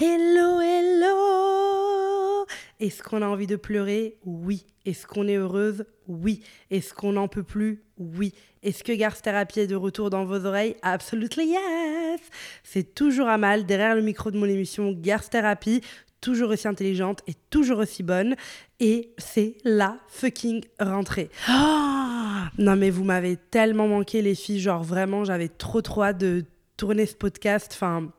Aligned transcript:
Hello, 0.00 0.60
hello 0.60 2.46
Est-ce 2.78 3.02
qu'on 3.02 3.20
a 3.20 3.26
envie 3.26 3.48
de 3.48 3.56
pleurer? 3.56 4.16
Oui. 4.24 4.64
Est-ce 4.86 5.08
qu'on 5.08 5.26
est 5.26 5.34
heureuse? 5.34 5.86
Oui. 6.06 6.40
Est-ce 6.70 6.94
qu'on 6.94 7.14
n'en 7.14 7.26
peut 7.26 7.42
plus? 7.42 7.82
Oui. 7.98 8.32
Est-ce 8.62 8.84
que 8.84 8.92
Garce 8.92 9.22
Thérapie 9.22 9.58
est 9.58 9.66
de 9.66 9.74
retour 9.74 10.08
dans 10.08 10.24
vos 10.24 10.46
oreilles? 10.46 10.76
Absolutely 10.82 11.46
yes 11.46 12.20
C'est 12.62 12.94
toujours 12.94 13.26
à 13.26 13.38
mal 13.38 13.66
derrière 13.66 13.96
le 13.96 14.02
micro 14.02 14.30
de 14.30 14.38
mon 14.38 14.46
émission 14.46 14.92
Garce 14.92 15.30
Thérapie, 15.30 15.80
toujours 16.20 16.50
aussi 16.50 16.68
intelligente 16.68 17.22
et 17.26 17.34
toujours 17.50 17.80
aussi 17.80 18.04
bonne. 18.04 18.36
Et 18.78 19.10
c'est 19.18 19.56
la 19.64 19.96
fucking 20.06 20.62
rentrée. 20.78 21.28
Ah 21.48 22.50
non 22.56 22.76
mais 22.76 22.90
vous 22.90 23.02
m'avez 23.02 23.36
tellement 23.36 23.88
manqué 23.88 24.22
les 24.22 24.36
filles, 24.36 24.60
genre 24.60 24.84
vraiment 24.84 25.24
j'avais 25.24 25.48
trop 25.48 25.82
trop 25.82 26.04
hâte 26.04 26.18
de 26.18 26.44
tourner 26.76 27.04
ce 27.04 27.16
podcast. 27.16 27.72
Enfin, 27.74 28.12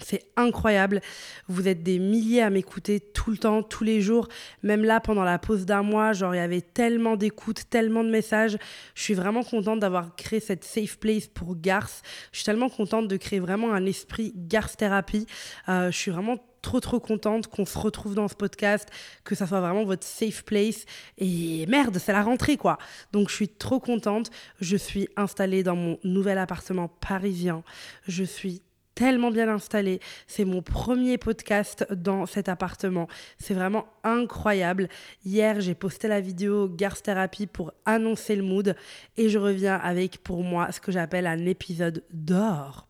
c'est 0.00 0.24
incroyable. 0.36 1.00
Vous 1.48 1.68
êtes 1.68 1.82
des 1.82 1.98
milliers 1.98 2.40
à 2.42 2.50
m'écouter 2.50 3.00
tout 3.00 3.30
le 3.30 3.36
temps, 3.36 3.62
tous 3.62 3.84
les 3.84 4.00
jours. 4.00 4.28
Même 4.62 4.84
là, 4.84 5.00
pendant 5.00 5.24
la 5.24 5.38
pause 5.38 5.66
d'un 5.66 5.82
mois, 5.82 6.12
genre, 6.12 6.34
il 6.34 6.38
y 6.38 6.40
avait 6.40 6.62
tellement 6.62 7.16
d'écoutes, 7.16 7.68
tellement 7.68 8.02
de 8.02 8.10
messages. 8.10 8.56
Je 8.94 9.02
suis 9.02 9.14
vraiment 9.14 9.42
contente 9.42 9.80
d'avoir 9.80 10.16
créé 10.16 10.40
cette 10.40 10.64
safe 10.64 10.98
place 10.98 11.26
pour 11.26 11.56
Garth. 11.56 12.02
Je 12.32 12.38
suis 12.38 12.44
tellement 12.44 12.70
contente 12.70 13.06
de 13.08 13.16
créer 13.16 13.40
vraiment 13.40 13.72
un 13.74 13.84
esprit 13.84 14.32
Garth 14.34 14.76
Thérapie. 14.76 15.26
Euh, 15.68 15.90
je 15.90 15.96
suis 15.96 16.10
vraiment 16.10 16.38
trop 16.62 16.80
trop 16.80 17.00
contente 17.00 17.48
qu'on 17.48 17.66
se 17.66 17.76
retrouve 17.76 18.14
dans 18.14 18.28
ce 18.28 18.36
podcast, 18.36 18.88
que 19.24 19.34
ça 19.34 19.46
soit 19.46 19.60
vraiment 19.60 19.84
votre 19.84 20.06
safe 20.06 20.44
place. 20.44 20.86
Et 21.18 21.66
merde, 21.66 21.98
c'est 21.98 22.12
la 22.12 22.22
rentrée 22.22 22.56
quoi. 22.56 22.78
Donc 23.12 23.28
je 23.28 23.34
suis 23.34 23.48
trop 23.48 23.80
contente. 23.80 24.30
Je 24.60 24.76
suis 24.76 25.08
installée 25.16 25.64
dans 25.64 25.76
mon 25.76 25.98
nouvel 26.04 26.38
appartement 26.38 26.88
parisien. 26.88 27.64
Je 28.06 28.22
suis 28.24 28.62
tellement 28.94 29.30
bien 29.30 29.48
installé. 29.48 30.00
C'est 30.26 30.44
mon 30.44 30.62
premier 30.62 31.18
podcast 31.18 31.86
dans 31.90 32.26
cet 32.26 32.48
appartement. 32.48 33.08
C'est 33.38 33.54
vraiment 33.54 33.86
incroyable. 34.04 34.88
Hier, 35.24 35.60
j'ai 35.60 35.74
posté 35.74 36.08
la 36.08 36.20
vidéo 36.20 36.68
Garth 36.68 37.02
Therapy 37.02 37.46
pour 37.46 37.72
annoncer 37.84 38.36
le 38.36 38.42
mood 38.42 38.76
et 39.16 39.28
je 39.28 39.38
reviens 39.38 39.76
avec 39.76 40.18
pour 40.18 40.42
moi 40.42 40.70
ce 40.72 40.80
que 40.80 40.92
j'appelle 40.92 41.26
un 41.26 41.46
épisode 41.46 42.04
d'or. 42.12 42.88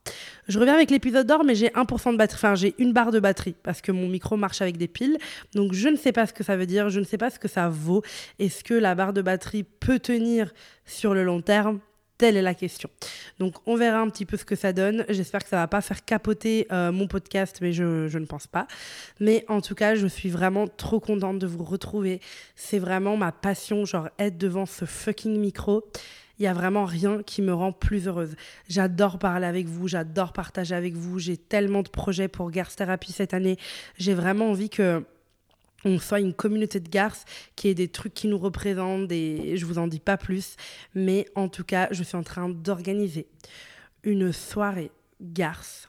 Je 0.48 0.58
reviens 0.58 0.74
avec 0.74 0.90
l'épisode 0.90 1.26
d'or, 1.26 1.44
mais 1.44 1.54
j'ai 1.54 1.68
1% 1.68 2.12
de 2.12 2.16
batterie, 2.16 2.36
enfin 2.36 2.54
j'ai 2.54 2.74
une 2.78 2.92
barre 2.92 3.12
de 3.12 3.20
batterie 3.20 3.54
parce 3.62 3.80
que 3.80 3.92
mon 3.92 4.08
micro 4.08 4.36
marche 4.36 4.60
avec 4.60 4.76
des 4.76 4.88
piles. 4.88 5.18
Donc 5.54 5.72
je 5.72 5.88
ne 5.88 5.96
sais 5.96 6.12
pas 6.12 6.26
ce 6.26 6.32
que 6.32 6.42
ça 6.42 6.56
veut 6.56 6.66
dire, 6.66 6.88
je 6.88 7.00
ne 7.00 7.04
sais 7.04 7.18
pas 7.18 7.30
ce 7.30 7.38
que 7.38 7.48
ça 7.48 7.68
vaut. 7.68 8.02
Est-ce 8.38 8.64
que 8.64 8.74
la 8.74 8.94
barre 8.94 9.12
de 9.12 9.22
batterie 9.22 9.62
peut 9.62 9.98
tenir 9.98 10.52
sur 10.84 11.14
le 11.14 11.22
long 11.22 11.40
terme? 11.40 11.80
Telle 12.22 12.36
est 12.36 12.42
la 12.42 12.54
question. 12.54 12.88
Donc 13.40 13.56
on 13.66 13.74
verra 13.74 13.98
un 13.98 14.08
petit 14.08 14.26
peu 14.26 14.36
ce 14.36 14.44
que 14.44 14.54
ça 14.54 14.72
donne. 14.72 15.04
J'espère 15.08 15.42
que 15.42 15.48
ça 15.48 15.56
va 15.56 15.66
pas 15.66 15.80
faire 15.80 16.04
capoter 16.04 16.68
euh, 16.70 16.92
mon 16.92 17.08
podcast, 17.08 17.58
mais 17.60 17.72
je, 17.72 18.16
ne 18.16 18.26
pense 18.26 18.46
pas. 18.46 18.68
Mais 19.18 19.44
en 19.48 19.60
tout 19.60 19.74
cas, 19.74 19.96
je 19.96 20.06
suis 20.06 20.28
vraiment 20.28 20.68
trop 20.68 21.00
contente 21.00 21.40
de 21.40 21.48
vous 21.48 21.64
retrouver. 21.64 22.20
C'est 22.54 22.78
vraiment 22.78 23.16
ma 23.16 23.32
passion, 23.32 23.84
genre 23.84 24.08
être 24.20 24.38
devant 24.38 24.66
ce 24.66 24.84
fucking 24.84 25.36
micro. 25.36 25.82
Il 26.38 26.44
y 26.44 26.46
a 26.46 26.52
vraiment 26.52 26.84
rien 26.84 27.24
qui 27.24 27.42
me 27.42 27.52
rend 27.52 27.72
plus 27.72 28.06
heureuse. 28.06 28.36
J'adore 28.68 29.18
parler 29.18 29.46
avec 29.46 29.66
vous, 29.66 29.88
j'adore 29.88 30.32
partager 30.32 30.76
avec 30.76 30.94
vous. 30.94 31.18
J'ai 31.18 31.36
tellement 31.36 31.82
de 31.82 31.88
projets 31.88 32.28
pour 32.28 32.52
Girls 32.52 32.70
Therapy 32.76 33.10
cette 33.10 33.34
année. 33.34 33.56
J'ai 33.98 34.14
vraiment 34.14 34.50
envie 34.50 34.70
que 34.70 35.04
on 35.84 35.98
soit 35.98 36.20
une 36.20 36.34
communauté 36.34 36.80
de 36.80 36.88
garces, 36.88 37.24
qui 37.56 37.68
ait 37.68 37.74
des 37.74 37.88
trucs 37.88 38.14
qui 38.14 38.28
nous 38.28 38.38
représentent, 38.38 39.10
et 39.12 39.56
je 39.56 39.66
vous 39.66 39.78
en 39.78 39.86
dis 39.86 40.00
pas 40.00 40.16
plus, 40.16 40.56
mais 40.94 41.26
en 41.34 41.48
tout 41.48 41.64
cas, 41.64 41.88
je 41.90 42.02
suis 42.02 42.16
en 42.16 42.22
train 42.22 42.48
d'organiser 42.48 43.26
une 44.04 44.32
soirée 44.32 44.90
garce 45.20 45.88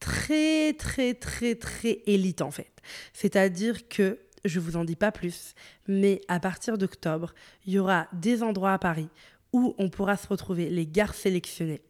très 0.00 0.74
très 0.74 1.14
très 1.14 1.54
très 1.54 2.02
élite 2.06 2.42
en 2.42 2.50
fait. 2.50 2.70
C'est-à-dire 3.12 3.88
que 3.88 4.18
je 4.44 4.60
vous 4.60 4.76
en 4.76 4.84
dis 4.84 4.96
pas 4.96 5.12
plus, 5.12 5.54
mais 5.88 6.20
à 6.28 6.40
partir 6.40 6.78
d'octobre, 6.78 7.34
il 7.66 7.74
y 7.74 7.78
aura 7.78 8.06
des 8.12 8.42
endroits 8.42 8.72
à 8.72 8.78
Paris 8.78 9.08
où 9.52 9.74
on 9.78 9.88
pourra 9.88 10.16
se 10.16 10.28
retrouver 10.28 10.68
les 10.68 10.86
gares 10.86 11.14
sélectionnées 11.14 11.80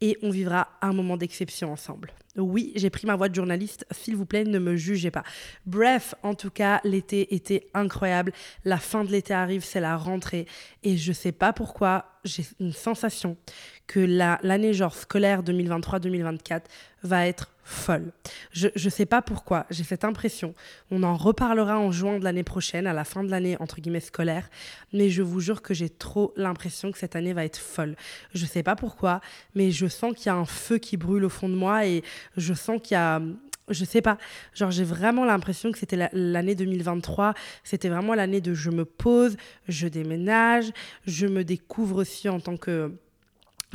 et 0.00 0.18
on 0.22 0.30
vivra 0.30 0.68
un 0.82 0.92
moment 0.92 1.16
d'exception 1.16 1.72
ensemble. 1.72 2.12
Oui, 2.36 2.72
j'ai 2.76 2.90
pris 2.90 3.06
ma 3.06 3.16
voix 3.16 3.28
de 3.28 3.34
journaliste, 3.34 3.86
s'il 3.90 4.14
vous 4.14 4.26
plaît, 4.26 4.44
ne 4.44 4.58
me 4.58 4.76
jugez 4.76 5.10
pas. 5.10 5.22
Bref, 5.64 6.14
en 6.22 6.34
tout 6.34 6.50
cas, 6.50 6.80
l'été 6.84 7.34
était 7.34 7.66
incroyable. 7.72 8.32
La 8.64 8.76
fin 8.76 9.04
de 9.04 9.10
l'été 9.10 9.32
arrive, 9.32 9.64
c'est 9.64 9.80
la 9.80 9.96
rentrée. 9.96 10.46
Et 10.82 10.98
je 10.98 11.12
sais 11.12 11.32
pas 11.32 11.54
pourquoi, 11.54 12.06
j'ai 12.24 12.44
une 12.60 12.72
sensation 12.72 13.36
que 13.86 14.00
l'année 14.00 14.72
scolaire 14.92 15.42
2023-2024 15.42 16.62
va 17.02 17.26
être 17.26 17.50
folle. 17.62 18.12
Je 18.52 18.68
ne 18.82 18.90
sais 18.90 19.06
pas 19.06 19.22
pourquoi, 19.22 19.66
j'ai 19.70 19.82
cette 19.82 20.04
impression. 20.04 20.54
On 20.90 21.02
en 21.02 21.16
reparlera 21.16 21.78
en 21.78 21.90
juin 21.90 22.18
de 22.18 22.24
l'année 22.24 22.44
prochaine, 22.44 22.86
à 22.86 22.92
la 22.92 23.04
fin 23.04 23.24
de 23.24 23.30
l'année 23.30 23.56
entre 23.60 23.80
guillemets 23.80 24.00
scolaire, 24.00 24.48
mais 24.92 25.10
je 25.10 25.22
vous 25.22 25.40
jure 25.40 25.62
que 25.62 25.74
j'ai 25.74 25.88
trop 25.88 26.32
l'impression 26.36 26.92
que 26.92 26.98
cette 26.98 27.16
année 27.16 27.32
va 27.32 27.44
être 27.44 27.58
folle. 27.58 27.96
Je 28.34 28.44
ne 28.44 28.48
sais 28.48 28.62
pas 28.62 28.76
pourquoi, 28.76 29.20
mais 29.54 29.72
je 29.72 29.86
sens 29.88 30.14
qu'il 30.14 30.26
y 30.26 30.28
a 30.28 30.36
un 30.36 30.44
feu 30.44 30.78
qui 30.78 30.96
brûle 30.96 31.24
au 31.24 31.28
fond 31.28 31.48
de 31.48 31.56
moi 31.56 31.86
et 31.86 32.02
je 32.36 32.54
sens 32.54 32.80
qu'il 32.82 32.94
y 32.94 32.98
a 32.98 33.20
je 33.68 33.84
sais 33.84 34.00
pas, 34.00 34.16
genre 34.54 34.70
j'ai 34.70 34.84
vraiment 34.84 35.24
l'impression 35.24 35.72
que 35.72 35.78
c'était 35.78 36.08
l'année 36.12 36.54
2023, 36.54 37.34
c'était 37.64 37.88
vraiment 37.88 38.14
l'année 38.14 38.40
de 38.40 38.54
je 38.54 38.70
me 38.70 38.84
pose, 38.84 39.36
je 39.66 39.88
déménage, 39.88 40.70
je 41.04 41.26
me 41.26 41.42
découvre 41.42 42.02
aussi 42.02 42.28
en 42.28 42.38
tant 42.38 42.56
que 42.56 42.92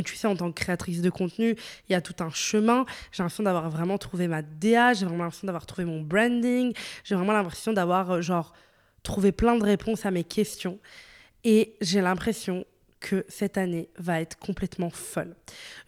tu 0.03 0.15
sais, 0.15 0.27
en 0.27 0.35
tant 0.35 0.51
que 0.51 0.59
créatrice 0.59 1.01
de 1.01 1.09
contenu, 1.09 1.55
il 1.89 1.91
y 1.91 1.95
a 1.95 2.01
tout 2.01 2.15
un 2.23 2.29
chemin. 2.29 2.85
J'ai 3.11 3.23
l'impression 3.23 3.43
d'avoir 3.43 3.69
vraiment 3.69 3.97
trouvé 3.97 4.27
ma 4.27 4.41
DA, 4.41 4.93
j'ai 4.93 5.05
vraiment 5.05 5.23
l'impression 5.23 5.45
d'avoir 5.45 5.65
trouvé 5.65 5.85
mon 5.85 6.01
branding, 6.01 6.73
j'ai 7.03 7.15
vraiment 7.15 7.33
l'impression 7.33 7.73
d'avoir, 7.73 8.11
euh, 8.11 8.21
genre, 8.21 8.53
trouvé 9.03 9.31
plein 9.31 9.55
de 9.55 9.63
réponses 9.63 10.05
à 10.05 10.11
mes 10.11 10.23
questions. 10.23 10.79
Et 11.43 11.75
j'ai 11.81 12.01
l'impression 12.01 12.65
que 12.99 13.25
cette 13.27 13.57
année 13.57 13.89
va 13.97 14.21
être 14.21 14.37
complètement 14.37 14.91
folle. 14.91 15.35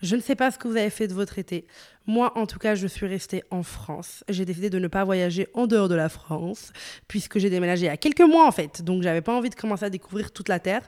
Je 0.02 0.16
ne 0.16 0.22
sais 0.22 0.36
pas 0.36 0.52
ce 0.52 0.58
que 0.58 0.68
vous 0.68 0.76
avez 0.76 0.90
fait 0.90 1.08
de 1.08 1.14
votre 1.14 1.38
été. 1.38 1.68
Moi, 2.06 2.38
en 2.38 2.46
tout 2.46 2.60
cas, 2.60 2.76
je 2.76 2.86
suis 2.86 3.08
restée 3.08 3.44
en 3.50 3.64
France. 3.64 4.26
J'ai 4.28 4.44
décidé 4.44 4.70
de 4.70 4.78
ne 4.78 4.90
pas 4.90 5.06
voyager 5.06 5.48
en 5.54 5.68
dehors 5.68 5.88
de 5.88 5.96
la 5.96 6.10
France, 6.10 6.74
puisque 7.08 7.40
j'ai 7.40 7.50
déménagé 7.50 7.84
il 7.84 7.88
y 7.88 7.90
a 7.90 7.96
quelques 7.96 8.22
mois, 8.22 8.46
en 8.46 8.52
fait. 8.52 8.82
Donc, 8.82 9.04
j'avais 9.04 9.22
pas 9.22 9.34
envie 9.34 9.50
de 9.50 9.56
commencer 9.56 9.86
à 9.86 9.90
découvrir 9.90 10.32
toute 10.32 10.50
la 10.50 10.60
Terre. 10.60 10.88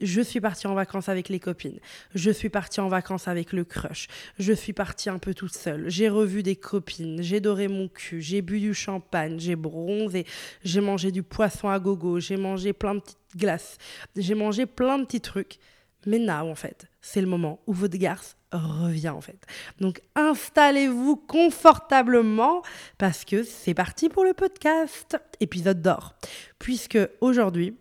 Je 0.00 0.20
suis 0.20 0.40
partie 0.40 0.66
en 0.66 0.74
vacances 0.74 1.08
avec 1.08 1.28
les 1.28 1.38
copines. 1.38 1.78
Je 2.16 2.32
suis 2.32 2.48
partie 2.48 2.80
en 2.80 2.88
vacances 2.88 3.28
avec 3.28 3.52
le 3.52 3.64
crush. 3.64 4.08
Je 4.40 4.52
suis 4.52 4.72
partie 4.72 5.08
un 5.08 5.18
peu 5.18 5.34
toute 5.34 5.54
seule. 5.54 5.88
J'ai 5.88 6.08
revu 6.08 6.42
des 6.42 6.56
copines. 6.56 7.22
J'ai 7.22 7.38
doré 7.38 7.68
mon 7.68 7.86
cul. 7.86 8.20
J'ai 8.20 8.42
bu 8.42 8.58
du 8.58 8.74
champagne. 8.74 9.38
J'ai 9.38 9.54
bronzé. 9.54 10.26
J'ai 10.64 10.80
mangé 10.80 11.12
du 11.12 11.22
poisson 11.22 11.68
à 11.68 11.78
gogo. 11.78 12.18
J'ai 12.18 12.36
mangé 12.36 12.72
plein 12.72 12.96
de 12.96 13.00
petites 13.00 13.18
glaces. 13.36 13.78
J'ai 14.16 14.34
mangé 14.34 14.66
plein 14.66 14.98
de 14.98 15.04
petits 15.04 15.20
trucs. 15.20 15.58
Mais 16.06 16.18
now, 16.18 16.50
en 16.50 16.54
fait, 16.54 16.86
c'est 17.00 17.20
le 17.20 17.26
moment 17.26 17.60
où 17.66 17.72
votre 17.72 17.98
garce 17.98 18.35
revient, 18.52 19.10
en 19.10 19.20
fait. 19.20 19.38
Donc, 19.80 20.00
installez-vous 20.14 21.16
confortablement 21.16 22.62
parce 22.98 23.24
que 23.24 23.42
c'est 23.42 23.74
parti 23.74 24.08
pour 24.08 24.24
le 24.24 24.34
podcast, 24.34 25.18
épisode 25.40 25.82
d'or. 25.82 26.14
Puisque 26.58 26.98
aujourd'hui, 27.20 27.76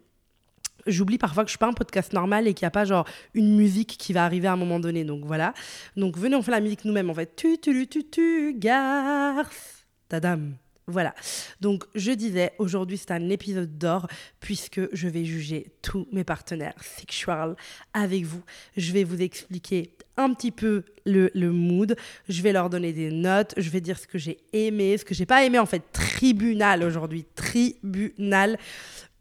j'oublie 0.88 1.18
parfois 1.18 1.44
que 1.44 1.50
je 1.50 1.52
suis 1.52 1.60
pas 1.60 1.68
un 1.68 1.74
podcast 1.74 2.14
normal 2.14 2.48
et 2.48 2.54
qu'il 2.54 2.66
n'y 2.66 2.68
a 2.68 2.72
pas 2.72 2.86
genre 2.86 3.08
une 3.34 3.56
musique 3.56 3.98
qui 3.98 4.14
va 4.14 4.26
arriver 4.26 4.48
à 4.48 4.54
un 4.54 4.58
moment 4.58 4.80
donné. 4.80 5.04
Donc 5.04 5.26
voilà. 5.26 5.54
Donc 5.96 6.18
venez, 6.18 6.36
on 6.36 6.42
fait 6.42 6.52
la 6.52 6.62
musique 6.62 6.86
nous-mêmes 6.86 7.10
en 7.10 7.14
fait. 7.14 7.36
Tu, 7.36 7.58
tu, 7.60 7.88
tu, 7.88 8.04
tu, 8.10 8.56
garce. 8.58 9.86
Tadam. 10.10 10.54
Voilà. 10.88 11.16
Donc, 11.62 11.84
je 11.96 12.12
disais, 12.12 12.54
aujourd'hui, 12.60 12.98
c'est 12.98 13.10
un 13.10 13.30
épisode 13.30 13.76
d'or 13.78 14.08
puisque 14.40 14.82
je 14.94 15.08
vais 15.08 15.26
juger 15.26 15.72
tous 15.82 16.08
mes 16.12 16.24
partenaires 16.24 16.76
sexuels 16.80 17.56
avec 17.94 18.24
vous. 18.24 18.44
Je 18.78 18.92
vais 18.94 19.04
vous 19.04 19.20
expliquer 19.20 19.95
un 20.18 20.34
petit 20.34 20.52
peu 20.52 20.84
le, 21.06 21.30
le, 21.34 21.52
mood. 21.52 21.96
Je 22.30 22.42
vais 22.42 22.52
leur 22.52 22.70
donner 22.70 22.94
des 22.94 23.12
notes. 23.12 23.54
Je 23.58 23.70
vais 23.70 23.82
dire 23.82 23.98
ce 24.00 24.08
que 24.08 24.18
j'ai 24.18 24.38
aimé, 24.54 24.98
ce 24.98 25.06
que 25.06 25.14
j'ai 25.14 25.26
pas 25.26 25.44
aimé. 25.46 25.60
En 25.60 25.66
fait, 25.66 25.84
tribunal 25.92 26.84
aujourd'hui. 26.84 27.26
Tribunal. 27.36 28.58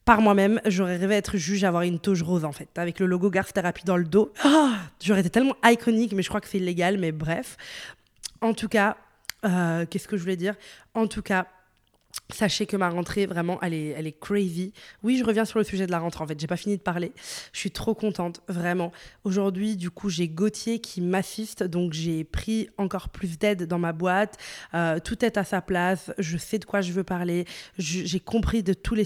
Par 0.04 0.20
moi-même, 0.20 0.60
j'aurais 0.66 0.98
rêvé 0.98 1.14
être 1.14 1.38
juge, 1.38 1.64
avoir 1.64 1.82
une 1.82 1.98
touche 1.98 2.22
rose 2.22 2.44
en 2.44 2.52
fait, 2.52 2.68
avec 2.76 3.00
le 3.00 3.06
logo 3.06 3.30
Garth 3.30 3.54
Therapy 3.54 3.84
dans 3.84 3.96
le 3.96 4.04
dos. 4.04 4.32
Oh, 4.44 4.70
j'aurais 5.02 5.20
été 5.20 5.30
tellement 5.30 5.56
iconique, 5.64 6.12
mais 6.12 6.22
je 6.22 6.28
crois 6.28 6.42
que 6.42 6.48
c'est 6.48 6.58
illégal, 6.58 6.98
mais 6.98 7.10
bref. 7.10 7.56
En 8.42 8.52
tout 8.52 8.68
cas, 8.68 8.98
euh, 9.46 9.86
qu'est-ce 9.88 10.06
que 10.06 10.18
je 10.18 10.22
voulais 10.22 10.36
dire? 10.36 10.56
En 10.94 11.06
tout 11.06 11.22
cas, 11.22 11.46
Sachez 12.32 12.64
que 12.64 12.76
ma 12.76 12.88
rentrée, 12.88 13.26
vraiment, 13.26 13.58
elle 13.60 13.74
est, 13.74 13.88
elle 13.88 14.10
crazy. 14.18 14.72
Oui, 15.02 15.18
je 15.18 15.24
reviens 15.24 15.44
sur 15.44 15.58
le 15.58 15.64
sujet 15.64 15.86
de 15.86 15.90
la 15.90 15.98
rentrée. 15.98 16.24
En 16.24 16.26
fait, 16.26 16.40
j'ai 16.40 16.46
pas 16.46 16.56
fini 16.56 16.76
de 16.76 16.82
parler. 16.82 17.12
Je 17.52 17.58
suis 17.58 17.70
trop 17.70 17.94
contente, 17.94 18.40
vraiment. 18.48 18.92
Aujourd'hui, 19.24 19.76
du 19.76 19.90
coup, 19.90 20.08
j'ai 20.08 20.28
Gauthier 20.28 20.78
qui 20.78 21.02
m'assiste, 21.02 21.62
donc 21.62 21.92
j'ai 21.92 22.24
pris 22.24 22.70
encore 22.78 23.10
plus 23.10 23.38
d'aide 23.38 23.64
dans 23.64 23.78
ma 23.78 23.92
boîte. 23.92 24.38
Euh, 24.72 25.00
tout 25.00 25.22
est 25.22 25.36
à 25.36 25.44
sa 25.44 25.60
place. 25.60 26.12
Je 26.18 26.38
sais 26.38 26.58
de 26.58 26.64
quoi 26.64 26.80
je 26.80 26.92
veux 26.92 27.04
parler. 27.04 27.44
J'ai 27.76 28.20
compris 28.20 28.62
de 28.62 28.72
tous 28.72 28.94
les, 28.94 29.04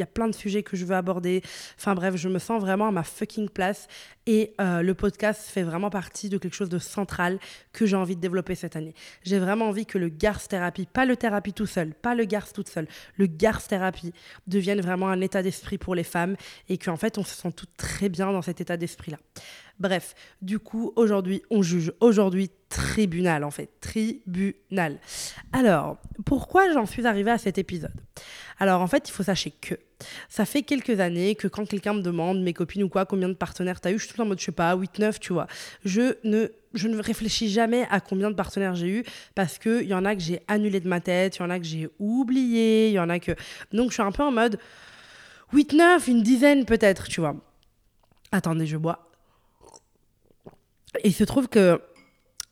y 0.00 0.02
a 0.02 0.06
plein 0.06 0.28
de 0.28 0.34
sujets 0.34 0.62
que 0.62 0.76
je 0.76 0.84
veux 0.84 0.94
aborder. 0.94 1.42
Enfin 1.78 1.94
bref, 1.94 2.16
je 2.16 2.28
me 2.28 2.38
sens 2.38 2.60
vraiment 2.60 2.88
à 2.88 2.90
ma 2.90 3.02
fucking 3.02 3.48
place 3.48 3.88
et 4.26 4.54
euh, 4.60 4.82
le 4.82 4.94
podcast 4.94 5.48
fait 5.48 5.62
vraiment 5.62 5.90
partie 5.90 6.28
de 6.28 6.38
quelque 6.38 6.54
chose 6.54 6.68
de 6.68 6.78
central 6.78 7.38
que 7.72 7.86
j'ai 7.86 7.96
envie 7.96 8.16
de 8.16 8.20
développer 8.20 8.54
cette 8.54 8.76
année. 8.76 8.94
J'ai 9.22 9.38
vraiment 9.38 9.68
envie 9.68 9.86
que 9.86 9.98
le 9.98 10.08
garce 10.08 10.48
thérapie, 10.48 10.86
pas 10.86 11.04
le 11.04 11.16
thérapie 11.16 11.52
tout 11.52 11.66
seul, 11.66 11.94
pas 11.94 12.14
le 12.14 12.24
garce 12.24 12.52
toute 12.52 12.68
seule, 12.68 12.88
le 13.16 13.26
garce 13.26 13.68
thérapie 13.68 14.12
devienne 14.46 14.80
vraiment 14.80 15.08
un 15.08 15.20
état 15.20 15.42
d'esprit 15.42 15.78
pour 15.78 15.94
les 15.94 16.04
femmes 16.04 16.36
et 16.68 16.78
qu'en 16.78 16.96
fait 16.96 17.18
on 17.18 17.24
se 17.24 17.34
sent 17.34 17.52
toutes 17.52 17.76
très 17.76 18.08
bien 18.08 18.32
dans 18.32 18.42
cet 18.42 18.60
état 18.60 18.76
d'esprit-là. 18.76 19.18
Bref, 19.78 20.14
du 20.40 20.58
coup, 20.58 20.92
aujourd'hui, 20.96 21.42
on 21.50 21.62
juge. 21.62 21.92
Aujourd'hui, 22.00 22.50
tribunal, 22.70 23.44
en 23.44 23.50
fait. 23.50 23.68
Tribunal. 23.80 24.98
Alors, 25.52 25.98
pourquoi 26.24 26.72
j'en 26.72 26.86
suis 26.86 27.06
arrivée 27.06 27.30
à 27.30 27.38
cet 27.38 27.58
épisode? 27.58 27.94
Alors, 28.58 28.80
en 28.80 28.86
fait, 28.86 29.08
il 29.08 29.12
faut 29.12 29.22
sachez 29.22 29.50
que 29.50 29.74
ça 30.28 30.46
fait 30.46 30.62
quelques 30.62 31.00
années 31.00 31.34
que 31.34 31.46
quand 31.46 31.66
quelqu'un 31.66 31.92
me 31.92 32.00
demande, 32.00 32.42
mes 32.42 32.54
copines 32.54 32.82
ou 32.84 32.88
quoi, 32.88 33.04
combien 33.04 33.28
de 33.28 33.34
partenaires 33.34 33.80
t'as 33.80 33.92
eu, 33.92 33.98
je 33.98 34.06
suis 34.06 34.14
tout 34.14 34.20
en 34.20 34.26
mode, 34.26 34.40
je 34.40 34.46
sais 34.46 34.52
pas, 34.52 34.74
8, 34.74 34.98
9, 34.98 35.20
tu 35.20 35.34
vois. 35.34 35.46
Je 35.84 36.16
ne, 36.24 36.48
je 36.72 36.88
ne 36.88 37.00
réfléchis 37.00 37.50
jamais 37.50 37.86
à 37.90 38.00
combien 38.00 38.30
de 38.30 38.36
partenaires 38.36 38.74
j'ai 38.74 38.88
eu 38.88 39.04
parce 39.34 39.58
qu'il 39.58 39.86
y 39.86 39.94
en 39.94 40.06
a 40.06 40.14
que 40.14 40.22
j'ai 40.22 40.40
annulé 40.48 40.80
de 40.80 40.88
ma 40.88 41.00
tête, 41.00 41.36
il 41.36 41.40
y 41.40 41.42
en 41.42 41.50
a 41.50 41.58
que 41.58 41.66
j'ai 41.66 41.88
oublié, 41.98 42.88
il 42.88 42.94
y 42.94 42.98
en 42.98 43.10
a 43.10 43.18
que. 43.18 43.32
Donc, 43.72 43.90
je 43.90 43.94
suis 43.94 44.02
un 44.02 44.12
peu 44.12 44.22
en 44.22 44.32
mode 44.32 44.58
8, 45.52 45.74
9, 45.74 46.08
une 46.08 46.22
dizaine 46.22 46.64
peut-être, 46.64 47.08
tu 47.08 47.20
vois. 47.20 47.36
Attendez, 48.32 48.66
je 48.66 48.78
bois. 48.78 49.06
Il 51.04 51.12
se 51.14 51.24
trouve 51.24 51.48
que 51.48 51.80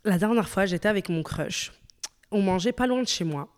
la 0.05 0.19
dernière 0.19 0.49
fois, 0.49 0.67
j'étais 0.67 0.89
avec 0.89 1.09
mon 1.09 1.23
crush. 1.23 1.73
On 2.31 2.43
mangeait 2.43 2.73
pas 2.73 2.87
loin 2.87 3.03
de 3.03 3.09
chez 3.09 3.25
moi. 3.25 3.49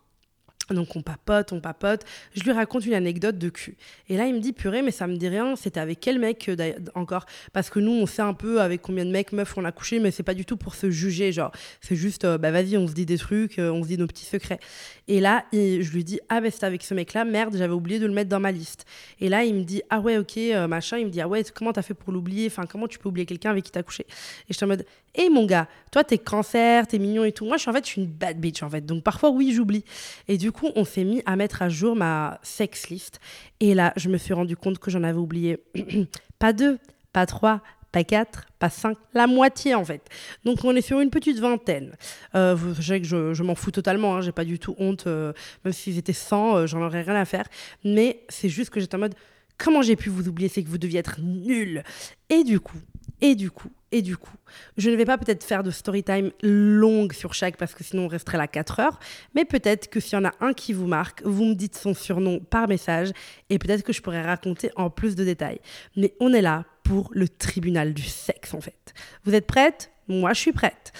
Donc 0.73 0.95
on 0.95 1.01
papote, 1.01 1.53
on 1.53 1.59
papote. 1.59 2.03
Je 2.33 2.43
lui 2.43 2.51
raconte 2.51 2.85
une 2.85 2.93
anecdote 2.93 3.37
de 3.37 3.49
cul. 3.49 3.77
Et 4.09 4.17
là, 4.17 4.25
il 4.25 4.33
me 4.33 4.39
dit 4.39 4.53
purée, 4.53 4.81
mais 4.81 4.91
ça 4.91 5.07
me 5.07 5.15
dit 5.15 5.27
rien. 5.27 5.55
C'était 5.55 5.79
avec 5.79 5.99
quel 5.99 6.19
mec 6.19 6.49
euh, 6.49 6.73
encore? 6.95 7.25
Parce 7.53 7.69
que 7.69 7.79
nous, 7.79 7.91
on 7.91 8.05
sait 8.05 8.21
un 8.21 8.33
peu 8.33 8.61
avec 8.61 8.81
combien 8.81 9.05
de 9.05 9.11
mecs, 9.11 9.31
meufs 9.31 9.57
on 9.57 9.65
a 9.65 9.71
couché, 9.71 9.99
mais 9.99 10.11
c'est 10.11 10.23
pas 10.23 10.33
du 10.33 10.45
tout 10.45 10.57
pour 10.57 10.75
se 10.75 10.89
juger. 10.89 11.31
Genre, 11.31 11.51
c'est 11.81 11.95
juste, 11.95 12.25
euh, 12.25 12.37
bah 12.37 12.51
vas-y, 12.51 12.77
on 12.77 12.87
se 12.87 12.93
dit 12.93 13.05
des 13.05 13.17
trucs, 13.17 13.59
euh, 13.59 13.71
on 13.71 13.83
se 13.83 13.87
dit 13.87 13.97
nos 13.97 14.07
petits 14.07 14.25
secrets. 14.25 14.59
Et 15.07 15.19
là, 15.19 15.45
je 15.53 15.89
lui 15.91 16.03
dis 16.03 16.19
ah 16.29 16.41
ben 16.41 16.51
c'était 16.51 16.65
avec 16.65 16.83
ce 16.83 16.93
mec-là. 16.93 17.23
Merde, 17.23 17.55
j'avais 17.57 17.73
oublié 17.73 17.99
de 17.99 18.05
le 18.05 18.13
mettre 18.13 18.29
dans 18.29 18.39
ma 18.39 18.51
liste. 18.51 18.85
Et 19.19 19.29
là, 19.29 19.43
il 19.43 19.55
me 19.55 19.63
dit 19.63 19.81
ah 19.89 19.99
ouais, 19.99 20.17
ok, 20.17 20.37
machin. 20.67 20.97
Il 20.97 21.05
me 21.05 21.11
dit 21.11 21.21
ah 21.21 21.27
ouais, 21.27 21.43
comment 21.53 21.71
t'as 21.71 21.81
fait 21.81 21.93
pour 21.93 22.11
l'oublier? 22.11 22.47
Enfin, 22.47 22.65
comment 22.65 22.87
tu 22.87 22.99
peux 22.99 23.09
oublier 23.09 23.25
quelqu'un 23.25 23.51
avec 23.51 23.63
qui 23.63 23.71
t'as 23.71 23.83
couché? 23.83 24.03
Et 24.03 24.51
je 24.51 24.57
suis 24.57 24.65
en 24.65 24.67
mode 24.67 24.85
hé 25.15 25.23
hey, 25.23 25.29
mon 25.29 25.45
gars, 25.45 25.67
toi 25.91 26.03
t'es 26.03 26.17
cancer, 26.17 26.87
t'es 26.87 26.99
mignon 26.99 27.23
et 27.23 27.31
tout. 27.31 27.45
Moi, 27.45 27.57
je 27.57 27.61
suis 27.61 27.69
en 27.69 27.73
fait, 27.73 27.85
je 27.85 27.89
suis 27.91 28.01
une 28.01 28.07
bad 28.07 28.39
bitch 28.39 28.63
en 28.63 28.69
fait. 28.69 28.85
Donc 28.85 29.03
parfois, 29.03 29.29
oui, 29.29 29.53
j'oublie. 29.53 29.83
Et 30.27 30.37
du 30.37 30.51
coup, 30.51 30.56
on 30.75 30.85
s'est 30.85 31.03
mis 31.03 31.21
à 31.25 31.35
mettre 31.35 31.61
à 31.61 31.69
jour 31.69 31.95
ma 31.95 32.39
sex 32.43 32.89
list. 32.89 33.19
Et 33.59 33.73
là, 33.73 33.93
je 33.95 34.09
me 34.09 34.17
suis 34.17 34.33
rendu 34.33 34.55
compte 34.55 34.79
que 34.79 34.91
j'en 34.91 35.03
avais 35.03 35.17
oublié 35.17 35.63
pas 36.39 36.53
deux, 36.53 36.79
pas 37.13 37.25
trois, 37.25 37.61
pas 37.91 38.03
quatre, 38.03 38.45
pas 38.59 38.69
cinq, 38.69 38.97
la 39.13 39.27
moitié 39.27 39.75
en 39.75 39.85
fait. 39.85 40.01
Donc 40.43 40.63
on 40.63 40.75
est 40.75 40.81
sur 40.81 40.99
une 40.99 41.09
petite 41.09 41.39
vingtaine. 41.39 41.95
Euh, 42.35 42.53
vous 42.55 42.75
savez 42.81 43.01
que 43.01 43.07
je, 43.07 43.43
m'en 43.43 43.55
fous 43.55 43.71
totalement, 43.71 44.15
hein, 44.15 44.21
j'ai 44.21 44.31
pas 44.31 44.45
du 44.45 44.59
tout 44.59 44.75
honte, 44.77 45.07
euh, 45.07 45.33
même 45.63 45.73
s'ils 45.73 45.97
étaient 45.97 46.13
100, 46.13 46.55
euh, 46.55 46.67
j'en 46.67 46.81
aurais 46.81 47.01
rien 47.01 47.15
à 47.15 47.25
faire. 47.25 47.45
Mais 47.83 48.23
c'est 48.29 48.49
juste 48.49 48.69
que 48.69 48.79
j'étais 48.79 48.95
en 48.95 48.99
mode, 48.99 49.15
comment 49.57 49.81
j'ai 49.81 49.95
pu 49.95 50.09
vous 50.09 50.27
oublier, 50.27 50.49
c'est 50.49 50.63
que 50.63 50.69
vous 50.69 50.77
deviez 50.77 50.99
être 50.99 51.19
nul. 51.21 51.83
Et 52.29 52.43
du 52.43 52.59
coup, 52.59 52.79
et 53.21 53.35
du 53.35 53.51
coup, 53.51 53.71
et 53.91 54.01
du 54.01 54.17
coup, 54.17 54.35
je 54.77 54.89
ne 54.89 54.95
vais 54.95 55.05
pas 55.05 55.17
peut-être 55.17 55.43
faire 55.43 55.63
de 55.63 55.71
story 55.71 56.03
time 56.03 56.31
longue 56.41 57.13
sur 57.13 57.33
chaque 57.33 57.57
parce 57.57 57.73
que 57.73 57.83
sinon 57.83 58.05
on 58.05 58.07
resterait 58.07 58.37
là 58.37 58.47
4 58.47 58.79
heures, 58.79 58.99
mais 59.33 59.45
peut-être 59.45 59.89
que 59.89 59.99
s'il 59.99 60.13
y 60.13 60.21
en 60.21 60.25
a 60.25 60.33
un 60.41 60.53
qui 60.53 60.73
vous 60.73 60.87
marque, 60.87 61.21
vous 61.23 61.45
me 61.45 61.53
dites 61.53 61.75
son 61.75 61.93
surnom 61.93 62.39
par 62.39 62.67
message 62.67 63.11
et 63.49 63.59
peut-être 63.59 63.83
que 63.83 63.93
je 63.93 64.01
pourrais 64.01 64.21
raconter 64.21 64.71
en 64.75 64.89
plus 64.89 65.15
de 65.15 65.23
détails. 65.23 65.59
Mais 65.95 66.13
on 66.19 66.33
est 66.33 66.41
là 66.41 66.65
pour 66.83 67.09
le 67.13 67.29
tribunal 67.29 67.93
du 67.93 68.03
sexe 68.03 68.53
en 68.53 68.61
fait. 68.61 68.93
Vous 69.23 69.33
êtes 69.33 69.47
prête 69.47 69.91
Moi 70.07 70.33
je 70.33 70.39
suis 70.39 70.53
prête. 70.53 70.91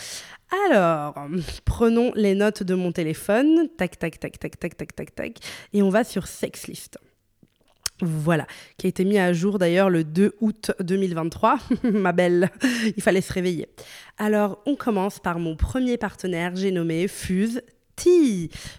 Alors, 0.70 1.14
prenons 1.66 2.14
les 2.16 2.34
notes 2.34 2.64
de 2.64 2.74
mon 2.74 2.94
téléphone, 2.94 3.68
tac, 3.78 4.00
tac, 4.00 4.18
tac, 4.18 4.40
tac, 4.40 4.58
tac, 4.58 4.78
tac, 4.78 4.96
tac, 4.96 5.16
tac, 5.16 5.38
et 5.74 5.82
on 5.82 5.90
va 5.90 6.06
sur 6.06 6.26
Sexlist. 6.26 6.98
Voilà, 8.02 8.46
qui 8.78 8.86
a 8.86 8.90
été 8.90 9.06
mis 9.06 9.18
à 9.18 9.34
jour 9.34 9.58
d'ailleurs 9.58 9.90
le 9.90 10.04
2 10.04 10.36
août 10.42 10.72
2023. 10.80 11.58
Ma 11.84 12.12
belle, 12.12 12.52
il 12.96 13.02
fallait 13.02 13.22
se 13.22 13.34
réveiller. 13.34 13.68
Alors, 14.18 14.60
on 14.66 14.76
commence 14.76 15.20
par 15.20 15.40
mon 15.40 15.56
premier 15.56 15.98
partenaire, 15.98 16.56
j'ai 16.56 16.72
nommé 16.72 17.08
Fuse 17.08 17.62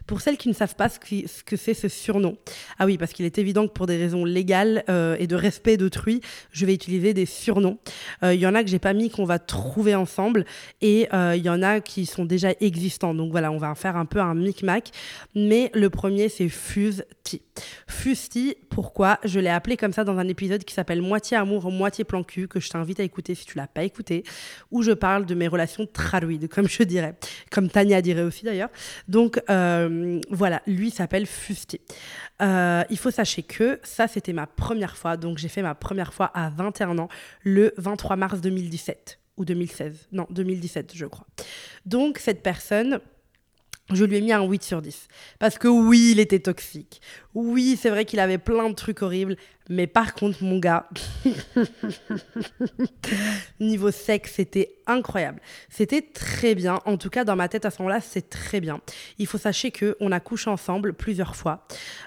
pour 0.06 0.20
celles 0.20 0.37
qui 0.37 0.49
ne 0.49 0.55
savent 0.55 0.76
pas 0.76 0.88
ce, 0.88 0.99
que 0.99 1.56
c'est 1.56 1.75
ce 1.75 1.88
surnom. 1.88 2.37
Ah 2.79 2.87
oui, 2.87 2.99
parce 2.99 3.12
qu'il 3.12 3.26
est 3.26 3.38
évident 3.38 3.67
que 3.67 3.73
pour 3.73 3.87
des 3.87 3.97
raisons 3.97 4.25
légales 4.25 4.85
euh, 4.88 5.17
et 5.19 5.26
de 5.26 5.35
respect 5.35 5.76
d'autrui, 5.76 6.21
je 6.53 6.64
vais 6.67 6.75
utiliser 6.75 7.14
des 7.14 7.26
surnoms. 7.26 7.79
Euh, 8.23 8.35
il 8.35 8.41
y 8.41 8.47
en 8.47 8.55
a 8.55 8.62
que 8.62 8.71
j'ai 8.71 8.79
pas 8.79 8.94
mis 8.94 9.11
qu'on 9.11 9.25
va 9.25 9.38
trouver 9.38 9.94
ensemble 9.94 10.44
et 10.81 11.09
euh, 11.12 11.35
il 11.37 11.44
y 11.44 11.50
en 11.50 11.62
a 11.62 11.81
qui 11.81 12.06
sont 12.06 12.25
déjà 12.25 12.50
existants. 12.61 13.14
Donc 13.14 13.31
voilà, 13.31 13.50
on 13.50 13.59
va 13.59 13.75
faire 13.75 13.97
un 13.97 14.06
peu 14.06 14.21
un 14.21 14.35
micmac. 14.35 14.91
Mais 15.35 15.71
le 15.75 15.91
premier, 15.91 16.29
c'est 16.29 16.49
Fuse-T, 17.86 18.58
pourquoi 18.70 19.19
Je 19.25 19.40
l'ai 19.40 19.50
appelé 19.50 19.76
comme 19.76 19.92
ça 19.92 20.04
dans 20.04 20.19
un 20.19 20.28
épisode 20.28 20.64
qui 20.64 20.75
s'appelle 20.75 21.02
Moitié 21.02 21.36
amour, 21.36 21.70
moitié 21.70 22.04
plan 22.04 22.22
cul, 22.22 22.48
que 22.48 22.60
je 22.60 22.69
t'invite 22.69 23.00
à 23.00 23.02
écouter 23.02 23.34
si 23.34 23.44
tu 23.44 23.56
l'as 23.56 23.66
pas 23.66 23.84
écouté, 23.84 24.25
où 24.70 24.82
je 24.82 24.92
parle 24.92 25.26
de 25.26 25.34
mes 25.34 25.48
relations 25.48 25.86
traduides, 25.86 26.48
comme 26.52 26.69
je 26.69 26.82
dirais, 26.82 27.14
comme 27.50 27.69
Tania 27.69 28.02
dirait 28.02 28.22
aussi 28.22 28.44
d'ailleurs. 28.44 28.70
Donc 29.08 29.40
euh, 29.50 30.20
voilà, 30.30 30.62
lui 30.66 30.90
s'appelle 30.90 31.26
Fusti. 31.26 31.80
Euh, 32.40 32.84
il 32.90 32.98
faut 32.98 33.10
sachez 33.10 33.42
que 33.42 33.80
ça, 33.82 34.08
c'était 34.08 34.32
ma 34.32 34.46
première 34.46 34.96
fois. 34.96 35.16
Donc 35.16 35.38
j'ai 35.38 35.48
fait 35.48 35.62
ma 35.62 35.75
première 35.75 36.12
fois 36.12 36.26
à 36.34 36.50
21 36.50 36.98
ans, 36.98 37.08
le 37.42 37.72
23 37.76 38.16
mars 38.16 38.40
2017 38.40 39.19
ou 39.36 39.44
2016. 39.44 40.08
Non, 40.12 40.26
2017, 40.30 40.92
je 40.94 41.06
crois. 41.06 41.26
Donc 41.86 42.19
cette 42.19 42.42
personne 42.42 43.00
je 43.94 44.05
lui 44.05 44.17
ai 44.17 44.20
mis 44.20 44.32
un 44.32 44.43
8 44.43 44.62
sur 44.62 44.82
10. 44.82 45.08
Parce 45.38 45.58
que 45.58 45.69
oui, 45.69 46.11
il 46.12 46.20
était 46.20 46.40
toxique. 46.40 47.00
Oui, 47.35 47.79
c'est 47.81 47.90
vrai 47.90 48.05
qu'il 48.05 48.20
avait 48.20 48.38
plein 48.38 48.69
de 48.69 48.75
trucs 48.75 49.02
horribles. 49.02 49.37
Mais 49.69 49.87
par 49.87 50.15
contre, 50.15 50.43
mon 50.43 50.59
gars, 50.59 50.88
niveau 53.61 53.91
sexe, 53.91 54.32
c'était 54.37 54.76
incroyable. 54.87 55.41
C'était 55.69 56.03
très 56.03 56.55
bien. 56.55 56.81
En 56.87 56.97
tout 56.97 57.11
cas, 57.11 57.25
dans 57.25 57.37
ma 57.37 57.49
tête, 57.49 57.67
à 57.67 57.70
ce 57.70 57.82
moment-là, 57.82 58.00
c'est 58.00 58.31
très 58.31 58.61
bien. 58.61 58.81
Il 59.19 59.26
faut 59.26 59.38
sachez 59.38 59.70
qu'on 59.70 60.11
a 60.11 60.20
couché 60.20 60.49
ensemble 60.49 60.94
plusieurs 60.94 61.37
fois. 61.37 61.67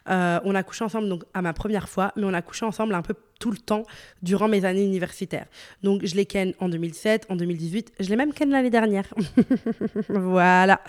Euh, 0.09 0.39
on 0.43 0.55
a 0.55 0.63
couché 0.63 0.83
ensemble 0.83 1.07
donc 1.07 1.23
à 1.33 1.41
ma 1.41 1.53
première 1.53 1.87
fois, 1.87 2.11
mais 2.15 2.23
on 2.25 2.33
a 2.33 2.41
couché 2.41 2.65
ensemble 2.65 2.95
un 2.95 3.01
peu 3.01 3.13
tout 3.41 3.51
le 3.51 3.57
temps 3.57 3.83
durant 4.21 4.47
mes 4.47 4.63
années 4.63 4.85
universitaires. 4.85 5.47
Donc, 5.81 6.05
je 6.05 6.15
l'ai 6.15 6.25
ken 6.25 6.53
en 6.59 6.69
2007, 6.69 7.25
en 7.29 7.35
2018. 7.35 7.93
Je 7.99 8.09
l'ai 8.09 8.15
même 8.15 8.33
ken 8.33 8.51
l'année 8.51 8.69
dernière. 8.69 9.11
voilà. 10.09 10.79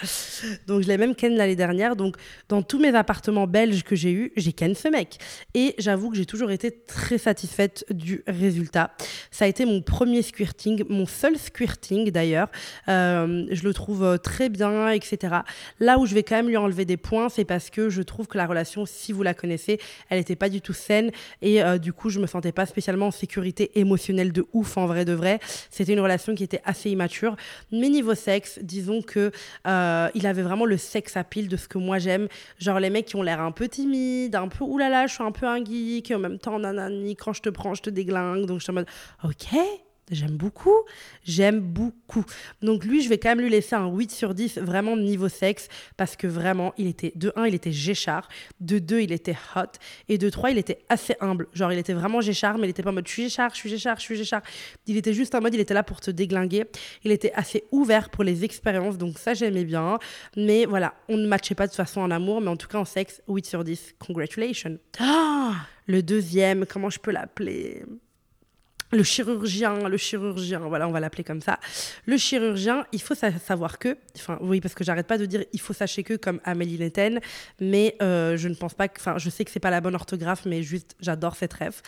Donc, 0.66 0.82
je 0.82 0.88
l'ai 0.88 0.98
même 0.98 1.14
ken 1.14 1.34
l'année 1.34 1.56
dernière. 1.56 1.96
Donc, 1.96 2.16
dans 2.50 2.62
tous 2.62 2.78
mes 2.78 2.94
appartements 2.94 3.46
belges 3.46 3.82
que 3.82 3.96
j'ai 3.96 4.12
eus, 4.12 4.32
j'ai 4.36 4.52
ken 4.52 4.74
ce 4.74 4.88
mec. 4.88 5.18
Et 5.54 5.74
j'avoue 5.78 6.10
que 6.10 6.16
j'ai 6.16 6.26
toujours 6.26 6.50
été 6.50 6.61
très 6.70 7.18
satisfaite 7.18 7.84
du 7.90 8.22
résultat. 8.26 8.92
Ça 9.30 9.44
a 9.46 9.48
été 9.48 9.64
mon 9.64 9.82
premier 9.82 10.22
squirting, 10.22 10.84
mon 10.88 11.06
seul 11.06 11.36
squirting 11.36 12.10
d'ailleurs. 12.10 12.48
Euh, 12.88 13.46
je 13.50 13.62
le 13.64 13.74
trouve 13.74 14.04
euh, 14.04 14.16
très 14.16 14.48
bien, 14.48 14.90
etc. 14.90 15.36
Là 15.80 15.98
où 15.98 16.06
je 16.06 16.14
vais 16.14 16.22
quand 16.22 16.36
même 16.36 16.48
lui 16.48 16.56
enlever 16.56 16.84
des 16.84 16.96
points, 16.96 17.28
c'est 17.28 17.44
parce 17.44 17.70
que 17.70 17.90
je 17.90 18.02
trouve 18.02 18.26
que 18.26 18.36
la 18.36 18.46
relation, 18.46 18.86
si 18.86 19.12
vous 19.12 19.22
la 19.22 19.34
connaissez, 19.34 19.78
elle 20.08 20.18
n'était 20.18 20.36
pas 20.36 20.48
du 20.48 20.60
tout 20.60 20.72
saine. 20.72 21.10
Et 21.40 21.62
euh, 21.62 21.78
du 21.78 21.92
coup, 21.92 22.10
je 22.10 22.20
me 22.20 22.26
sens 22.26 22.42
pas 22.54 22.66
spécialement 22.66 23.06
en 23.06 23.10
sécurité 23.10 23.78
émotionnelle 23.78 24.32
de 24.32 24.46
ouf 24.52 24.76
en 24.76 24.86
vrai 24.86 25.04
de 25.04 25.12
vrai. 25.12 25.38
C'était 25.70 25.92
une 25.92 26.00
relation 26.00 26.34
qui 26.34 26.44
était 26.44 26.60
assez 26.64 26.90
immature. 26.90 27.36
Mais 27.70 27.88
niveau 27.88 28.14
sexe, 28.14 28.58
disons 28.62 29.02
que 29.02 29.30
il 30.14 30.26
avait 30.26 30.42
vraiment 30.42 30.64
le 30.64 30.76
sexe 30.76 31.16
à 31.16 31.24
pile 31.24 31.48
de 31.48 31.56
ce 31.56 31.68
que 31.68 31.78
moi 31.78 31.98
j'aime. 31.98 32.28
Genre 32.58 32.80
les 32.80 32.90
mecs 32.90 33.06
qui 33.06 33.16
ont 33.16 33.22
l'air 33.22 33.40
un 33.40 33.52
peu 33.52 33.68
timides, 33.68 34.34
un 34.34 34.48
peu 34.48 34.64
oulala, 34.64 35.06
je 35.06 35.14
suis 35.14 35.22
un 35.22 35.32
peu 35.32 35.46
un 35.46 35.64
geek, 35.64 36.10
et 36.10 36.14
en 36.14 36.18
même 36.18 36.38
temps 36.38 36.51
nanani, 36.58 37.16
quand 37.16 37.32
je 37.32 37.42
te 37.42 37.48
prends, 37.48 37.74
je 37.74 37.82
te 37.82 37.90
déglingue. 37.90 38.46
Donc 38.46 38.58
je 38.58 38.64
suis 38.64 38.70
en 38.70 38.74
mode 38.74 38.88
ok, 39.24 39.56
J'aime 40.12 40.36
beaucoup, 40.36 40.76
j'aime 41.24 41.60
beaucoup. 41.60 42.24
Donc 42.60 42.84
lui, 42.84 43.02
je 43.02 43.08
vais 43.08 43.18
quand 43.18 43.30
même 43.30 43.40
lui 43.40 43.48
laisser 43.48 43.74
un 43.74 43.88
8 43.88 44.10
sur 44.10 44.34
10, 44.34 44.58
vraiment 44.58 44.96
niveau 44.96 45.28
sexe, 45.28 45.68
parce 45.96 46.16
que 46.16 46.26
vraiment, 46.26 46.74
il 46.76 46.86
était, 46.86 47.12
de 47.16 47.32
1, 47.34 47.46
il 47.46 47.54
était 47.54 47.72
géchard, 47.72 48.28
de 48.60 48.78
2, 48.78 49.00
il 49.00 49.12
était 49.12 49.36
hot, 49.56 49.72
et 50.08 50.18
de 50.18 50.28
3, 50.28 50.50
il 50.50 50.58
était 50.58 50.84
assez 50.90 51.16
humble. 51.20 51.48
Genre, 51.54 51.72
il 51.72 51.78
était 51.78 51.94
vraiment 51.94 52.20
géchard, 52.20 52.58
mais 52.58 52.66
il 52.66 52.70
était 52.70 52.82
pas 52.82 52.90
en 52.90 52.92
mode 52.92 53.08
je 53.08 53.12
suis 53.12 53.22
géchard, 53.24 53.50
je 53.54 53.56
suis 53.56 53.70
géchard, 53.70 53.96
je 53.96 54.02
suis 54.02 54.16
géchard. 54.16 54.42
Il 54.86 54.98
était 54.98 55.14
juste 55.14 55.34
en 55.34 55.40
mode, 55.40 55.54
il 55.54 55.60
était 55.60 55.74
là 55.74 55.82
pour 55.82 56.00
te 56.00 56.10
déglinguer. 56.10 56.64
Il 57.04 57.10
était 57.10 57.32
assez 57.32 57.64
ouvert 57.72 58.10
pour 58.10 58.22
les 58.22 58.44
expériences, 58.44 58.98
donc 58.98 59.18
ça, 59.18 59.32
j'aimais 59.32 59.64
bien. 59.64 59.98
Mais 60.36 60.66
voilà, 60.66 60.94
on 61.08 61.16
ne 61.16 61.26
matchait 61.26 61.54
pas 61.54 61.66
de 61.66 61.72
toute 61.72 61.76
façon 61.78 62.02
en 62.02 62.10
amour, 62.10 62.40
mais 62.42 62.48
en 62.48 62.56
tout 62.56 62.68
cas 62.68 62.78
en 62.78 62.84
sexe, 62.84 63.22
8 63.28 63.46
sur 63.46 63.64
10. 63.64 63.94
Congratulations. 63.98 64.78
Ah 64.98 65.54
le 65.86 66.02
deuxième, 66.02 66.66
comment 66.66 66.90
je 66.90 66.98
peux 66.98 67.10
l'appeler? 67.10 67.84
Le 68.92 69.02
chirurgien, 69.02 69.88
le 69.88 69.96
chirurgien, 69.96 70.60
voilà, 70.60 70.86
on 70.86 70.92
va 70.92 71.00
l'appeler 71.00 71.24
comme 71.24 71.40
ça. 71.40 71.58
Le 72.06 72.16
chirurgien, 72.16 72.84
il 72.92 73.00
faut 73.00 73.14
savoir 73.14 73.78
que, 73.78 73.96
enfin, 74.16 74.38
oui, 74.42 74.60
parce 74.60 74.74
que 74.74 74.84
j'arrête 74.84 75.06
pas 75.06 75.18
de 75.18 75.26
dire 75.26 75.44
il 75.52 75.60
faut 75.60 75.72
sachez 75.72 76.02
que 76.02 76.14
comme 76.14 76.40
Amélie 76.44 76.78
Netten, 76.78 77.20
mais 77.60 77.96
euh, 78.02 78.36
je 78.36 78.48
ne 78.48 78.54
pense 78.54 78.74
pas 78.74 78.88
que, 78.88 79.00
enfin, 79.00 79.16
je 79.18 79.30
sais 79.30 79.44
que 79.44 79.50
c'est 79.50 79.60
pas 79.60 79.70
la 79.70 79.80
bonne 79.80 79.94
orthographe, 79.94 80.44
mais 80.44 80.62
juste, 80.62 80.94
j'adore 81.00 81.36
cette 81.36 81.54
rêve. 81.54 81.80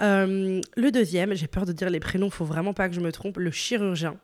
Euh, 0.00 0.60
le 0.76 0.90
deuxième, 0.90 1.34
j'ai 1.34 1.46
peur 1.46 1.66
de 1.66 1.72
dire 1.72 1.90
les 1.90 2.00
prénoms, 2.00 2.30
faut 2.30 2.44
vraiment 2.46 2.72
pas 2.72 2.88
que 2.88 2.94
je 2.94 3.00
me 3.00 3.12
trompe, 3.12 3.36
le 3.36 3.50
chirurgien. 3.50 4.16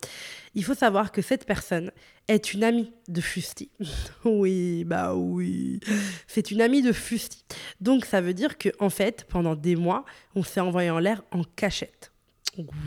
Il 0.54 0.64
faut 0.64 0.74
savoir 0.74 1.12
que 1.12 1.22
cette 1.22 1.46
personne 1.46 1.90
est 2.28 2.52
une 2.52 2.64
amie 2.64 2.92
de 3.08 3.20
Fusti. 3.20 3.70
oui, 4.24 4.84
bah 4.84 5.14
oui. 5.14 5.80
C'est 6.26 6.50
une 6.50 6.60
amie 6.60 6.82
de 6.82 6.92
Fusti. 6.92 7.44
Donc 7.80 8.04
ça 8.04 8.20
veut 8.20 8.34
dire 8.34 8.58
que 8.58 8.68
en 8.78 8.90
fait, 8.90 9.26
pendant 9.28 9.54
des 9.54 9.76
mois, 9.76 10.04
on 10.34 10.42
s'est 10.42 10.60
envoyé 10.60 10.90
en 10.90 10.98
l'air 10.98 11.22
en 11.30 11.42
cachette. 11.42 12.12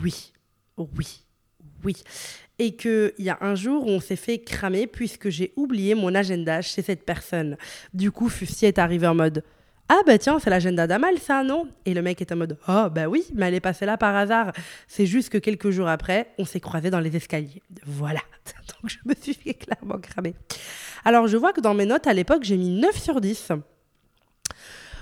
Oui, 0.02 0.32
oui, 0.76 1.22
oui. 1.84 1.96
Et 2.58 2.76
qu'il 2.76 3.12
y 3.18 3.30
a 3.30 3.38
un 3.40 3.54
jour 3.54 3.86
où 3.86 3.90
on 3.90 4.00
s'est 4.00 4.16
fait 4.16 4.38
cramer 4.38 4.86
puisque 4.86 5.28
j'ai 5.28 5.52
oublié 5.56 5.94
mon 5.94 6.14
agenda 6.14 6.62
chez 6.62 6.82
cette 6.82 7.04
personne. 7.04 7.56
Du 7.92 8.10
coup, 8.10 8.28
Fusti 8.28 8.66
est 8.66 8.78
arrivé 8.78 9.06
en 9.06 9.14
mode 9.14 9.42
ah 9.88 10.00
bah 10.04 10.18
tiens, 10.18 10.40
c'est 10.40 10.50
l'agenda 10.50 10.88
d'Amal 10.88 11.16
ça, 11.18 11.44
non? 11.44 11.68
Et 11.84 11.94
le 11.94 12.02
mec 12.02 12.20
est 12.20 12.32
en 12.32 12.36
mode 12.36 12.58
Oh 12.66 12.88
bah 12.90 13.06
oui, 13.06 13.24
mais 13.34 13.46
elle 13.46 13.54
est 13.54 13.60
passée 13.60 13.86
là 13.86 13.96
par 13.96 14.16
hasard. 14.16 14.52
C'est 14.88 15.06
juste 15.06 15.28
que 15.28 15.38
quelques 15.38 15.70
jours 15.70 15.86
après, 15.86 16.32
on 16.38 16.44
s'est 16.44 16.58
croisés 16.58 16.90
dans 16.90 16.98
les 16.98 17.14
escaliers. 17.14 17.62
Voilà. 17.84 18.18
Donc 18.82 18.90
je 18.90 18.98
me 19.04 19.14
suis 19.14 19.34
fait 19.34 19.54
clairement 19.54 19.98
cramer. 19.98 20.34
Alors 21.04 21.28
je 21.28 21.36
vois 21.36 21.52
que 21.52 21.60
dans 21.60 21.72
mes 21.74 21.86
notes 21.86 22.08
à 22.08 22.12
l'époque, 22.14 22.42
j'ai 22.42 22.56
mis 22.56 22.70
9 22.70 22.98
sur 22.98 23.20
10 23.20 23.52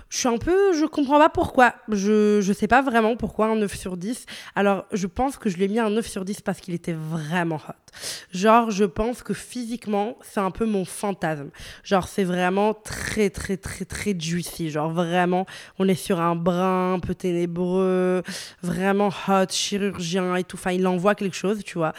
je 0.09 0.19
suis 0.19 0.29
un 0.29 0.39
peu, 0.39 0.73
je 0.79 0.85
comprends 0.87 1.19
pas 1.19 1.29
pourquoi. 1.29 1.75
Je, 1.89 2.41
je 2.41 2.53
sais 2.53 2.69
pas 2.69 2.83
vraiment 2.83 3.17
pourquoi 3.17 3.47
un 3.47 3.57
9 3.57 3.75
sur 3.75 3.97
10. 3.97 4.27
Alors, 4.55 4.85
je 4.93 5.07
pense 5.07 5.37
que 5.37 5.49
je 5.49 5.57
lui 5.57 5.65
ai 5.65 5.69
mis 5.69 5.79
un 5.79 5.91
9 5.91 6.07
sur 6.07 6.25
10 6.25 6.41
parce 6.41 6.61
qu'il 6.61 6.75
était 6.75 6.93
vraiment 6.93 7.57
hot. 7.57 7.85
Genre, 8.33 8.71
je 8.71 8.85
pense 8.85 9.23
que 9.23 9.35
physiquement, 9.35 10.17
c'est 10.23 10.41
un 10.41 10.51
peu 10.51 10.67
mon 10.67 10.85
fantasme. 10.85 11.51
Genre, 11.83 12.07
c'est 12.09 12.25
vraiment 12.25 12.75
très, 12.75 13.31
très, 13.31 13.57
très, 13.57 13.85
très 13.85 14.19
juicy. 14.19 14.71
Genre, 14.71 14.91
vraiment, 14.91 15.47
on 15.79 15.89
est 15.89 15.95
sur 15.95 16.21
un 16.21 16.37
brin 16.37 16.95
un 16.95 17.01
peu 17.01 17.15
ténébreux, 17.15 18.23
vraiment 18.63 19.11
hot, 19.29 19.47
chirurgien 19.51 20.37
et 20.37 20.45
tout. 20.45 20.57
Enfin, 20.57 20.73
il 20.73 20.87
envoie 20.87 21.15
quelque 21.15 21.37
chose, 21.37 21.63
tu 21.65 21.79
vois. 21.79 21.93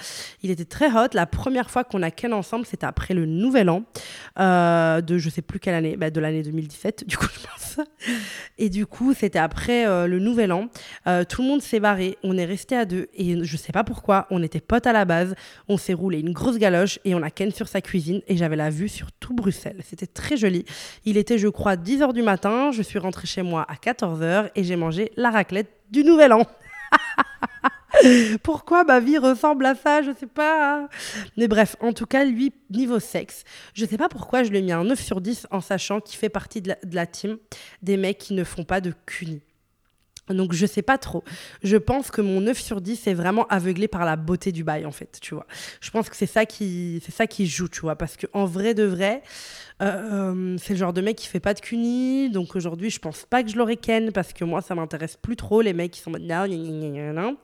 Il 0.43 0.51
était 0.51 0.65
très 0.65 0.87
hot. 0.87 1.09
La 1.13 1.25
première 1.25 1.69
fois 1.69 1.83
qu'on 1.83 2.01
a 2.01 2.11
ken 2.11 2.33
ensemble, 2.33 2.65
c'était 2.65 2.85
après 2.85 3.13
le 3.13 3.25
nouvel 3.25 3.69
an 3.69 3.83
euh, 4.39 5.01
de 5.01 5.17
je 5.17 5.29
sais 5.29 5.41
plus 5.41 5.59
quelle 5.59 5.75
année, 5.75 5.97
bah, 5.97 6.09
de 6.09 6.19
l'année 6.19 6.43
2017, 6.43 7.07
du 7.07 7.17
coup, 7.17 7.27
je 7.33 7.47
pense. 7.47 7.87
Et 8.57 8.69
du 8.69 8.85
coup, 8.85 9.13
c'était 9.13 9.39
après 9.39 9.87
euh, 9.87 10.07
le 10.07 10.19
nouvel 10.19 10.51
an. 10.51 10.67
Euh, 11.07 11.23
tout 11.23 11.41
le 11.41 11.47
monde 11.47 11.61
s'est 11.61 11.79
barré. 11.79 12.17
On 12.23 12.37
est 12.37 12.45
resté 12.45 12.75
à 12.75 12.85
deux. 12.85 13.07
Et 13.13 13.43
je 13.43 13.57
sais 13.57 13.71
pas 13.71 13.83
pourquoi. 13.83 14.27
On 14.29 14.41
était 14.43 14.61
potes 14.61 14.87
à 14.87 14.93
la 14.93 15.05
base. 15.05 15.35
On 15.67 15.77
s'est 15.77 15.93
roulé 15.93 16.19
une 16.19 16.31
grosse 16.31 16.57
galoche 16.57 16.99
et 17.05 17.15
on 17.15 17.21
a 17.21 17.29
ken 17.29 17.51
sur 17.51 17.67
sa 17.67 17.81
cuisine. 17.81 18.21
Et 18.27 18.37
j'avais 18.37 18.55
la 18.55 18.69
vue 18.69 18.89
sur 18.89 19.11
tout 19.13 19.33
Bruxelles. 19.33 19.81
C'était 19.83 20.07
très 20.07 20.37
joli. 20.37 20.65
Il 21.05 21.17
était, 21.17 21.37
je 21.37 21.47
crois, 21.47 21.75
10 21.75 22.01
h 22.01 22.13
du 22.13 22.21
matin. 22.21 22.71
Je 22.71 22.81
suis 22.81 22.99
rentrée 22.99 23.27
chez 23.27 23.41
moi 23.41 23.65
à 23.69 23.75
14 23.75 24.21
h 24.21 24.49
et 24.55 24.63
j'ai 24.63 24.75
mangé 24.75 25.11
la 25.17 25.29
raclette 25.29 25.71
du 25.91 26.03
nouvel 26.03 26.33
an. 26.33 26.45
Pourquoi 28.43 28.83
ma 28.83 28.99
vie 28.99 29.17
ressemble 29.17 29.65
à 29.65 29.75
ça 29.75 30.01
Je 30.01 30.11
sais 30.17 30.27
pas. 30.27 30.87
Mais 31.37 31.47
bref, 31.47 31.75
en 31.79 31.93
tout 31.93 32.05
cas, 32.05 32.25
lui, 32.25 32.53
niveau 32.69 32.99
sexe, 32.99 33.43
je 33.73 33.85
sais 33.85 33.97
pas 33.97 34.09
pourquoi 34.09 34.43
je 34.43 34.49
lui 34.49 34.59
ai 34.59 34.61
mis 34.61 34.71
un 34.71 34.83
9 34.83 34.99
sur 34.99 35.21
10 35.21 35.47
en 35.51 35.61
sachant 35.61 35.99
qu'il 35.99 36.17
fait 36.17 36.29
partie 36.29 36.61
de 36.61 36.75
la, 36.91 37.05
team 37.05 37.37
des 37.81 37.97
mecs 37.97 38.17
qui 38.17 38.33
ne 38.33 38.43
font 38.43 38.63
pas 38.63 38.81
de 38.81 38.93
cuni. 39.05 39.41
Donc 40.29 40.53
je 40.53 40.65
sais 40.65 40.81
pas 40.81 40.97
trop. 40.97 41.23
Je 41.61 41.77
pense 41.77 42.09
que 42.09 42.19
mon 42.19 42.41
9 42.41 42.59
sur 42.59 42.81
10 42.81 43.05
est 43.05 43.13
vraiment 43.13 43.45
aveuglé 43.47 43.87
par 43.87 44.05
la 44.05 44.15
beauté 44.15 44.51
du 44.51 44.63
bail 44.63 44.87
en 44.87 44.91
fait, 44.91 45.19
tu 45.21 45.35
vois. 45.35 45.45
Je 45.81 45.91
pense 45.91 46.09
que 46.09 46.15
c'est 46.15 46.25
ça 46.25 46.47
qui 46.47 46.99
c'est 47.05 47.13
ça 47.13 47.27
qui 47.27 47.45
joue, 47.45 47.67
tu 47.67 47.81
vois 47.81 47.95
parce 47.95 48.17
que 48.17 48.25
en 48.33 48.45
vrai 48.45 48.73
de 48.73 48.83
vrai 48.83 49.21
euh, 49.83 50.57
c'est 50.59 50.73
le 50.73 50.79
genre 50.79 50.93
de 50.93 51.01
mec 51.01 51.17
qui 51.17 51.27
fait 51.27 51.39
pas 51.39 51.53
de 51.53 51.59
cuni. 51.59 52.31
Donc 52.31 52.55
aujourd'hui, 52.55 52.89
je 52.89 52.97
pense 52.97 53.25
pas 53.29 53.43
que 53.43 53.51
je 53.51 53.55
l'aurais 53.55 53.77
ken 53.77 54.11
parce 54.11 54.33
que 54.33 54.43
moi 54.43 54.63
ça 54.63 54.73
m'intéresse 54.73 55.15
plus 55.15 55.35
trop 55.35 55.61
les 55.61 55.73
mecs 55.73 55.91
qui 55.91 55.99
sont 55.99 56.11
non 56.11 57.37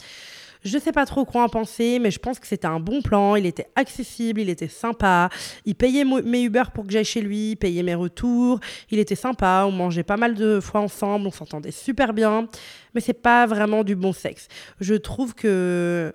je 0.63 0.77
sais 0.77 0.91
pas 0.91 1.05
trop 1.05 1.25
quoi 1.25 1.43
en 1.43 1.49
penser, 1.49 1.99
mais 1.99 2.11
je 2.11 2.19
pense 2.19 2.39
que 2.39 2.47
c'était 2.47 2.67
un 2.67 2.79
bon 2.79 3.01
plan. 3.01 3.35
Il 3.35 3.45
était 3.45 3.67
accessible, 3.75 4.41
il 4.41 4.49
était 4.49 4.67
sympa. 4.67 5.29
Il 5.65 5.75
payait 5.75 6.03
mes 6.03 6.43
Uber 6.43 6.63
pour 6.73 6.85
que 6.85 6.91
j'aille 6.91 7.05
chez 7.05 7.21
lui, 7.21 7.51
il 7.51 7.55
payait 7.55 7.83
mes 7.83 7.95
retours. 7.95 8.59
Il 8.89 8.99
était 8.99 9.15
sympa. 9.15 9.65
On 9.67 9.71
mangeait 9.71 10.03
pas 10.03 10.17
mal 10.17 10.35
de 10.35 10.59
fois 10.59 10.81
ensemble, 10.81 11.27
on 11.27 11.31
s'entendait 11.31 11.71
super 11.71 12.13
bien. 12.13 12.47
Mais 12.93 13.01
c'est 13.01 13.13
pas 13.13 13.45
vraiment 13.47 13.83
du 13.83 13.95
bon 13.95 14.13
sexe. 14.13 14.47
Je 14.79 14.95
trouve 14.95 15.33
que 15.33 16.13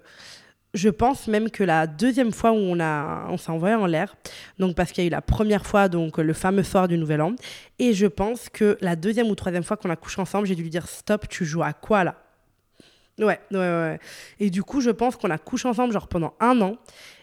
je 0.74 0.90
pense 0.90 1.26
même 1.26 1.50
que 1.50 1.64
la 1.64 1.86
deuxième 1.86 2.32
fois 2.32 2.52
où 2.52 2.56
on, 2.56 2.78
on 2.80 3.38
s'est 3.38 3.50
envoyé 3.50 3.74
en 3.74 3.86
l'air, 3.86 4.14
donc 4.58 4.76
parce 4.76 4.92
qu'il 4.92 5.02
y 5.02 5.06
a 5.06 5.08
eu 5.08 5.10
la 5.10 5.22
première 5.22 5.66
fois, 5.66 5.88
donc 5.88 6.18
le 6.18 6.32
fameux 6.34 6.62
soir 6.62 6.86
du 6.86 6.98
Nouvel 6.98 7.22
An, 7.22 7.34
et 7.78 7.94
je 7.94 8.06
pense 8.06 8.50
que 8.50 8.76
la 8.82 8.94
deuxième 8.94 9.28
ou 9.28 9.34
troisième 9.34 9.64
fois 9.64 9.78
qu'on 9.78 9.90
a 9.90 9.96
couché 9.96 10.20
ensemble, 10.20 10.46
j'ai 10.46 10.54
dû 10.54 10.62
lui 10.62 10.70
dire 10.70 10.86
stop, 10.86 11.28
tu 11.28 11.46
joues 11.46 11.62
à 11.62 11.72
quoi 11.72 12.04
là? 12.04 12.25
Ouais, 13.18 13.40
ouais, 13.50 13.58
ouais. 13.58 13.98
Et 14.40 14.50
du 14.50 14.62
coup, 14.62 14.80
je 14.80 14.90
pense 14.90 15.16
qu'on 15.16 15.30
a 15.30 15.38
couché 15.38 15.68
ensemble, 15.68 15.92
genre, 15.92 16.08
pendant 16.08 16.34
un 16.40 16.60
an. 16.60 16.76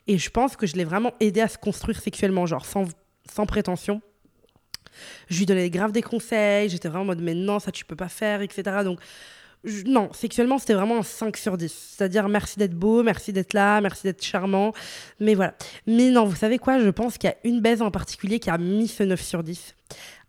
Et 0.07 0.17
je 0.17 0.29
pense 0.29 0.55
que 0.55 0.65
je 0.65 0.75
l'ai 0.75 0.85
vraiment 0.85 1.13
aidé 1.19 1.41
à 1.41 1.47
se 1.47 1.57
construire 1.57 2.00
sexuellement, 2.01 2.45
genre, 2.45 2.65
sans, 2.65 2.85
sans 3.31 3.45
prétention. 3.45 4.01
Je 5.29 5.39
lui 5.39 5.45
donnais 5.45 5.69
grave 5.69 5.91
des 5.91 6.01
conseils. 6.01 6.69
J'étais 6.69 6.88
vraiment 6.88 7.03
en 7.03 7.07
mode, 7.07 7.21
mais 7.21 7.35
non, 7.35 7.59
ça, 7.59 7.71
tu 7.71 7.85
peux 7.85 7.95
pas 7.95 8.09
faire, 8.09 8.41
etc. 8.41 8.63
Donc, 8.83 9.00
non, 9.85 10.12
sexuellement, 10.12 10.57
c'était 10.57 10.73
vraiment 10.73 10.97
un 10.97 11.03
5 11.03 11.38
sur 11.38 11.57
10. 11.57 11.71
C'est-à-dire, 11.71 12.27
merci 12.27 12.59
d'être 12.59 12.73
beau, 12.73 13.01
merci 13.01 13.31
d'être 13.31 13.53
là, 13.53 13.79
merci 13.79 14.03
d'être 14.03 14.23
charmant. 14.23 14.73
Mais 15.19 15.35
voilà. 15.35 15.55
Mais 15.88 16.09
non, 16.09 16.25
vous 16.25 16.35
savez 16.35 16.57
quoi? 16.57 16.79
Je 16.79 16.89
pense 16.89 17.17
qu'il 17.17 17.29
y 17.29 17.33
a 17.33 17.38
une 17.43 17.62
baise 17.62 17.81
en 17.81 17.91
particulier 17.91 18.39
qui 18.39 18.50
a 18.50 18.57
mis 18.57 18.88
ce 18.88 19.03
9 19.03 19.21
sur 19.21 19.43
10. 19.43 19.75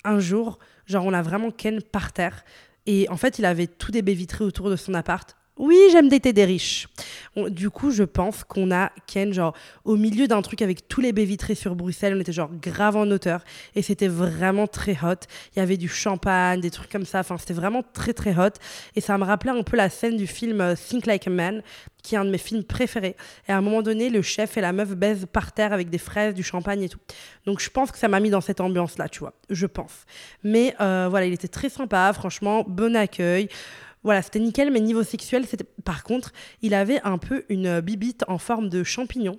Un 0.04 0.20
jour, 0.20 0.58
genre, 0.86 1.04
on 1.04 1.12
a 1.12 1.22
vraiment 1.22 1.50
Ken 1.50 1.82
par 1.82 2.12
terre. 2.12 2.44
Et 2.86 3.08
en 3.08 3.16
fait, 3.16 3.38
il 3.38 3.44
avait 3.44 3.66
tout 3.66 3.90
des 3.90 4.02
baies 4.02 4.14
vitrées 4.14 4.44
autour 4.44 4.70
de 4.70 4.76
son 4.76 4.94
appart. 4.94 5.36
Oui, 5.56 5.78
j'aime 5.92 6.08
dater 6.08 6.32
des 6.32 6.44
riches. 6.44 6.88
Du 7.48 7.70
coup, 7.70 7.92
je 7.92 8.02
pense 8.02 8.42
qu'on 8.42 8.72
a 8.72 8.90
Ken, 9.06 9.32
genre, 9.32 9.54
au 9.84 9.96
milieu 9.96 10.26
d'un 10.26 10.42
truc 10.42 10.62
avec 10.62 10.88
tous 10.88 11.00
les 11.00 11.12
baies 11.12 11.24
vitrées 11.24 11.54
sur 11.54 11.76
Bruxelles. 11.76 12.14
On 12.16 12.20
était, 12.20 12.32
genre, 12.32 12.50
grave 12.60 12.96
en 12.96 13.08
hauteur. 13.08 13.44
Et 13.76 13.82
c'était 13.82 14.08
vraiment 14.08 14.66
très 14.66 14.98
hot. 15.00 15.20
Il 15.54 15.60
y 15.60 15.62
avait 15.62 15.76
du 15.76 15.88
champagne, 15.88 16.60
des 16.60 16.72
trucs 16.72 16.90
comme 16.90 17.04
ça. 17.04 17.20
Enfin, 17.20 17.38
c'était 17.38 17.54
vraiment 17.54 17.84
très, 17.92 18.12
très 18.12 18.36
hot. 18.36 18.50
Et 18.96 19.00
ça 19.00 19.16
me 19.16 19.22
rappelait 19.24 19.52
un 19.52 19.62
peu 19.62 19.76
la 19.76 19.90
scène 19.90 20.16
du 20.16 20.26
film 20.26 20.60
euh, 20.60 20.74
Think 20.74 21.06
Like 21.06 21.28
a 21.28 21.30
Man, 21.30 21.62
qui 22.02 22.16
est 22.16 22.18
un 22.18 22.24
de 22.24 22.30
mes 22.30 22.38
films 22.38 22.64
préférés. 22.64 23.14
Et 23.48 23.52
à 23.52 23.56
un 23.56 23.60
moment 23.60 23.82
donné, 23.82 24.10
le 24.10 24.22
chef 24.22 24.56
et 24.56 24.60
la 24.60 24.72
meuf 24.72 24.90
baisent 24.96 25.26
par 25.32 25.52
terre 25.52 25.72
avec 25.72 25.88
des 25.88 25.98
fraises, 25.98 26.34
du 26.34 26.42
champagne 26.42 26.82
et 26.82 26.88
tout. 26.88 27.00
Donc, 27.46 27.60
je 27.60 27.70
pense 27.70 27.92
que 27.92 27.98
ça 27.98 28.08
m'a 28.08 28.18
mis 28.18 28.30
dans 28.30 28.40
cette 28.40 28.60
ambiance-là, 28.60 29.08
tu 29.08 29.20
vois. 29.20 29.34
Je 29.50 29.66
pense. 29.66 30.04
Mais 30.42 30.74
euh, 30.80 31.06
voilà, 31.08 31.26
il 31.26 31.32
était 31.32 31.46
très 31.46 31.68
sympa. 31.68 32.12
Franchement, 32.12 32.64
bon 32.66 32.96
accueil. 32.96 33.48
Voilà, 34.04 34.20
c'était 34.20 34.38
nickel, 34.38 34.70
mais 34.70 34.80
niveau 34.80 35.02
sexuel, 35.02 35.46
c'était 35.46 35.64
par 35.84 36.04
contre, 36.04 36.32
il 36.62 36.74
avait 36.74 37.00
un 37.04 37.18
peu 37.18 37.44
une 37.48 37.80
bibite 37.80 38.24
en 38.28 38.38
forme 38.38 38.68
de 38.68 38.84
champignon. 38.84 39.38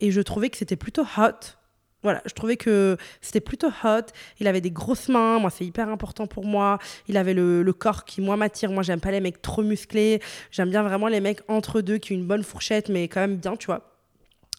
Et 0.00 0.10
je 0.10 0.20
trouvais 0.22 0.48
que 0.48 0.56
c'était 0.56 0.76
plutôt 0.76 1.02
hot. 1.02 1.56
Voilà, 2.02 2.22
je 2.24 2.32
trouvais 2.34 2.56
que 2.56 2.96
c'était 3.20 3.40
plutôt 3.40 3.68
hot. 3.84 4.06
Il 4.40 4.46
avait 4.46 4.60
des 4.60 4.70
grosses 4.70 5.08
mains, 5.08 5.38
moi 5.38 5.50
c'est 5.50 5.64
hyper 5.64 5.88
important 5.88 6.26
pour 6.26 6.44
moi. 6.44 6.78
Il 7.08 7.16
avait 7.16 7.34
le, 7.34 7.72
corps 7.72 8.04
qui 8.04 8.20
moi 8.20 8.36
m'attire. 8.36 8.70
Moi 8.70 8.82
j'aime 8.82 9.00
pas 9.00 9.10
les 9.10 9.20
mecs 9.20 9.42
trop 9.42 9.62
musclés. 9.62 10.22
J'aime 10.50 10.70
bien 10.70 10.82
vraiment 10.82 11.08
les 11.08 11.20
mecs 11.20 11.40
entre 11.48 11.80
deux 11.80 11.98
qui 11.98 12.12
ont 12.12 12.16
une 12.16 12.26
bonne 12.26 12.44
fourchette, 12.44 12.88
mais 12.88 13.08
quand 13.08 13.20
même 13.20 13.36
bien, 13.36 13.56
tu 13.56 13.66
vois. 13.66 13.92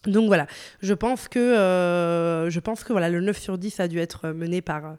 Donc 0.06 0.26
voilà, 0.26 0.46
je 0.80 0.94
pense 0.94 1.26
que, 1.26 1.38
euh, 1.38 2.50
je 2.50 2.60
pense 2.60 2.84
que 2.84 2.92
voilà, 2.92 3.08
le 3.08 3.20
9 3.20 3.36
sur 3.36 3.58
10 3.58 3.80
a 3.80 3.88
dû 3.88 3.98
être 3.98 4.28
mené 4.28 4.62
par 4.62 4.86
euh, 4.86 4.94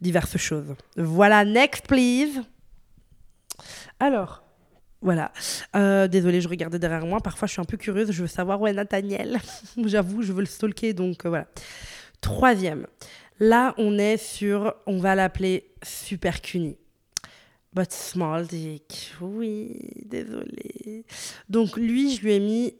diverses 0.00 0.38
choses. 0.38 0.74
Voilà, 0.96 1.44
next 1.44 1.86
please. 1.86 2.42
Alors, 4.00 4.42
voilà. 5.02 5.32
Euh, 5.74 6.06
désolée, 6.06 6.40
je 6.40 6.48
regardais 6.48 6.78
derrière 6.78 7.04
moi. 7.04 7.20
Parfois, 7.20 7.46
je 7.46 7.52
suis 7.52 7.60
un 7.60 7.66
peu 7.66 7.76
curieuse. 7.76 8.12
Je 8.12 8.22
veux 8.22 8.28
savoir 8.28 8.60
où 8.60 8.66
est 8.66 8.72
Nathaniel. 8.72 9.40
J'avoue, 9.84 10.22
je 10.22 10.32
veux 10.32 10.40
le 10.40 10.46
stalker. 10.46 10.92
Donc, 10.94 11.26
euh, 11.26 11.28
voilà. 11.28 11.46
Troisième. 12.20 12.86
Là, 13.40 13.74
on 13.78 13.98
est 13.98 14.16
sur, 14.16 14.74
on 14.86 14.98
va 14.98 15.14
l'appeler 15.14 15.72
Super 15.82 16.40
Cuny. 16.40 16.76
But 17.74 17.90
small 17.90 18.46
dick. 18.46 19.12
Oui, 19.20 19.76
désolé. 20.04 21.04
Donc 21.48 21.76
lui, 21.76 22.14
je 22.14 22.22
lui 22.22 22.34
ai 22.34 22.40
mis. 22.40 22.74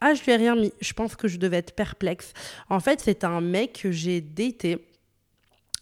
Ah, 0.00 0.12
je 0.14 0.22
lui 0.22 0.32
ai 0.32 0.36
rien 0.36 0.54
mis. 0.54 0.72
Je 0.80 0.92
pense 0.92 1.16
que 1.16 1.28
je 1.28 1.38
devais 1.38 1.56
être 1.56 1.74
perplexe. 1.74 2.32
En 2.68 2.78
fait, 2.78 3.00
c'est 3.00 3.24
un 3.24 3.40
mec 3.40 3.80
que 3.82 3.90
j'ai 3.90 4.20
daté 4.20 4.86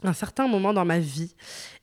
un 0.04 0.12
certain 0.12 0.48
moment 0.48 0.72
dans 0.72 0.84
ma 0.84 0.98
vie 0.98 1.34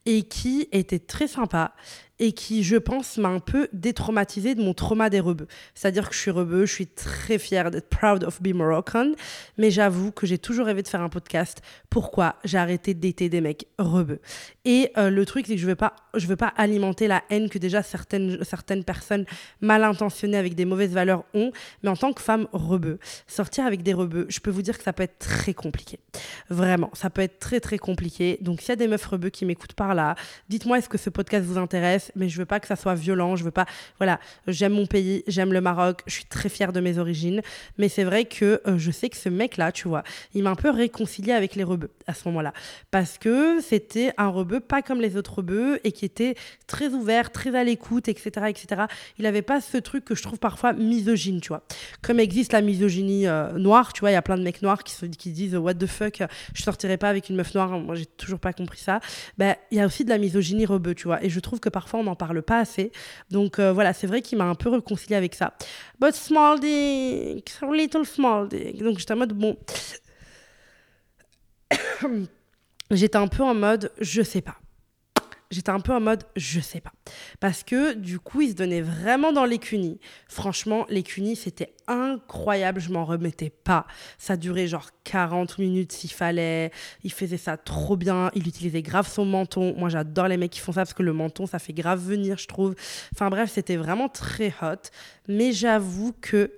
et 0.06 0.24
qui 0.24 0.68
était 0.72 1.00
très 1.00 1.28
sympa 1.28 1.74
et 2.20 2.32
qui, 2.32 2.64
je 2.64 2.76
pense, 2.78 3.18
m'a 3.18 3.30
un 3.30 3.40
peu 3.40 3.68
détraumatisée 3.74 4.56
de 4.56 4.62
mon 4.62 4.74
trauma 4.74 5.10
des 5.10 5.20
rebeux. 5.20 5.48
C'est-à-dire 5.74 6.10
que 6.10 6.16
je 6.16 6.20
suis 6.20 6.32
rebeu, 6.32 6.66
je 6.66 6.74
suis 6.74 6.88
très 6.88 7.38
fière 7.38 7.72
d'être 7.72 7.90
proud 7.90 8.24
of 8.24 8.42
being 8.42 8.56
Moroccan, 8.56 9.14
mais 9.58 9.72
j'avoue 9.72 10.12
que 10.12 10.28
j'ai 10.28 10.38
toujours 10.38 10.66
rêvé 10.66 10.84
de 10.84 10.88
faire 10.88 11.02
un 11.02 11.10
podcast. 11.10 11.62
Pourquoi 11.90 12.36
j'ai 12.44 12.58
arrêté 12.58 12.94
de 12.94 13.10
des 13.10 13.42
mecs 13.42 13.68
rebeux 13.78 14.20
Et 14.66 14.92
euh, 14.98 15.10
le 15.10 15.26
truc, 15.26 15.48
c'est 15.48 15.56
que 15.56 15.62
je 15.62 15.66
veux 15.66 15.76
veux 16.30 16.36
pas 16.36 16.54
alimenter 16.58 17.08
la 17.08 17.24
haine 17.30 17.50
que 17.50 17.58
déjà 17.58 17.82
certaines, 17.84 18.44
certaines 18.44 18.84
personnes 18.84 19.26
mal 19.62 19.84
intentionnées 19.84 20.38
avec 20.38 20.56
des 20.56 20.66
mauvaises 20.66 20.94
valeurs 20.94 21.24
ont, 21.34 21.52
mais 21.84 21.90
en 21.90 21.96
tant 21.96 22.14
que 22.14 22.22
femme 22.22 22.48
rebeu, 22.54 23.00
sortir 23.28 23.66
avec 23.66 23.84
des 23.84 23.94
rebeux, 23.94 24.28
je 24.30 24.40
peux 24.40 24.52
vous 24.52 24.62
dire 24.62 24.78
que 24.78 24.84
ça 24.84 24.94
peut 24.94 25.04
être 25.04 25.20
très 25.20 25.54
compliqué. 25.54 26.00
Vraiment, 26.50 26.92
ça 26.94 27.10
peut 27.10 27.22
être 27.22 27.40
très 27.40 27.60
très 27.60 27.78
compliqué. 27.78 28.38
Donc 28.42 28.62
s'il 28.62 28.70
y 28.70 28.74
a 28.74 28.76
des 28.76 28.88
meufs 28.88 29.06
rebeux 29.06 29.30
qui 29.30 29.46
m'écoutent 29.46 29.74
par 29.74 29.96
là, 29.96 30.16
dites-moi 30.50 30.78
est-ce 30.78 30.90
que 30.90 30.98
ce 30.98 31.10
podcast 31.10 31.46
vous 31.46 31.58
intéresse? 31.58 32.09
Mais 32.16 32.30
je 32.30 32.38
veux 32.38 32.46
pas 32.46 32.60
que 32.60 32.68
ça 32.68 32.76
soit 32.76 32.96
violent. 32.96 33.36
Je 33.36 33.44
veux 33.44 33.52
pas. 33.52 33.66
Voilà, 33.98 34.20
j'aime 34.48 34.74
mon 34.74 34.86
pays, 34.86 35.24
j'aime 35.28 35.54
le 35.54 35.62
Maroc, 35.62 36.02
je 36.06 36.14
suis 36.14 36.26
très 36.26 36.50
fière 36.50 36.74
de 36.74 36.80
mes 36.80 36.98
origines. 36.98 37.42
Mais 37.78 37.90
c'est 37.90 38.04
vrai 38.04 38.26
que 38.26 38.62
euh, 38.68 38.78
je 38.78 38.92
sais 38.92 39.10
que 39.10 39.18
ce 39.18 39.30
mec-là, 39.30 39.72
tu 39.72 39.88
vois, 39.88 40.04
il 40.34 40.44
m'a 40.44 40.52
un 40.52 40.56
peu 40.56 40.70
réconcilié 40.70 41.34
avec 41.34 41.56
les 41.56 41.64
rebeux 41.64 41.92
à 42.08 42.14
ce 42.14 42.28
moment-là. 42.28 42.54
Parce 42.92 43.18
que 43.18 43.62
c'était 43.62 44.14
un 44.18 44.30
rebeu 44.30 44.60
pas 44.60 44.82
comme 44.82 45.02
les 45.02 45.18
autres 45.18 45.36
rebeux 45.36 45.80
et 45.84 45.92
qui 45.92 46.06
était 46.06 46.36
très 46.68 46.90
ouvert, 46.90 47.32
très 47.32 47.56
à 47.56 47.64
l'écoute, 47.64 48.08
etc., 48.08 48.48
etc. 48.50 48.84
Il 49.18 49.26
avait 49.26 49.42
pas 49.42 49.62
ce 49.62 49.78
truc 49.78 50.06
que 50.06 50.16
je 50.16 50.24
trouve 50.24 50.40
parfois 50.40 50.74
misogyne, 50.74 51.42
tu 51.42 51.50
vois. 51.50 51.64
Comme 52.02 52.20
existe 52.20 52.54
la 52.54 52.62
misogynie 52.62 53.28
euh, 53.28 53.52
noire, 53.54 53.94
tu 53.94 54.02
vois, 54.02 54.12
il 54.12 54.14
y 54.14 54.18
a 54.18 54.22
plein 54.22 54.38
de 54.38 54.44
mecs 54.44 54.62
noirs 54.62 54.84
qui, 54.84 54.94
se, 54.94 55.06
qui 55.06 55.32
disent 55.32 55.56
What 55.56 55.76
the 55.76 55.88
fuck, 55.88 56.24
je 56.54 56.64
sortirai 56.64 56.98
pas 56.98 57.10
avec 57.10 57.30
une 57.30 57.36
meuf 57.36 57.54
noire. 57.54 57.70
Moi, 57.80 57.96
j'ai 57.96 58.06
toujours 58.06 58.40
pas 58.40 58.54
compris 58.54 58.80
ça. 58.80 59.00
Ben, 59.38 59.56
il 59.72 59.78
y 59.78 59.82
a 59.82 59.86
aussi 59.86 60.04
de 60.04 60.10
la 60.10 60.18
misogynie 60.18 60.66
rebeu, 60.66 60.96
tu 60.96 61.06
vois. 61.06 61.24
Et 61.24 61.30
je 61.30 61.40
trouve 61.40 61.60
que 61.60 61.70
parfois, 61.70 61.99
on 62.00 62.04
n'en 62.04 62.16
parle 62.16 62.42
pas 62.42 62.60
assez. 62.60 62.92
Donc 63.30 63.60
euh, 63.60 63.72
voilà, 63.72 63.94
c'est 63.94 64.08
vrai 64.08 64.22
qu'il 64.22 64.38
m'a 64.38 64.46
un 64.46 64.56
peu 64.56 64.70
réconcilié 64.70 65.16
avec 65.16 65.36
ça. 65.36 65.54
But 66.00 66.14
small 66.14 66.60
dick, 66.60 67.52
little 67.72 68.06
small 68.06 68.48
dick. 68.48 68.82
Donc 68.84 69.00
j'étais 69.00 69.14
en 69.14 69.18
mode, 69.18 69.34
bon. 69.34 69.58
j'étais 72.92 73.18
un 73.18 73.28
peu 73.28 73.44
en 73.44 73.54
mode, 73.54 73.92
je 74.00 74.22
sais 74.22 74.42
pas 74.42 74.56
j'étais 75.52 75.72
un 75.72 75.80
peu 75.80 75.94
en 75.94 76.00
mode 76.00 76.24
je 76.36 76.60
sais 76.60 76.82
pas. 76.82 76.92
Parce 77.40 77.64
que 77.64 77.94
du 77.94 78.20
coup, 78.20 78.42
il 78.42 78.50
se 78.50 78.56
donnait 78.56 78.82
vraiment 78.82 79.32
dans 79.32 79.46
l'écunie. 79.46 80.00
Franchement, 80.28 80.86
l'écunie, 80.90 81.36
c'était 81.36 81.74
incroyable, 81.88 82.80
je 82.80 82.92
m'en 82.92 83.06
remettais 83.06 83.50
pas. 83.50 83.88
Ça 84.18 84.38
durait 84.38 84.68
genre 84.68 84.90
40 85.04 85.58
minutes 85.58 85.92
s'il 85.92 86.12
fallait. 86.12 86.72
Il 87.04 87.12
faisait 87.12 87.38
ça 87.38 87.58
trop 87.58 87.98
bien. 87.98 88.30
Il 88.36 88.48
utilisait 88.48 88.82
grave 88.82 89.08
son 89.08 89.26
menton. 89.26 89.76
Moi, 89.78 89.90
j'adore 89.90 90.28
les 90.28 90.38
mecs 90.38 90.52
qui 90.52 90.60
font 90.60 90.72
ça 90.72 90.82
parce 90.82 90.94
que 90.94 91.04
le 91.04 91.14
menton, 91.14 91.48
ça 91.48 91.60
fait 91.60 91.74
grave 91.74 92.00
venir, 92.00 92.38
je 92.38 92.48
trouve. 92.48 92.76
Enfin 93.14 93.30
bref, 93.30 93.52
c'était 93.52 93.76
vraiment 93.76 94.10
très 94.10 94.54
hot. 94.62 94.90
Mais 95.28 95.52
j'avoue 95.52 96.14
que 96.22 96.52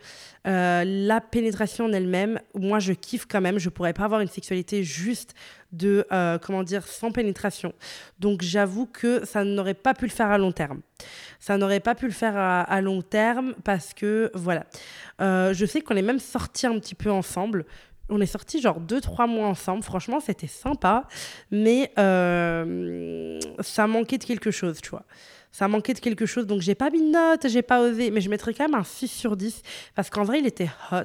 euh, 0.48 0.84
la 0.86 1.22
pénétration 1.22 1.86
en 1.86 1.94
elle-même, 1.94 2.40
moi, 2.56 2.80
je 2.80 2.94
kiffe 2.94 3.26
quand 3.30 3.42
même. 3.42 3.60
Je 3.60 3.70
pourrais 3.70 3.94
pas 3.94 4.06
avoir 4.06 4.22
une 4.22 4.28
sexualité 4.28 4.84
juste 4.84 5.34
de, 5.72 6.06
euh, 6.12 6.38
comment 6.38 6.64
dire, 6.64 6.86
sans 6.88 7.12
pénétration. 7.12 7.74
Donc 8.20 8.42
j'avoue 8.42 8.86
que 8.86 9.26
ça 9.26 9.44
n'aurait 9.44 9.74
pas 9.74 9.94
pu 9.94 10.06
le 10.06 10.12
faire 10.12 10.30
à 10.30 10.38
long 10.38 10.52
terme. 10.52 10.82
Ça 11.40 11.58
n'aurait 11.58 11.80
pas 11.80 11.96
pu 11.96 12.06
le 12.06 12.12
faire 12.12 12.38
à, 12.38 12.82
long 12.82 13.02
terme 13.02 13.56
parce 13.64 13.94
que, 13.94 14.32
voilà. 14.34 14.66
Euh, 15.22 15.54
je 15.54 15.66
sais 15.66 15.82
qu'on 15.82 15.96
est 15.96 16.02
même 16.04 16.20
sortis 16.20 16.68
un 16.68 16.78
petit 16.80 16.96
peu 16.96 17.12
ensemble. 17.12 17.66
On 18.10 18.20
est 18.20 18.26
sortis 18.26 18.62
genre 18.62 18.80
2-3 18.80 19.28
mois 19.28 19.48
ensemble. 19.48 19.84
Franchement, 19.84 20.20
c'était 20.20 20.48
sympa. 20.48 21.08
Mais 21.50 21.92
euh, 21.98 23.40
ça 23.62 23.88
manquait 23.88 24.18
de 24.18 24.24
quelque 24.24 24.52
chose, 24.52 24.82
tu 24.82 24.90
vois 24.90 25.06
ça 25.52 25.68
manquait 25.68 25.94
de 25.94 26.00
quelque 26.00 26.26
chose. 26.26 26.48
Donc, 26.48 26.62
j'ai 26.62 26.76
pas 26.76 26.90
mis 26.90 27.02
de 27.02 27.12
note, 27.12 27.48
j'ai 27.48 27.62
pas 27.62 27.82
osé, 27.82 28.10
mais 28.12 28.22
je 28.22 28.30
mettrais 28.30 28.54
quand 28.54 28.68
même 28.68 28.80
un 28.80 28.84
6 28.84 29.08
sur 29.08 29.36
10 29.36 29.62
parce 29.96 30.10
qu'en 30.10 30.24
vrai, 30.24 30.40
il 30.40 30.48
était 30.48 30.70
hot. 30.92 31.04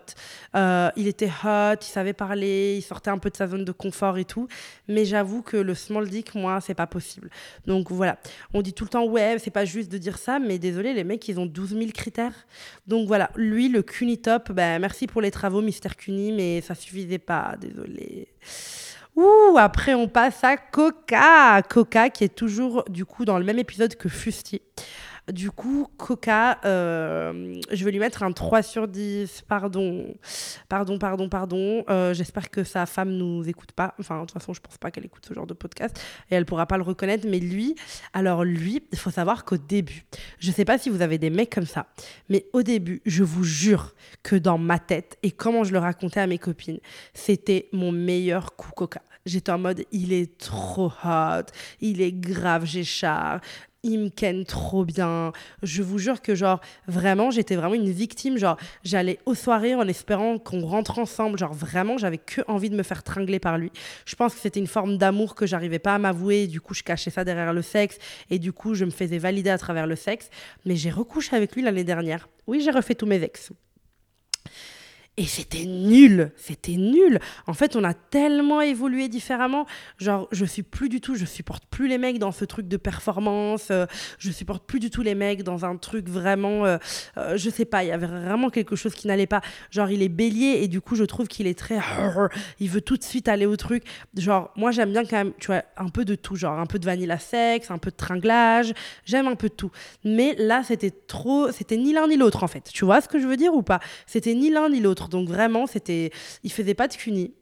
Euh, 0.54 0.90
il 0.96 1.08
était 1.08 1.30
hot, 1.44 1.76
il 1.80 1.84
savait 1.84 2.12
parler, 2.12 2.76
il 2.78 2.82
sortait 2.82 3.10
un 3.10 3.18
peu 3.18 3.30
de 3.30 3.36
sa 3.36 3.48
zone 3.48 3.64
de 3.64 3.72
confort 3.72 4.18
et 4.18 4.24
tout. 4.24 4.48
Mais 4.88 5.04
j'avoue 5.04 5.42
que 5.42 5.56
le 5.56 5.74
small 5.74 6.08
dick, 6.08 6.34
moi, 6.34 6.60
c'est 6.60 6.74
pas 6.74 6.86
possible. 6.86 7.30
Donc, 7.66 7.90
voilà. 7.90 8.18
On 8.54 8.62
dit 8.62 8.72
tout 8.72 8.84
le 8.84 8.90
temps, 8.90 9.04
ouais, 9.04 9.36
c'est 9.38 9.50
pas 9.50 9.64
juste 9.64 9.90
de 9.90 9.98
dire 9.98 10.18
ça, 10.18 10.38
mais 10.38 10.58
désolé, 10.58 10.94
les 10.94 11.04
mecs, 11.04 11.26
ils 11.28 11.40
ont 11.40 11.46
12 11.46 11.70
000 11.70 11.90
critères. 11.92 12.46
Donc, 12.86 13.08
voilà. 13.08 13.30
Lui, 13.34 13.68
le 13.68 13.82
Cuny 13.82 14.18
top, 14.18 14.52
ben, 14.52 14.78
merci 14.78 15.06
pour 15.06 15.20
les 15.20 15.30
travaux, 15.30 15.60
Mister 15.60 15.90
Cuny, 15.96 16.32
mais 16.32 16.60
ça 16.60 16.74
suffisait 16.74 17.18
pas, 17.18 17.56
désolé. 17.60 18.28
Ouh, 19.16 19.56
après 19.56 19.94
on 19.94 20.08
passe 20.08 20.44
à 20.44 20.56
Coca. 20.56 21.62
Coca 21.62 22.10
qui 22.10 22.24
est 22.24 22.34
toujours 22.34 22.84
du 22.88 23.04
coup 23.04 23.24
dans 23.24 23.38
le 23.38 23.44
même 23.44 23.58
épisode 23.58 23.94
que 23.96 24.08
Fusti. 24.08 24.60
Du 25.32 25.50
coup, 25.50 25.88
Coca, 25.96 26.60
euh, 26.64 27.60
je 27.72 27.84
vais 27.84 27.90
lui 27.90 27.98
mettre 27.98 28.22
un 28.22 28.30
3 28.30 28.62
sur 28.62 28.86
10. 28.86 29.42
Pardon, 29.48 30.14
pardon, 30.68 31.00
pardon, 31.00 31.28
pardon. 31.28 31.84
Euh, 31.90 32.14
j'espère 32.14 32.48
que 32.48 32.62
sa 32.62 32.86
femme 32.86 33.10
nous 33.10 33.48
écoute 33.48 33.72
pas. 33.72 33.96
Enfin, 33.98 34.20
de 34.20 34.20
toute 34.20 34.32
façon, 34.32 34.54
je 34.54 34.60
pense 34.60 34.78
pas 34.78 34.92
qu'elle 34.92 35.04
écoute 35.04 35.26
ce 35.26 35.34
genre 35.34 35.48
de 35.48 35.54
podcast 35.54 36.00
et 36.30 36.36
elle 36.36 36.46
pourra 36.46 36.66
pas 36.66 36.76
le 36.76 36.84
reconnaître. 36.84 37.26
Mais 37.28 37.40
lui, 37.40 37.74
alors 38.12 38.44
lui, 38.44 38.84
il 38.92 38.98
faut 38.98 39.10
savoir 39.10 39.44
qu'au 39.44 39.56
début, 39.56 40.04
je 40.38 40.52
sais 40.52 40.64
pas 40.64 40.78
si 40.78 40.90
vous 40.90 41.02
avez 41.02 41.18
des 41.18 41.30
mecs 41.30 41.52
comme 41.52 41.66
ça, 41.66 41.88
mais 42.28 42.46
au 42.52 42.62
début, 42.62 43.02
je 43.04 43.24
vous 43.24 43.42
jure 43.42 43.96
que 44.22 44.36
dans 44.36 44.58
ma 44.58 44.78
tête 44.78 45.18
et 45.24 45.32
comment 45.32 45.64
je 45.64 45.72
le 45.72 45.80
racontais 45.80 46.20
à 46.20 46.28
mes 46.28 46.38
copines, 46.38 46.78
c'était 47.14 47.68
mon 47.72 47.90
meilleur 47.90 48.54
coup 48.54 48.70
Coca. 48.76 49.02
J'étais 49.26 49.50
en 49.50 49.58
mode, 49.58 49.82
il 49.90 50.12
est 50.12 50.38
trop 50.38 50.92
hot, 51.04 51.46
il 51.80 52.00
est 52.00 52.12
grave 52.12 52.64
Géchard, 52.64 53.40
il 53.82 53.98
me 53.98 54.08
ken 54.08 54.44
trop 54.44 54.84
bien. 54.84 55.32
Je 55.62 55.82
vous 55.82 55.98
jure 55.98 56.20
que, 56.20 56.34
genre, 56.34 56.60
vraiment, 56.86 57.30
j'étais 57.30 57.56
vraiment 57.56 57.74
une 57.74 57.90
victime. 57.90 58.36
Genre, 58.36 58.56
j'allais 58.84 59.18
aux 59.26 59.34
soirées 59.34 59.74
en 59.74 59.86
espérant 59.86 60.38
qu'on 60.38 60.64
rentre 60.66 60.98
ensemble. 60.98 61.38
Genre, 61.38 61.52
vraiment, 61.52 61.98
j'avais 61.98 62.18
que 62.18 62.40
envie 62.48 62.70
de 62.70 62.76
me 62.76 62.82
faire 62.82 63.02
tringler 63.02 63.38
par 63.38 63.58
lui. 63.58 63.70
Je 64.04 64.16
pense 64.16 64.34
que 64.34 64.40
c'était 64.40 64.60
une 64.60 64.66
forme 64.66 64.98
d'amour 64.98 65.34
que 65.34 65.46
j'arrivais 65.46 65.78
pas 65.78 65.94
à 65.94 65.98
m'avouer. 65.98 66.46
Du 66.46 66.60
coup, 66.60 66.74
je 66.74 66.82
cachais 66.82 67.10
ça 67.10 67.24
derrière 67.24 67.52
le 67.52 67.62
sexe. 67.62 67.98
Et 68.30 68.38
du 68.38 68.52
coup, 68.52 68.74
je 68.74 68.84
me 68.84 68.90
faisais 68.90 69.18
valider 69.18 69.50
à 69.50 69.58
travers 69.58 69.86
le 69.86 69.96
sexe. 69.96 70.30
Mais 70.64 70.76
j'ai 70.76 70.90
recouché 70.90 71.36
avec 71.36 71.54
lui 71.54 71.62
l'année 71.62 71.84
dernière. 71.84 72.28
Oui, 72.46 72.60
j'ai 72.60 72.70
refait 72.70 72.94
tous 72.94 73.06
mes 73.06 73.22
ex. 73.22 73.52
Et 75.18 75.24
c'était 75.24 75.64
nul, 75.64 76.30
c'était 76.36 76.76
nul. 76.76 77.20
En 77.46 77.54
fait, 77.54 77.74
on 77.74 77.84
a 77.84 77.94
tellement 77.94 78.60
évolué 78.60 79.08
différemment. 79.08 79.64
Genre, 79.96 80.28
je 80.30 80.44
suis 80.44 80.62
plus 80.62 80.90
du 80.90 81.00
tout, 81.00 81.14
je 81.14 81.24
supporte 81.24 81.64
plus 81.70 81.88
les 81.88 81.96
mecs 81.96 82.18
dans 82.18 82.32
ce 82.32 82.44
truc 82.44 82.68
de 82.68 82.76
performance. 82.76 83.68
Euh, 83.70 83.86
je 84.18 84.30
supporte 84.30 84.66
plus 84.66 84.78
du 84.78 84.90
tout 84.90 85.00
les 85.00 85.14
mecs 85.14 85.42
dans 85.42 85.64
un 85.64 85.76
truc 85.76 86.10
vraiment, 86.10 86.66
euh, 86.66 86.76
euh, 87.16 87.38
je 87.38 87.48
sais 87.48 87.64
pas, 87.64 87.82
il 87.82 87.88
y 87.88 87.92
avait 87.92 88.06
vraiment 88.06 88.50
quelque 88.50 88.76
chose 88.76 88.94
qui 88.94 89.06
n'allait 89.06 89.26
pas. 89.26 89.40
Genre, 89.70 89.90
il 89.90 90.02
est 90.02 90.10
bélier 90.10 90.58
et 90.60 90.68
du 90.68 90.82
coup, 90.82 90.96
je 90.96 91.04
trouve 91.04 91.28
qu'il 91.28 91.46
est 91.46 91.58
très, 91.58 91.78
il 92.60 92.68
veut 92.68 92.82
tout 92.82 92.98
de 92.98 93.04
suite 93.04 93.28
aller 93.28 93.46
au 93.46 93.56
truc. 93.56 93.84
Genre, 94.18 94.50
moi, 94.54 94.70
j'aime 94.70 94.92
bien 94.92 95.06
quand 95.06 95.16
même, 95.16 95.32
tu 95.38 95.46
vois, 95.46 95.62
un 95.78 95.88
peu 95.88 96.04
de 96.04 96.14
tout, 96.14 96.36
genre 96.36 96.58
un 96.58 96.66
peu 96.66 96.78
de 96.78 96.84
vanilla 96.84 97.18
sexe, 97.18 97.70
un 97.70 97.78
peu 97.78 97.90
de 97.90 97.96
tringlage. 97.96 98.74
J'aime 99.06 99.28
un 99.28 99.34
peu 99.34 99.48
de 99.48 99.54
tout. 99.54 99.70
Mais 100.04 100.34
là, 100.34 100.62
c'était 100.62 100.90
trop, 100.90 101.50
c'était 101.52 101.78
ni 101.78 101.94
l'un 101.94 102.06
ni 102.06 102.18
l'autre 102.18 102.44
en 102.44 102.48
fait. 102.48 102.64
Tu 102.70 102.84
vois 102.84 103.00
ce 103.00 103.08
que 103.08 103.18
je 103.18 103.26
veux 103.26 103.38
dire 103.38 103.54
ou 103.54 103.62
pas? 103.62 103.80
C'était 104.06 104.34
ni 104.34 104.50
l'un 104.50 104.68
ni 104.68 104.80
l'autre. 104.80 105.05
Donc 105.08 105.28
vraiment, 105.28 105.66
c'était, 105.66 106.10
il 106.42 106.52
faisait 106.52 106.74
pas 106.74 106.88
de 106.88 106.94
cuni. 106.94 107.34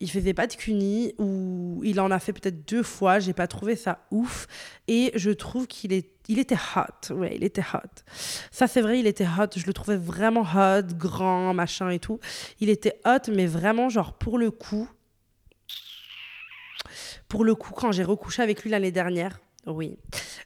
Il 0.00 0.10
faisait 0.10 0.34
pas 0.34 0.48
de 0.48 0.54
cuni 0.54 1.14
ou 1.18 1.80
il 1.84 2.00
en 2.00 2.10
a 2.10 2.18
fait 2.18 2.32
peut-être 2.32 2.68
deux 2.68 2.82
fois. 2.82 3.20
J'ai 3.20 3.32
pas 3.32 3.46
trouvé 3.46 3.76
ça 3.76 4.04
ouf. 4.10 4.48
Et 4.88 5.12
je 5.14 5.30
trouve 5.30 5.68
qu'il 5.68 5.92
est, 5.92 6.10
il 6.28 6.40
était 6.40 6.56
hot. 6.56 7.14
Ouais, 7.14 7.36
il 7.36 7.44
était 7.44 7.62
hot. 7.62 8.02
Ça, 8.50 8.66
c'est 8.66 8.80
vrai, 8.80 8.98
il 8.98 9.06
était 9.06 9.26
hot. 9.26 9.46
Je 9.54 9.64
le 9.64 9.72
trouvais 9.72 9.96
vraiment 9.96 10.42
hot, 10.42 10.94
grand, 10.96 11.54
machin 11.54 11.88
et 11.90 12.00
tout. 12.00 12.18
Il 12.58 12.68
était 12.68 13.00
hot, 13.06 13.30
mais 13.32 13.46
vraiment, 13.46 13.88
genre, 13.88 14.14
pour 14.14 14.38
le 14.38 14.50
coup, 14.50 14.88
pour 17.28 17.44
le 17.44 17.54
coup, 17.54 17.72
quand 17.72 17.92
j'ai 17.92 18.04
recouché 18.04 18.42
avec 18.42 18.62
lui 18.64 18.70
l'année 18.70 18.90
dernière, 18.90 19.40
oui. 19.66 19.96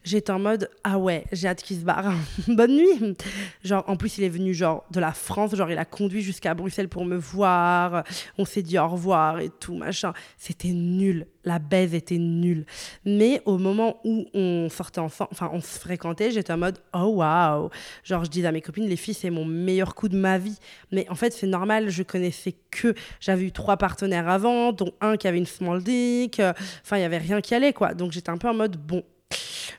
J'étais 0.04 0.30
en 0.30 0.38
mode 0.38 0.68
ah 0.84 0.98
ouais, 0.98 1.24
j'ai 1.32 1.48
hâte 1.48 1.62
qu'il 1.62 1.78
se 1.78 1.84
barre. 1.84 2.12
Bonne 2.48 2.76
nuit. 2.76 3.16
Genre 3.64 3.82
en 3.86 3.96
plus 3.96 4.18
il 4.18 4.24
est 4.24 4.28
venu 4.28 4.52
genre 4.52 4.84
de 4.90 5.00
la 5.00 5.12
France, 5.12 5.54
genre 5.56 5.70
il 5.70 5.78
a 5.78 5.86
conduit 5.86 6.20
jusqu'à 6.20 6.52
Bruxelles 6.52 6.90
pour 6.90 7.06
me 7.06 7.16
voir. 7.16 8.04
On 8.36 8.44
s'est 8.44 8.60
dit 8.60 8.78
au 8.78 8.86
revoir 8.86 9.40
et 9.40 9.48
tout 9.48 9.74
machin. 9.74 10.12
C'était 10.36 10.68
nul. 10.68 11.26
La 11.44 11.58
baise 11.58 11.94
était 11.94 12.18
nulle. 12.18 12.66
Mais 13.06 13.40
au 13.46 13.56
moment 13.56 14.00
où 14.04 14.26
on 14.34 14.68
sortait 14.68 15.00
ensemble, 15.00 15.30
enfin 15.32 15.48
on 15.52 15.62
se 15.62 15.78
fréquentait, 15.78 16.30
j'étais 16.30 16.52
en 16.52 16.58
mode 16.58 16.78
oh 16.92 17.14
waouh. 17.16 17.70
Genre 18.04 18.22
je 18.22 18.30
disais 18.30 18.48
à 18.48 18.52
mes 18.52 18.60
copines 18.60 18.86
les 18.86 18.96
filles 18.96 19.14
c'est 19.14 19.30
mon 19.30 19.46
meilleur 19.46 19.94
coup 19.94 20.10
de 20.10 20.16
ma 20.16 20.36
vie. 20.36 20.58
Mais 20.92 21.08
en 21.08 21.14
fait 21.14 21.32
c'est 21.32 21.46
normal, 21.46 21.88
je 21.88 22.02
connaissais 22.02 22.54
que 22.70 22.94
j'avais 23.20 23.44
eu 23.44 23.52
trois 23.52 23.78
partenaires 23.78 24.28
avant, 24.28 24.72
dont 24.72 24.92
un 25.00 25.16
qui 25.16 25.26
avait 25.26 25.38
une 25.38 25.46
small 25.46 25.82
dick. 25.82 26.38
Enfin 26.84 26.98
il 26.98 27.00
y 27.00 27.04
avait 27.04 27.16
rien 27.16 27.40
qui 27.40 27.54
allait 27.54 27.72
quoi. 27.72 27.94
Donc 27.94 28.12
j'étais 28.12 28.30
un 28.30 28.36
peu 28.36 28.48
en 28.48 28.54
mode 28.54 28.76
bon 28.76 29.02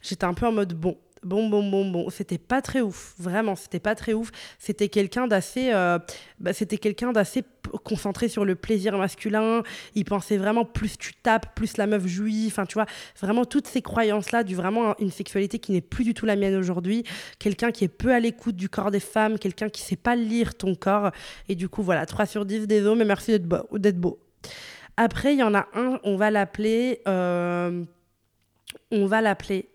j'étais 0.01 0.25
un 0.25 0.33
peu 0.33 0.45
en 0.45 0.51
mode 0.51 0.73
bon, 0.73 0.97
bon, 1.23 1.49
bon, 1.49 1.69
bon, 1.69 1.89
bon. 1.89 2.09
C'était 2.09 2.37
pas 2.37 2.61
très 2.61 2.81
ouf, 2.81 3.13
vraiment, 3.17 3.55
c'était 3.55 3.79
pas 3.79 3.95
très 3.95 4.13
ouf. 4.13 4.31
C'était 4.59 4.89
quelqu'un 4.89 5.27
d'assez, 5.27 5.71
euh, 5.73 5.99
bah, 6.39 6.53
c'était 6.53 6.77
quelqu'un 6.77 7.11
d'assez 7.11 7.43
concentré 7.83 8.29
sur 8.29 8.45
le 8.45 8.55
plaisir 8.55 8.97
masculin. 8.97 9.63
Il 9.95 10.05
pensait 10.05 10.37
vraiment 10.37 10.65
plus 10.65 10.97
tu 10.97 11.13
tapes, 11.13 11.55
plus 11.55 11.77
la 11.77 11.87
meuf 11.87 12.07
jouit. 12.07 12.45
Enfin, 12.47 12.65
tu 12.65 12.75
vois, 12.75 12.85
vraiment 13.19 13.45
toutes 13.45 13.67
ces 13.67 13.81
croyances-là, 13.81 14.43
du 14.43 14.55
vraiment 14.55 14.97
une 14.99 15.11
sexualité 15.11 15.59
qui 15.59 15.71
n'est 15.71 15.81
plus 15.81 16.03
du 16.03 16.13
tout 16.13 16.25
la 16.25 16.35
mienne 16.35 16.55
aujourd'hui. 16.55 17.03
Quelqu'un 17.39 17.71
qui 17.71 17.83
est 17.83 17.89
peu 17.89 18.13
à 18.13 18.19
l'écoute 18.19 18.55
du 18.55 18.69
corps 18.69 18.91
des 18.91 18.99
femmes, 18.99 19.37
quelqu'un 19.37 19.69
qui 19.69 19.81
sait 19.81 19.95
pas 19.95 20.15
lire 20.15 20.55
ton 20.55 20.75
corps. 20.75 21.11
Et 21.49 21.55
du 21.55 21.69
coup, 21.69 21.83
voilà, 21.83 22.05
3 22.05 22.25
sur 22.25 22.45
10 22.45 22.67
des 22.67 22.85
hommes, 22.85 22.99
mais 22.99 23.05
merci 23.05 23.31
d'être 23.31 23.99
beau. 23.99 24.19
Après, 24.95 25.33
il 25.33 25.39
y 25.39 25.43
en 25.43 25.53
a 25.53 25.67
un, 25.75 25.99
on 26.03 26.15
va 26.15 26.31
l'appeler. 26.31 27.01
Euh, 27.07 27.83
on 28.91 29.05
va 29.05 29.21
l'appeler 29.21 29.69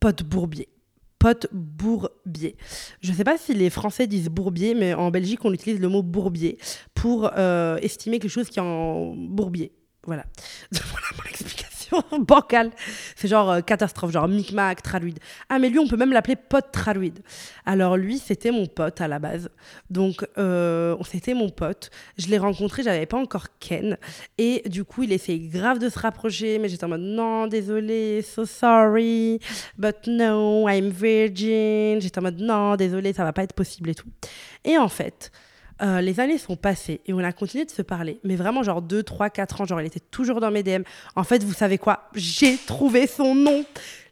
Pote 0.00 0.22
Bourbier. 0.22 0.68
Pote 1.18 1.48
Bourbier. 1.52 2.56
Je 3.00 3.10
ne 3.10 3.16
sais 3.16 3.24
pas 3.24 3.38
si 3.38 3.54
les 3.54 3.70
Français 3.70 4.06
disent 4.06 4.28
Bourbier, 4.28 4.74
mais 4.74 4.94
en 4.94 5.10
Belgique, 5.10 5.44
on 5.44 5.52
utilise 5.52 5.80
le 5.80 5.88
mot 5.88 6.02
Bourbier 6.02 6.58
pour 6.94 7.30
euh, 7.36 7.76
estimer 7.78 8.18
quelque 8.18 8.30
chose 8.30 8.48
qui 8.48 8.58
est 8.58 8.62
en 8.62 9.14
Bourbier. 9.14 9.72
Voilà. 10.06 10.24
voilà 10.72 11.06
mon 11.16 11.28
explication. 11.28 11.77
bancal. 12.18 12.70
C'est 13.16 13.28
genre 13.28 13.50
euh, 13.50 13.60
catastrophe, 13.60 14.12
genre 14.12 14.28
micmac, 14.28 14.82
traduide. 14.82 15.18
Ah, 15.48 15.58
mais 15.58 15.68
lui, 15.68 15.78
on 15.78 15.86
peut 15.86 15.96
même 15.96 16.12
l'appeler 16.12 16.36
pote 16.36 16.70
traduide. 16.72 17.20
Alors, 17.66 17.96
lui, 17.96 18.18
c'était 18.18 18.50
mon 18.50 18.66
pote 18.66 19.00
à 19.00 19.08
la 19.08 19.18
base. 19.18 19.50
Donc, 19.90 20.26
euh, 20.38 20.96
c'était 21.04 21.34
mon 21.34 21.50
pote. 21.50 21.90
Je 22.16 22.28
l'ai 22.28 22.38
rencontré, 22.38 22.82
j'avais 22.82 23.06
pas 23.06 23.18
encore 23.18 23.46
Ken. 23.60 23.96
Et 24.38 24.62
du 24.66 24.84
coup, 24.84 25.02
il 25.02 25.12
essayait 25.12 25.38
grave 25.38 25.78
de 25.78 25.88
se 25.88 25.98
rapprocher, 25.98 26.58
mais 26.58 26.68
j'étais 26.68 26.84
en 26.84 26.88
mode 26.88 27.00
non, 27.00 27.46
désolé, 27.46 28.22
so 28.22 28.44
sorry, 28.44 29.40
but 29.76 30.06
no, 30.06 30.68
I'm 30.68 30.90
virgin. 30.90 32.00
J'étais 32.00 32.18
en 32.18 32.22
mode 32.22 32.40
non, 32.40 32.76
désolé, 32.76 33.12
ça 33.12 33.24
va 33.24 33.32
pas 33.32 33.42
être 33.42 33.54
possible 33.54 33.90
et 33.90 33.94
tout. 33.94 34.08
Et 34.64 34.78
en 34.78 34.88
fait, 34.88 35.30
euh, 35.80 36.00
les 36.00 36.20
années 36.20 36.38
sont 36.38 36.56
passées 36.56 37.00
et 37.06 37.12
on 37.12 37.18
a 37.18 37.32
continué 37.32 37.64
de 37.64 37.70
se 37.70 37.82
parler. 37.82 38.18
Mais 38.24 38.36
vraiment, 38.36 38.62
genre 38.62 38.82
2, 38.82 39.02
3, 39.02 39.30
4 39.30 39.60
ans, 39.60 39.64
genre, 39.64 39.80
il 39.80 39.86
était 39.86 40.00
toujours 40.00 40.40
dans 40.40 40.50
mes 40.50 40.62
DM. 40.62 40.82
En 41.14 41.24
fait, 41.24 41.44
vous 41.44 41.52
savez 41.52 41.78
quoi? 41.78 42.08
J'ai 42.14 42.56
trouvé 42.56 43.06
son 43.06 43.34
nom. 43.34 43.64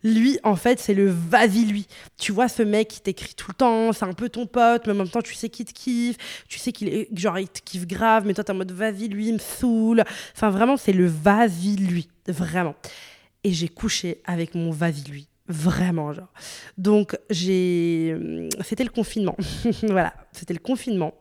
Lui, 0.05 0.39
en 0.45 0.55
fait, 0.55 0.79
c'est 0.79 0.95
le 0.95 1.11
vas-y 1.11 1.65
lui. 1.65 1.89
Tu 2.17 2.31
vois 2.31 2.49
ce 2.49 2.63
mec 2.63 2.89
qui 2.89 3.01
t'écrit 3.01 3.35
tout 3.35 3.51
le 3.51 3.55
temps, 3.55 3.93
c'est 3.93 4.05
un 4.05 4.13
peu 4.13 4.29
ton 4.29 4.47
pote, 4.47 4.87
mais 4.87 4.93
en 4.93 4.97
même 4.97 5.09
temps, 5.09 5.23
tu 5.23 5.35
sais 5.35 5.49
qu'il 5.49 5.67
te 5.67 5.73
kiffe, 5.73 6.17
tu 6.49 6.61
sais 6.61 6.71
qu'il 6.71 6.89
est 6.89 7.09
genre 7.19 7.39
il 7.39 7.49
te 7.49 7.61
kiffe 7.61 7.87
grave, 7.87 8.25
mais 8.25 8.35
toi 8.35 8.45
t'es 8.45 8.53
en 8.53 8.57
mode 8.57 8.71
vas-y 8.71 9.09
lui, 9.09 9.29
il 9.29 9.35
me 9.35 9.39
saoule. 9.39 10.05
Enfin 10.35 10.51
vraiment, 10.51 10.77
c'est 10.77 10.93
le 10.93 11.07
vas-y 11.07 11.75
lui, 11.77 12.09
vraiment. 12.29 12.77
Et 13.43 13.53
j'ai 13.53 13.69
couché 13.69 14.21
avec 14.27 14.55
mon 14.55 14.71
vas-y 14.71 15.03
lui. 15.11 15.29
Vraiment, 15.49 16.13
genre. 16.13 16.33
Donc, 16.77 17.17
j'ai. 17.31 18.49
C'était 18.63 18.83
le 18.83 18.91
confinement. 18.91 19.37
voilà, 19.83 20.13
c'était 20.37 20.55
le 20.55 20.61
confinement. 20.61 21.15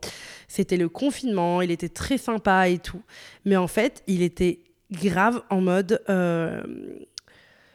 C'était 0.48 0.76
le 0.76 0.88
confinement. 0.88 1.62
Il 1.62 1.70
était 1.70 1.88
très 1.88 2.18
sympa 2.18 2.68
et 2.68 2.78
tout. 2.78 3.02
Mais 3.44 3.56
en 3.56 3.66
fait, 3.66 4.02
il 4.06 4.22
était 4.22 4.60
grave 4.90 5.42
en 5.50 5.60
mode. 5.60 6.02
Euh, 6.08 6.62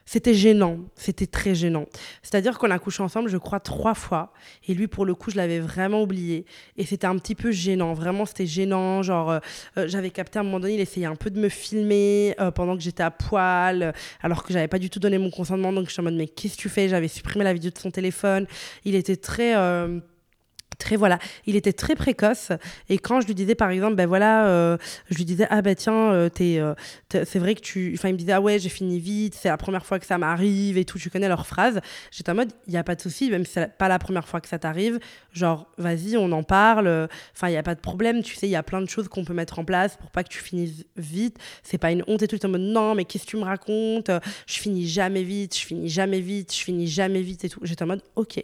c'était 0.04 0.34
gênant, 0.34 0.80
c'était 0.96 1.28
très 1.28 1.56
gênant. 1.56 1.86
C'est-à-dire 2.22 2.58
qu'on 2.58 2.70
a 2.70 2.80
couché 2.80 3.02
ensemble, 3.02 3.30
je 3.30 3.38
crois, 3.38 3.62
trois 3.62 3.94
fois. 3.94 4.34
Et 4.68 4.74
lui, 4.74 4.88
pour 4.88 5.06
le 5.06 5.16
coup, 5.16 5.32
je 5.32 5.38
l'avais 5.38 5.62
vraiment 5.62 6.02
oublié. 6.02 6.46
Et 6.76 6.86
c'était 6.86 7.08
un 7.08 7.18
petit 7.18 7.36
peu 7.36 7.52
gênant, 7.52 7.94
vraiment, 7.94 8.26
c'était 8.26 8.46
gênant. 8.46 9.04
Genre, 9.04 9.32
euh, 9.32 9.40
euh, 9.78 9.88
j'avais 9.88 10.10
capté 10.10 10.40
à 10.40 10.42
un 10.42 10.44
moment 10.44 10.60
donné, 10.60 10.74
il 10.74 10.82
essayait 10.82 11.06
un 11.06 11.16
peu 11.16 11.30
de 11.30 11.40
me 11.40 11.48
filmer 11.48 12.36
pendant 12.56 12.76
que 12.76 12.84
j'étais 12.84 13.04
à 13.04 13.12
poil, 13.12 13.94
alors 14.22 14.44
que 14.44 14.52
j'avais 14.52 14.68
pas 14.68 14.80
du 14.80 14.90
tout 14.90 15.00
donné 15.00 15.18
mon 15.18 15.30
consentement. 15.30 15.72
Donc, 15.72 15.88
je 15.88 15.92
suis 15.92 16.02
en 16.02 16.04
mode, 16.04 16.16
mais 16.16 16.28
qu'est-ce 16.28 16.58
que 16.58 16.62
tu 16.62 16.70
fais? 16.70 16.90
J'avais 16.90 17.08
supprimé 17.08 17.46
la 17.46 17.54
vidéo 17.54 17.72
de 17.72 17.78
son 17.78 17.92
téléphone. 17.92 18.48
Il 18.84 18.96
était 18.96 19.16
très 19.16 19.56
très 20.82 20.96
voilà 20.96 21.20
il 21.46 21.56
était 21.56 21.74
très 21.74 21.96
précoce. 21.96 22.52
Et 22.90 22.98
quand 22.98 23.22
je 23.22 23.28
lui 23.28 23.36
disais 23.36 23.56
par 23.56 23.70
exemple 23.70 23.96
ben 23.96 24.08
voilà 24.08 24.48
euh, 24.48 24.78
je 25.10 25.16
lui 25.16 25.26
disais 25.26 25.48
ah 25.50 25.62
ben 25.62 25.76
tiens 25.76 26.12
euh, 26.12 26.30
euh, 26.42 26.76
c'est 27.12 27.40
vrai 27.40 27.56
que 27.56 27.62
tu 27.62 27.94
enfin 27.98 28.10
il 28.10 28.14
me 28.14 28.18
disait 28.18 28.34
ah 28.34 28.42
ouais 28.42 28.60
j'ai 28.60 28.70
fini 28.70 29.00
vite 29.00 29.36
c'est 29.40 29.50
la 29.50 29.58
première 29.58 29.86
fois 29.86 30.00
que 30.00 30.06
ça 30.06 30.18
m'arrive 30.18 30.78
et 30.78 30.86
tout 30.86 30.98
tu 30.98 31.10
connais 31.10 31.28
leurs 31.30 31.48
phrases. 31.48 31.80
J'étais 32.12 32.32
en 32.32 32.36
mode 32.36 32.52
il 32.68 32.74
y 32.74 32.78
a 32.78 32.84
pas 32.84 32.96
de 32.96 33.02
souci 33.02 33.30
même 33.30 33.46
si 33.46 33.54
c'est 33.54 33.78
pas 33.78 33.88
la 33.88 34.00
première 34.00 34.28
fois 34.28 34.42
que 34.42 34.48
ça 34.48 34.60
t'arrive. 34.60 35.00
Genre 35.32 35.68
vas-y 35.78 36.18
on 36.18 36.32
en 36.32 36.44
parle. 36.44 37.08
Enfin 37.36 37.48
il 37.50 37.54
y 37.54 37.58
a 37.58 37.64
pas 37.64 37.76
de 37.76 37.80
problème 37.80 38.24
tu 38.24 38.36
sais 38.36 38.48
il 38.48 38.52
y 38.52 38.56
a 38.56 38.64
plein 38.64 38.82
de 38.82 38.90
choses 38.90 39.08
qu'on 39.08 39.24
peut 39.24 39.34
mettre 39.34 39.60
en 39.60 39.66
place 39.66 39.98
pour 39.98 40.10
pas 40.12 40.24
que 40.24 40.30
tu 40.30 40.40
finisses 40.40 40.84
vite. 40.98 41.38
C'est 41.64 41.78
pas 41.78 41.92
une 41.92 42.04
honte 42.08 42.24
et 42.24 42.28
tout. 42.28 42.44
En 42.46 42.50
mode 42.50 42.62
non 42.62 42.96
mais 42.96 43.06
qu'est-ce 43.06 43.26
que 43.26 43.32
tu 43.32 43.38
me 43.38 43.44
racontes? 43.44 44.12
Je 44.48 44.60
finis 44.60 44.88
jamais 44.88 45.24
vite 45.24 45.56
je 45.56 45.66
finis 45.66 45.90
jamais 45.90 46.22
vite 46.22 46.54
je 46.54 46.64
finis 46.64 46.88
jamais 46.88 47.22
vite 47.22 47.46
et 47.46 47.50
tout. 47.50 47.60
J'étais 47.64 47.84
en 47.84 47.88
mode 47.88 48.04
ok. 48.16 48.44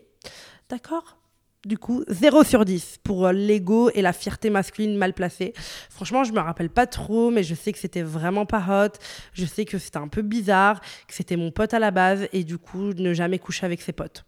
D'accord 0.70 1.17
du 1.66 1.78
coup, 1.78 2.04
0 2.08 2.44
sur 2.44 2.66
10 2.66 3.00
pour 3.04 3.26
euh, 3.26 3.32
l'ego 3.32 3.90
et 3.94 4.02
la 4.02 4.14
fierté 4.14 4.50
masculine 4.50 4.96
mal 4.96 5.14
placée. 5.14 5.54
Franchement, 5.90 6.24
je 6.24 6.32
me 6.32 6.40
rappelle 6.40 6.70
pas 6.70 6.88
trop, 6.88 7.32
mais 7.32 7.44
je 7.44 7.56
sais 7.56 7.72
que 7.72 7.80
c'était 7.80 8.04
vraiment 8.04 8.46
pas 8.46 8.64
hot. 8.70 8.98
Je 9.34 9.46
sais 9.46 9.66
que 9.66 9.78
c'était 9.78 9.98
un 9.98 10.08
peu 10.08 10.22
bizarre, 10.22 10.82
que 11.08 11.14
c'était 11.14 11.36
mon 11.36 11.52
pote 11.52 11.74
à 11.74 11.80
la 11.80 11.92
base, 11.92 12.28
et 12.34 12.44
du 12.44 12.58
coup, 12.58 12.94
ne 12.94 13.14
jamais 13.14 13.40
coucher 13.40 13.66
avec 13.66 13.82
ses 13.82 13.92
potes. 13.92 14.26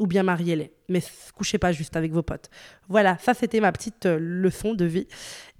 Ou 0.00 0.06
bien 0.06 0.24
mariez-les. 0.24 0.72
Mais 0.88 1.00
couchez 1.34 1.58
pas 1.58 1.70
juste 1.70 1.96
avec 1.96 2.12
vos 2.12 2.22
potes. 2.22 2.50
Voilà, 2.88 3.16
ça 3.18 3.32
c'était 3.32 3.60
ma 3.60 3.70
petite 3.70 4.06
euh, 4.06 4.18
leçon 4.20 4.74
de 4.74 4.84
vie. 4.84 5.06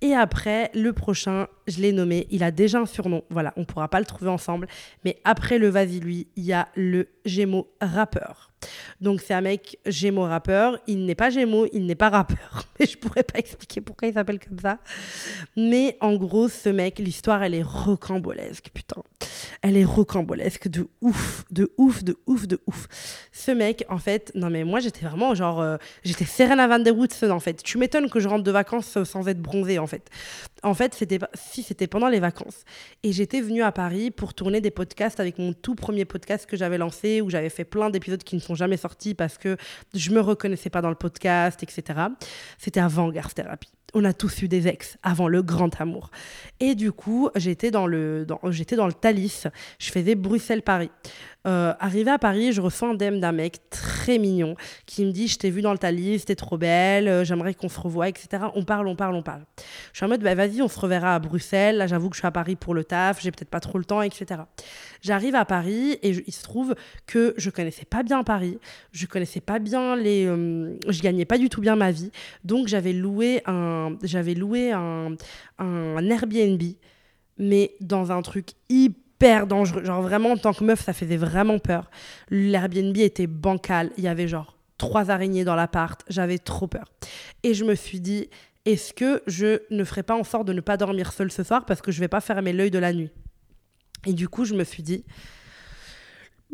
Et 0.04 0.14
après, 0.14 0.70
le 0.74 0.92
prochain, 0.92 1.46
je 1.66 1.80
l'ai 1.80 1.90
nommé. 1.90 2.26
Il 2.30 2.44
a 2.44 2.50
déjà 2.50 2.78
un 2.78 2.84
surnom. 2.84 3.24
Voilà, 3.30 3.54
on 3.56 3.64
pourra 3.64 3.88
pas 3.88 4.00
le 4.00 4.04
trouver 4.04 4.30
ensemble. 4.30 4.68
Mais 5.02 5.16
après 5.24 5.56
le 5.56 5.68
vas-y 5.68 5.98
lui, 5.98 6.26
il 6.36 6.44
y 6.44 6.52
a 6.52 6.68
le 6.74 7.08
Gémeaux 7.24 7.72
rappeur. 7.80 8.50
Donc 9.00 9.20
c'est 9.20 9.34
un 9.34 9.40
mec 9.40 9.78
Gémeaux 9.86 10.24
rappeur. 10.24 10.78
Il 10.86 11.06
n'est 11.06 11.14
pas 11.14 11.30
Gémeaux, 11.30 11.66
il 11.72 11.86
n'est 11.86 11.94
pas 11.94 12.10
rappeur. 12.10 12.64
Mais 12.78 12.86
je 12.86 12.98
pourrais 12.98 13.22
pas 13.22 13.38
expliquer 13.38 13.80
pourquoi 13.80 14.08
il 14.08 14.14
s'appelle 14.14 14.38
comme 14.40 14.58
ça. 14.58 14.78
Mais 15.56 15.96
en 16.00 16.16
gros, 16.16 16.48
ce 16.48 16.68
mec, 16.68 16.98
l'histoire, 16.98 17.42
elle 17.42 17.54
est 17.54 17.62
rocambolesque, 17.62 18.70
putain. 18.74 19.02
Elle 19.62 19.76
est 19.76 19.84
rocambolesque 19.84 20.68
de 20.68 20.88
ouf, 21.00 21.44
de 21.50 21.72
ouf, 21.78 22.04
de 22.04 22.18
ouf, 22.26 22.46
de 22.46 22.60
ouf. 22.66 22.88
Ce 23.32 23.50
mec, 23.50 23.84
en 23.88 23.98
fait, 23.98 24.32
non 24.34 24.50
mais 24.50 24.64
moi 24.64 24.80
j'étais 24.80 25.06
vraiment 25.06 25.34
genre, 25.34 25.60
euh, 25.60 25.76
j'étais 26.04 26.26
Serena 26.26 26.68
Van 26.68 26.78
der 26.78 26.96
Woodsen 26.96 27.30
en 27.30 27.40
fait. 27.40 27.62
Tu 27.62 27.78
m'étonnes 27.78 28.10
que 28.10 28.20
je 28.20 28.28
rentre 28.28 28.44
de 28.44 28.50
vacances 28.50 29.02
sans 29.04 29.28
être 29.28 29.40
bronzée 29.40 29.78
en 29.78 29.86
fait. 29.86 29.93
En 30.62 30.74
fait, 30.74 30.94
c'était 30.94 31.18
si 31.34 31.62
c'était 31.62 31.86
pendant 31.86 32.08
les 32.08 32.20
vacances. 32.20 32.64
Et 33.02 33.12
j'étais 33.12 33.40
venue 33.40 33.62
à 33.62 33.72
Paris 33.72 34.10
pour 34.10 34.34
tourner 34.34 34.60
des 34.60 34.70
podcasts 34.70 35.20
avec 35.20 35.38
mon 35.38 35.52
tout 35.52 35.74
premier 35.74 36.04
podcast 36.04 36.46
que 36.46 36.56
j'avais 36.56 36.78
lancé 36.78 37.20
où 37.20 37.30
j'avais 37.30 37.50
fait 37.50 37.64
plein 37.64 37.90
d'épisodes 37.90 38.22
qui 38.22 38.36
ne 38.36 38.40
sont 38.40 38.54
jamais 38.54 38.76
sortis 38.76 39.14
parce 39.14 39.38
que 39.38 39.56
je 39.94 40.10
me 40.10 40.20
reconnaissais 40.20 40.70
pas 40.70 40.80
dans 40.80 40.90
le 40.90 40.94
podcast, 40.94 41.62
etc. 41.62 42.00
C'était 42.58 42.80
avant 42.80 43.10
Garth 43.10 43.34
Therapy 43.34 43.70
on 43.94 44.04
a 44.04 44.12
tous 44.12 44.42
eu 44.42 44.48
des 44.48 44.68
ex 44.68 44.98
avant 45.02 45.28
le 45.28 45.42
grand 45.42 45.80
amour. 45.80 46.10
Et 46.60 46.74
du 46.74 46.92
coup, 46.92 47.30
j'étais 47.36 47.70
dans 47.70 47.86
le, 47.86 48.26
j'étais 48.50 48.76
dans 48.76 48.86
le 48.86 48.92
Thalys. 48.92 49.46
Je 49.78 49.90
faisais 49.90 50.14
Bruxelles-Paris. 50.14 50.90
Euh, 51.46 51.74
arrivé 51.78 52.10
à 52.10 52.18
Paris, 52.18 52.52
je 52.52 52.62
reçois 52.62 52.88
un 52.88 52.94
DM 52.94 53.20
d'un 53.20 53.32
mec 53.32 53.58
très 53.68 54.16
mignon 54.16 54.56
qui 54.86 55.04
me 55.04 55.12
dit 55.12 55.28
Je 55.28 55.36
t'ai 55.36 55.50
vu 55.50 55.60
dans 55.60 55.72
le 55.72 55.78
Thalys, 55.78 56.24
t'es 56.24 56.36
trop 56.36 56.56
belle, 56.56 57.06
euh, 57.06 57.22
j'aimerais 57.22 57.52
qu'on 57.52 57.68
se 57.68 57.78
revoie, 57.78 58.08
etc. 58.08 58.44
On 58.54 58.64
parle, 58.64 58.88
on 58.88 58.96
parle, 58.96 59.14
on 59.14 59.22
parle. 59.22 59.42
Je 59.92 59.98
suis 59.98 60.06
en 60.06 60.08
mode 60.08 60.22
bah, 60.22 60.34
Vas-y, 60.34 60.62
on 60.62 60.68
se 60.68 60.80
reverra 60.80 61.14
à 61.14 61.18
Bruxelles. 61.18 61.76
Là, 61.76 61.86
j'avoue 61.86 62.08
que 62.08 62.16
je 62.16 62.20
suis 62.20 62.26
à 62.26 62.30
Paris 62.30 62.56
pour 62.56 62.72
le 62.72 62.82
taf, 62.82 63.20
j'ai 63.20 63.30
peut-être 63.30 63.50
pas 63.50 63.60
trop 63.60 63.76
le 63.76 63.84
temps, 63.84 64.00
etc. 64.00 64.40
J'arrive 65.02 65.34
à 65.34 65.44
Paris 65.44 65.98
et 66.02 66.10
il 66.26 66.32
se 66.32 66.42
trouve 66.42 66.74
que 67.06 67.34
je 67.36 67.50
connaissais 67.50 67.84
pas 67.84 68.02
bien 68.02 68.24
Paris, 68.24 68.58
je 68.92 69.04
connaissais 69.04 69.40
pas 69.40 69.58
bien 69.58 69.96
les. 69.96 70.24
Euh, 70.26 70.78
je 70.88 71.02
gagnais 71.02 71.26
pas 71.26 71.36
du 71.36 71.50
tout 71.50 71.60
bien 71.60 71.76
ma 71.76 71.90
vie. 71.90 72.10
Donc, 72.44 72.68
j'avais 72.68 72.94
loué 72.94 73.42
un, 73.44 73.83
j'avais 74.02 74.34
loué 74.34 74.72
un, 74.72 75.14
un 75.58 76.10
Airbnb, 76.10 76.62
mais 77.38 77.72
dans 77.80 78.12
un 78.12 78.22
truc 78.22 78.50
hyper 78.68 79.46
dangereux. 79.46 79.84
Genre 79.84 80.02
vraiment, 80.02 80.32
en 80.32 80.36
tant 80.36 80.52
que 80.52 80.64
meuf, 80.64 80.82
ça 80.82 80.92
faisait 80.92 81.16
vraiment 81.16 81.58
peur. 81.58 81.90
L'Airbnb 82.30 82.96
était 82.96 83.26
bancal. 83.26 83.90
Il 83.96 84.04
y 84.04 84.08
avait 84.08 84.28
genre 84.28 84.56
trois 84.78 85.10
araignées 85.10 85.44
dans 85.44 85.54
l'appart. 85.54 86.02
J'avais 86.08 86.38
trop 86.38 86.66
peur. 86.66 86.84
Et 87.42 87.54
je 87.54 87.64
me 87.64 87.74
suis 87.74 88.00
dit, 88.00 88.28
est-ce 88.64 88.92
que 88.92 89.22
je 89.26 89.62
ne 89.70 89.84
ferai 89.84 90.02
pas 90.02 90.16
en 90.16 90.24
sorte 90.24 90.46
de 90.46 90.52
ne 90.52 90.60
pas 90.60 90.76
dormir 90.76 91.12
seule 91.12 91.30
ce 91.30 91.42
soir 91.42 91.64
parce 91.64 91.80
que 91.80 91.92
je 91.92 92.00
vais 92.00 92.08
pas 92.08 92.20
fermer 92.20 92.52
l'œil 92.52 92.70
de 92.70 92.78
la 92.78 92.92
nuit? 92.92 93.10
Et 94.06 94.12
du 94.12 94.28
coup, 94.28 94.44
je 94.44 94.54
me 94.54 94.64
suis 94.64 94.82
dit, 94.82 95.04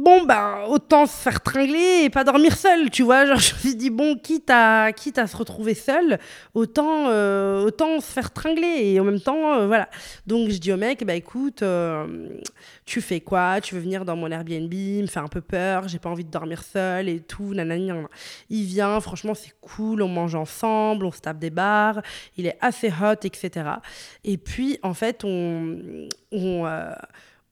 bon, 0.00 0.24
ben, 0.24 0.64
autant 0.68 1.06
se 1.06 1.16
faire 1.16 1.40
tringler 1.40 2.04
et 2.04 2.10
pas 2.10 2.24
dormir 2.24 2.56
seul, 2.56 2.90
tu 2.90 3.02
vois. 3.02 3.26
Genre, 3.26 3.38
je 3.38 3.54
me 3.54 3.58
suis 3.58 3.76
dit, 3.76 3.90
bon, 3.90 4.16
quitte 4.16 4.50
à, 4.50 4.92
quitte 4.92 5.18
à 5.18 5.26
se 5.26 5.36
retrouver 5.36 5.74
seul, 5.74 6.18
autant, 6.54 7.08
euh, 7.08 7.64
autant 7.64 8.00
se 8.00 8.10
faire 8.10 8.32
tringler. 8.32 8.92
Et 8.92 9.00
en 9.00 9.04
même 9.04 9.20
temps, 9.20 9.54
euh, 9.54 9.66
voilà. 9.66 9.88
Donc, 10.26 10.50
je 10.50 10.58
dis 10.58 10.72
au 10.72 10.76
mec, 10.76 11.04
bah 11.04 11.14
écoute, 11.14 11.62
euh, 11.62 12.28
tu 12.86 13.00
fais 13.00 13.20
quoi? 13.20 13.60
Tu 13.60 13.74
veux 13.74 13.80
venir 13.80 14.04
dans 14.04 14.16
mon 14.16 14.30
Airbnb 14.30 14.72
Il 14.72 15.02
me 15.02 15.06
fait 15.06 15.20
un 15.20 15.28
peu 15.28 15.40
peur, 15.40 15.88
j'ai 15.88 15.98
pas 15.98 16.10
envie 16.10 16.24
de 16.24 16.30
dormir 16.30 16.62
seul 16.62 17.08
et 17.08 17.20
tout, 17.20 17.54
nanani. 17.54 17.90
Il 18.48 18.64
vient, 18.64 19.00
franchement, 19.00 19.34
c'est 19.34 19.54
cool, 19.60 20.02
on 20.02 20.08
mange 20.08 20.34
ensemble, 20.34 21.04
on 21.04 21.12
se 21.12 21.20
tape 21.20 21.38
des 21.38 21.50
bars, 21.50 22.00
il 22.36 22.46
est 22.46 22.58
assez 22.60 22.88
hot, 22.88 23.24
etc. 23.24 23.70
Et 24.24 24.38
puis, 24.38 24.78
en 24.82 24.94
fait, 24.94 25.24
on. 25.24 26.08
on, 26.32 26.66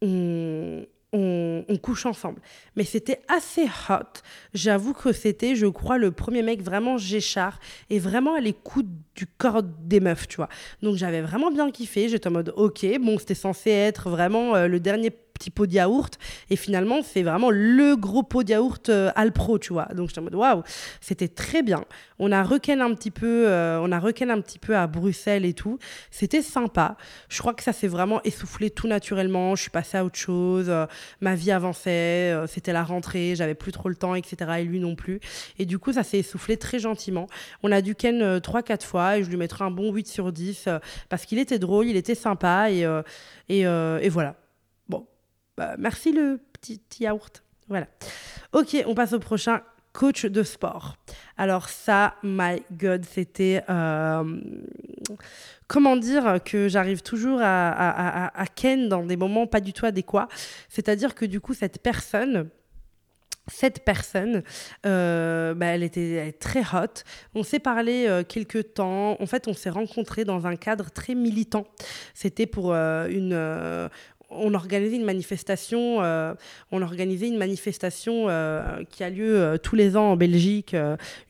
on 0.01 0.87
on, 1.13 1.65
couche 1.83 2.07
ensemble. 2.07 2.41
Mais 2.77 2.85
c'était 2.85 3.21
assez 3.29 3.65
hot. 3.89 4.21
J'avoue 4.53 4.93
que 4.93 5.13
c'était, 5.13 5.57
je 5.57 5.67
crois, 5.67 5.99
le 5.99 6.11
premier 6.11 6.43
mec 6.43 6.63
vraiment 6.63 6.99
géchard 6.99 7.61
et 7.89 7.99
vraiment 7.99 8.35
à 8.35 8.41
l'écoute 8.41 8.89
du 9.15 9.27
corps 9.27 9.63
des 9.63 10.01
meufs, 10.01 10.29
tu 10.29 10.37
vois. 10.37 10.49
Donc 10.83 10.97
j'avais 10.97 11.21
vraiment 11.21 11.51
bien 11.51 11.71
kiffé. 11.71 12.09
J'étais 12.09 12.29
en 12.29 12.33
mode, 12.33 12.53
ok, 12.57 12.87
bon, 13.01 13.19
c'était 13.19 13.35
censé 13.35 13.71
être 13.71 14.11
vraiment 14.11 14.55
euh, 14.55 14.69
le 14.69 14.81
dernier 14.81 15.11
petit 15.39 15.51
pot 15.51 15.67
de 15.67 15.73
yaourt. 15.73 16.19
Et 16.51 16.57
finalement, 16.57 17.01
c'est 17.03 17.23
vraiment 17.23 17.51
le 17.51 17.97
gros 17.97 18.23
pot 18.23 18.43
de 18.43 18.51
yaourt 18.51 18.89
euh, 18.89 19.11
Alpro, 19.15 19.59
tu 19.59 19.73
vois. 19.73 19.87
Donc 19.95 20.09
j'étais 20.09 20.21
en 20.21 20.25
mode 20.25 20.35
waouh, 20.35 20.63
c'était 21.01 21.29
très 21.29 21.63
bien. 21.63 21.85
On 22.19 22.33
a 22.33 22.43
requin 22.43 22.81
un 22.81 22.95
petit 22.95 23.11
peu, 23.11 23.49
euh, 23.49 23.81
on 23.81 23.93
a 23.93 23.99
requin 23.99 24.29
un 24.31 24.41
petit 24.41 24.59
peu 24.59 24.77
à 24.77 24.87
Bruxelles 24.87 25.45
et 25.45 25.55
tout. 25.55 25.79
C'était 26.11 26.43
sympa. 26.43 26.97
Je 27.29 27.39
crois 27.39 27.55
que 27.55 27.63
ça 27.63 27.73
s'est 27.73 27.89
vraiment 27.89 28.21
essoufflé 28.25 28.71
tout 28.71 28.89
naturellement. 28.89 29.55
Je 29.55 29.63
suis 29.63 29.71
passée 29.71 29.97
à 29.97 30.05
autre 30.05 30.19
chose. 30.19 30.67
Euh, 30.69 30.87
ma 31.21 31.35
vie 31.35 31.53
avançait. 31.53 32.35
c'était 32.49 32.73
la 32.73 32.83
rentrée. 32.83 33.35
J'avais 33.37 33.55
plus 33.55 33.73
trop 33.73 33.89
le 33.89 33.97
temps, 33.97 34.15
etc. 34.15 34.37
Et 34.59 34.65
lui 34.65 34.81
non 34.81 34.97
plus. 34.97 35.21
Et 35.59 35.65
du 35.65 35.79
coup, 35.79 35.93
ça 35.93 36.03
s'est 36.03 36.19
essoufflé 36.19 36.57
très 36.57 36.79
gentiment. 36.81 37.29
On 37.63 37.71
a 37.71 37.81
dû 37.81 37.95
ken 37.95 38.39
3-4 38.39 38.85
fois 38.85 39.19
et 39.19 39.25
je 39.25 39.31
lui 39.31 39.37
mettrai 39.37 39.65
un 39.65 39.71
bon 39.71 39.93
8 39.93 40.09
sur 40.09 40.33
10 40.33 40.69
parce 41.09 41.25
qu'il 41.25 41.39
était 41.39 41.59
drôle, 41.59 41.87
il 41.87 41.97
était 41.97 42.15
sympa 42.15 42.71
et, 42.71 42.87
et, 43.49 43.61
et 43.61 44.09
voilà. 44.09 44.35
Bah, 45.59 45.75
merci 45.77 46.13
le 46.13 46.41
petit 46.53 46.81
yaourt. 47.01 47.43
Voilà. 47.67 47.89
Ok, 48.53 48.77
on 48.87 48.95
passe 48.95 49.13
au 49.13 49.19
prochain 49.19 49.61
coach 49.93 50.25
de 50.25 50.45
sport. 50.45 50.95
Alors 51.37 51.69
ça, 51.69 52.15
my 52.23 52.63
God, 52.71 53.05
c'était... 53.05 53.65
Euh, 53.69 54.41
comment 55.67 55.97
dire 55.97 56.39
que 56.45 56.69
j'arrive 56.69 57.03
toujours 57.03 57.41
à, 57.43 58.29
à, 58.41 58.47
ken 58.47 58.89
dans 58.89 59.03
des 59.05 59.17
moments 59.17 59.49
pas 59.49 59.61
du 59.61 59.73
tout 59.73 59.85
adéquats. 59.85 60.29
C'est-à-dire 60.69 61.17
que 61.17 61.25
du 61.25 61.41
coup, 61.41 61.55
cette 61.55 61.83
personne 61.83 62.49
cette 63.51 63.83
personne, 63.83 64.43
euh, 64.85 65.55
bah, 65.55 65.69
elle, 65.69 65.83
était, 65.83 66.33
très 66.33 66.61
hot. 66.61 67.03
On 67.35 67.43
s'est 67.43 67.59
parlé 67.59 68.05
euh, 68.07 68.23
quelques 68.23 68.75
temps. 68.75 69.17
En 69.21 69.27
fait, 69.27 69.49
on 69.49 69.55
s'est 69.55 69.71
rencontrés 69.71 70.27
dans 70.27 70.47
un 70.47 70.55
cadre 70.55 70.91
très 70.91 71.15
militant. 71.15 71.67
C'était 72.13 72.45
pour 72.45 72.75
une, 72.75 73.89
on 74.31 74.55
organisait 74.55 74.97
une 74.97 75.05
manifestation, 75.05 76.03
euh, 76.03 76.35
on 76.71 76.83
organisait 76.83 77.29
une 77.29 77.39
manifestation 77.39 78.27
euh, 78.29 78.83
qui 78.91 79.03
a 79.03 79.11
lieu 79.11 79.41
euh, 79.41 79.57
tous 79.57 79.75
les 79.75 79.97
ans 79.97 80.13
en 80.13 80.17
Belgique, 80.17 80.77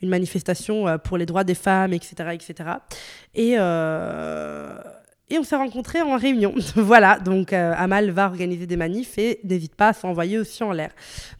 une 0.02 0.08
manifestation 0.08 0.98
pour 0.98 1.16
les 1.16 1.26
droits 1.26 1.44
des 1.44 1.54
femmes, 1.54 1.92
etc., 1.92 2.30
etc. 2.32 2.70
Et 3.34 3.56
et 5.30 5.38
on 5.38 5.42
s'est 5.42 5.56
rencontrés 5.56 6.00
en 6.00 6.16
réunion. 6.16 6.54
voilà, 6.74 7.18
donc 7.18 7.52
euh, 7.52 7.74
Amal 7.76 8.10
va 8.10 8.26
organiser 8.26 8.66
des 8.66 8.76
manifs 8.76 9.18
et 9.18 9.40
n'hésite 9.44 9.74
pas 9.74 9.88
à 9.88 9.92
s'envoyer 9.92 10.38
aussi 10.38 10.62
en 10.62 10.72
l'air. 10.72 10.90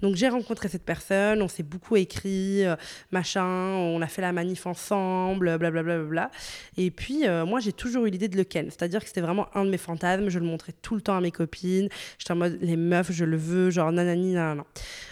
Donc 0.02 0.14
j'ai 0.14 0.28
rencontré 0.28 0.68
cette 0.68 0.84
personne, 0.84 1.40
on 1.40 1.48
s'est 1.48 1.62
beaucoup 1.62 1.96
écrit, 1.96 2.66
euh, 2.66 2.76
machin, 3.12 3.46
on 3.46 4.02
a 4.02 4.06
fait 4.06 4.22
la 4.22 4.32
manif 4.32 4.66
ensemble, 4.66 5.56
blablabla. 5.58 5.98
Bla, 5.98 6.30
et 6.76 6.90
puis 6.90 7.26
euh, 7.26 7.46
moi 7.46 7.60
j'ai 7.60 7.72
toujours 7.72 8.04
eu 8.06 8.10
l'idée 8.10 8.28
de 8.28 8.36
le 8.36 8.44
ken, 8.44 8.66
c'est-à-dire 8.66 9.00
que 9.00 9.06
c'était 9.06 9.20
vraiment 9.20 9.46
un 9.54 9.64
de 9.64 9.70
mes 9.70 9.78
fantasmes, 9.78 10.28
je 10.28 10.38
le 10.38 10.44
montrais 10.44 10.72
tout 10.82 10.94
le 10.94 11.00
temps 11.00 11.16
à 11.16 11.20
mes 11.20 11.30
copines, 11.30 11.88
j'étais 12.18 12.32
en 12.32 12.36
mode 12.36 12.58
les 12.60 12.76
meufs, 12.76 13.10
je 13.10 13.24
le 13.24 13.36
veux, 13.36 13.70
genre 13.70 13.90
nanani, 13.90 14.34
nanana. 14.34 14.64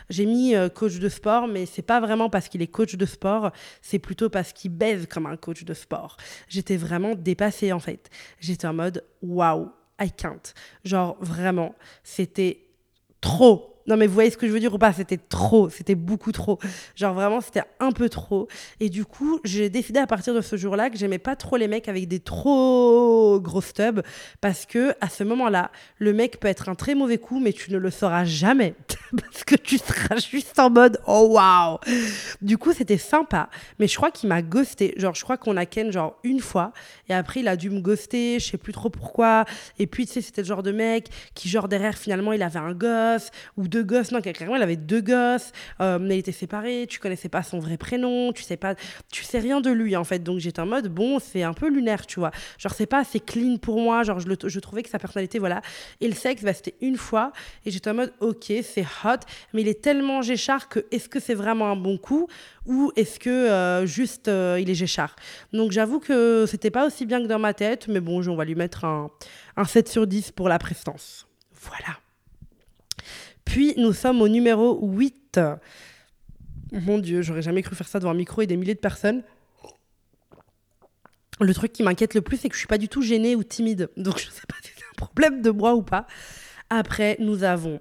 J'ai 0.08 0.26
mis 0.26 0.54
coach 0.74 0.98
de 0.98 1.08
sport, 1.08 1.48
mais 1.48 1.66
c'est 1.66 1.82
pas 1.82 1.98
vraiment 1.98 2.30
parce 2.30 2.48
qu'il 2.48 2.62
est 2.62 2.68
coach 2.68 2.94
de 2.94 3.06
sport, 3.06 3.50
c'est 3.82 3.98
plutôt 3.98 4.28
parce 4.28 4.52
qu'il 4.52 4.70
baise 4.70 5.06
comme 5.08 5.26
un 5.26 5.36
coach 5.36 5.64
de 5.64 5.74
sport. 5.74 6.16
J'étais 6.48 6.76
vraiment 6.76 7.14
dépassée 7.16 7.72
en 7.72 7.80
fait. 7.80 8.08
En 8.66 8.74
mode 8.74 9.04
wow, 9.22 9.70
I 10.00 10.10
can't. 10.10 10.54
Genre 10.84 11.16
vraiment, 11.20 11.74
c'était 12.02 12.60
trop 13.20 13.76
non, 13.86 13.96
mais 13.96 14.06
vous 14.06 14.14
voyez 14.14 14.30
ce 14.30 14.36
que 14.36 14.46
je 14.46 14.52
veux 14.52 14.60
dire 14.60 14.74
ou 14.74 14.78
pas 14.78 14.92
C'était 14.92 15.16
trop, 15.16 15.70
c'était 15.70 15.94
beaucoup 15.94 16.32
trop. 16.32 16.58
Genre 16.96 17.14
vraiment, 17.14 17.40
c'était 17.40 17.62
un 17.78 17.92
peu 17.92 18.08
trop. 18.08 18.48
Et 18.80 18.88
du 18.88 19.04
coup, 19.04 19.40
j'ai 19.44 19.70
décidé 19.70 20.00
à 20.00 20.06
partir 20.06 20.34
de 20.34 20.40
ce 20.40 20.56
jour-là 20.56 20.90
que 20.90 20.98
j'aimais 20.98 21.18
pas 21.18 21.36
trop 21.36 21.56
les 21.56 21.68
mecs 21.68 21.88
avec 21.88 22.08
des 22.08 22.20
trop 22.20 23.38
gros 23.40 23.60
stubs 23.60 24.02
parce 24.40 24.66
que 24.66 24.94
à 25.00 25.08
ce 25.08 25.22
moment-là, 25.24 25.70
le 25.98 26.12
mec 26.12 26.40
peut 26.40 26.48
être 26.48 26.68
un 26.68 26.74
très 26.74 26.94
mauvais 26.94 27.18
coup, 27.18 27.38
mais 27.38 27.52
tu 27.52 27.70
ne 27.72 27.78
le 27.78 27.90
sauras 27.90 28.24
jamais 28.24 28.74
parce 29.20 29.44
que 29.44 29.54
tu 29.54 29.78
seras 29.78 30.16
juste 30.16 30.58
en 30.58 30.70
mode 30.70 31.00
oh 31.06 31.28
waouh. 31.30 31.78
Du 32.40 32.58
coup, 32.58 32.72
c'était 32.72 32.98
sympa, 32.98 33.48
mais 33.78 33.86
je 33.86 33.96
crois 33.96 34.10
qu'il 34.10 34.28
m'a 34.28 34.42
ghosté. 34.42 34.94
Genre, 34.96 35.14
je 35.14 35.22
crois 35.22 35.36
qu'on 35.36 35.56
a 35.56 35.66
ken 35.66 35.92
genre 35.92 36.18
une 36.24 36.40
fois 36.40 36.72
et 37.08 37.14
après 37.14 37.40
il 37.40 37.48
a 37.48 37.56
dû 37.56 37.70
me 37.70 37.80
ghoster, 37.80 38.38
je 38.38 38.46
sais 38.46 38.58
plus 38.58 38.72
trop 38.72 38.90
pourquoi. 38.90 39.44
Et 39.78 39.86
puis 39.86 40.06
tu 40.06 40.14
sais, 40.14 40.20
c'était 40.20 40.42
le 40.42 40.46
genre 40.46 40.62
de 40.62 40.72
mec 40.72 41.08
qui 41.34 41.48
genre 41.48 41.68
derrière 41.68 41.96
finalement 41.96 42.32
il 42.32 42.42
avait 42.42 42.58
un 42.58 42.72
gosse 42.72 43.30
ou 43.56 43.68
deux 43.68 43.84
gosses. 43.84 44.12
Non, 44.12 44.20
carrément, 44.20 44.56
il 44.56 44.62
avait 44.62 44.76
deux 44.76 45.00
gosses. 45.00 45.52
Euh, 45.80 45.98
il 46.02 46.12
était 46.12 46.32
séparé. 46.32 46.86
Tu 46.88 46.98
connaissais 46.98 47.28
pas 47.28 47.42
son 47.42 47.58
vrai 47.58 47.76
prénom. 47.76 48.32
Tu 48.32 48.42
sais 48.42 48.56
pas, 48.56 48.74
tu 49.12 49.24
sais 49.24 49.38
rien 49.38 49.60
de 49.60 49.70
lui 49.70 49.96
en 49.96 50.04
fait. 50.04 50.20
Donc 50.20 50.38
j'étais 50.38 50.60
en 50.60 50.66
mode 50.66 50.88
bon, 50.88 51.18
c'est 51.18 51.42
un 51.42 51.52
peu 51.54 51.68
lunaire, 51.68 52.06
tu 52.06 52.20
vois. 52.20 52.30
Genre 52.58 52.72
c'est 52.74 52.86
pas 52.86 52.98
assez 53.00 53.20
clean 53.20 53.56
pour 53.58 53.80
moi. 53.80 54.02
Genre 54.02 54.20
je, 54.20 54.28
je 54.46 54.60
trouvais 54.60 54.82
que 54.82 54.90
sa 54.90 54.98
personnalité, 54.98 55.38
voilà. 55.38 55.62
Et 56.00 56.08
le 56.08 56.14
sexe, 56.14 56.42
bah, 56.42 56.54
c'était 56.54 56.74
une 56.80 56.96
fois. 56.96 57.32
Et 57.64 57.70
j'étais 57.70 57.90
en 57.90 57.94
mode 57.94 58.12
ok, 58.20 58.52
c'est 58.62 58.82
hot, 59.04 59.20
mais 59.52 59.62
il 59.62 59.68
est 59.68 59.82
tellement 59.82 60.22
géchard 60.22 60.68
que 60.68 60.86
est-ce 60.90 61.08
que 61.08 61.20
c'est 61.20 61.34
vraiment 61.34 61.70
un 61.70 61.76
bon 61.76 61.98
coup 61.98 62.28
ou 62.66 62.92
est-ce 62.96 63.18
que 63.18 63.30
euh, 63.30 63.86
juste 63.86 64.28
euh, 64.28 64.58
il 64.60 64.70
est 64.70 64.74
géchard 64.74 65.16
Donc 65.52 65.72
j'avoue 65.72 66.00
que 66.00 66.44
c'était 66.46 66.70
pas 66.70 66.86
aussi 66.86 67.06
bien 67.06 67.22
que 67.22 67.26
dans 67.26 67.38
ma 67.38 67.54
tête, 67.54 67.88
mais 67.88 68.00
bon, 68.00 68.26
on 68.26 68.36
va 68.36 68.44
lui 68.44 68.54
mettre 68.54 68.84
un, 68.84 69.10
un 69.56 69.64
7 69.64 69.88
sur 69.88 70.06
10 70.06 70.32
pour 70.32 70.48
la 70.48 70.58
prestance. 70.58 71.26
Voilà. 71.60 71.98
Puis 73.44 73.74
nous 73.76 73.92
sommes 73.92 74.20
au 74.20 74.28
numéro 74.28 74.78
8. 74.82 75.40
Mon 76.72 76.98
Dieu, 76.98 77.22
j'aurais 77.22 77.42
jamais 77.42 77.62
cru 77.62 77.74
faire 77.74 77.88
ça 77.88 77.98
devant 77.98 78.10
un 78.10 78.14
micro 78.14 78.42
et 78.42 78.46
des 78.46 78.56
milliers 78.56 78.74
de 78.74 78.80
personnes. 78.80 79.22
Le 81.40 81.52
truc 81.54 81.72
qui 81.72 81.82
m'inquiète 81.82 82.14
le 82.14 82.22
plus, 82.22 82.38
c'est 82.38 82.48
que 82.48 82.54
je 82.54 82.58
suis 82.58 82.66
pas 82.66 82.78
du 82.78 82.88
tout 82.88 83.02
gênée 83.02 83.36
ou 83.36 83.44
timide. 83.44 83.90
Donc 83.96 84.18
je 84.18 84.30
sais 84.30 84.46
pas 84.48 84.56
si 84.62 84.70
c'est 84.74 84.84
un 84.84 84.96
problème 84.96 85.42
de 85.42 85.50
moi 85.50 85.74
ou 85.74 85.82
pas. 85.82 86.06
Après, 86.70 87.16
nous 87.20 87.44
avons 87.44 87.80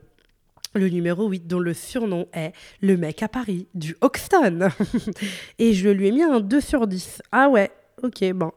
le 0.76 0.90
numéro 0.90 1.28
8, 1.28 1.48
dont 1.48 1.60
le 1.60 1.74
surnom 1.74 2.28
est 2.34 2.52
le 2.82 2.98
mec 2.98 3.24
à 3.24 3.28
Paris 3.28 3.68
du 3.74 3.96
Hoxton. 4.02 4.70
et 5.60 5.74
je 5.74 5.90
lui 5.90 6.08
ai 6.08 6.12
mis 6.12 6.24
un 6.24 6.40
2 6.40 6.62
sur 6.62 6.88
10. 6.88 7.22
Ah 7.32 7.50
ouais, 7.50 7.72
ok, 8.04 8.32
bon. 8.34 8.52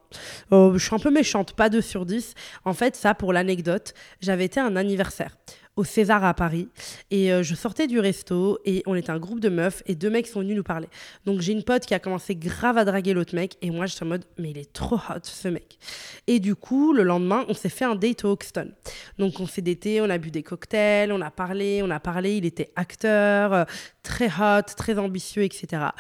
Oh, 0.51 0.73
je 0.75 0.85
suis 0.85 0.95
un 0.95 0.99
peu 0.99 1.11
méchante, 1.11 1.55
pas 1.55 1.69
2 1.69 1.81
sur 1.81 2.07
10. 2.07 2.35
En 2.65 2.75
fait, 2.75 2.97
ça, 2.97 3.15
pour 3.15 3.33
l'anecdote, 3.33 3.95
j'avais 4.21 4.45
été 4.45 4.61
un 4.61 4.77
anniversaire 4.77 5.37
au 5.79 5.85
César 5.85 6.25
à 6.25 6.35
Paris. 6.35 6.69
Et 7.13 7.33
euh, 7.33 7.45
je 7.45 7.55
sortais 7.55 7.87
du 7.87 8.01
resto 8.01 8.59
et 8.65 8.83
on 8.87 8.97
était 8.97 9.11
un 9.11 9.19
groupe 9.21 9.39
de 9.39 9.49
meufs 9.49 9.83
et 9.87 9.95
deux 9.95 10.11
mecs 10.11 10.27
sont 10.27 10.41
venus 10.41 10.57
nous 10.57 10.65
parler. 10.65 10.89
Donc 11.25 11.41
j'ai 11.41 11.53
une 11.53 11.63
pote 11.63 11.87
qui 11.87 11.95
a 11.95 12.01
commencé 12.01 12.35
grave 12.35 12.77
à 12.79 12.85
draguer 12.85 13.15
l'autre 13.15 13.35
mec 13.37 13.57
et 13.63 13.71
moi 13.71 13.87
j'étais 13.87 14.03
en 14.03 14.09
mode 14.09 14.25
mais 14.39 14.51
il 14.51 14.59
est 14.59 14.73
trop 14.73 14.97
hot 14.97 15.21
ce 15.23 15.47
mec. 15.47 15.79
Et 16.27 16.41
du 16.41 16.57
coup 16.57 16.93
le 16.93 17.05
lendemain 17.05 17.45
on 17.49 17.55
s'est 17.55 17.69
fait 17.69 17.85
un 17.85 17.95
date 17.95 18.25
au 18.25 18.33
Hoxton. 18.33 18.73
Donc 19.19 19.39
on 19.39 19.47
s'est 19.47 19.63
daté, 19.63 20.01
on 20.01 20.11
a 20.11 20.19
bu 20.19 20.33
des 20.33 20.43
cocktails, 20.43 21.13
on 21.13 21.21
a 21.21 21.31
parlé, 21.31 21.81
on 21.85 21.91
a 21.91 22.01
parlé, 22.01 22.37
il 22.37 22.45
était 22.45 22.73
acteur, 22.75 23.53
euh, 23.53 23.65
très 24.03 24.27
hot, 24.27 24.63
très 24.77 24.99
ambitieux, 24.99 25.45
etc. 25.45 25.91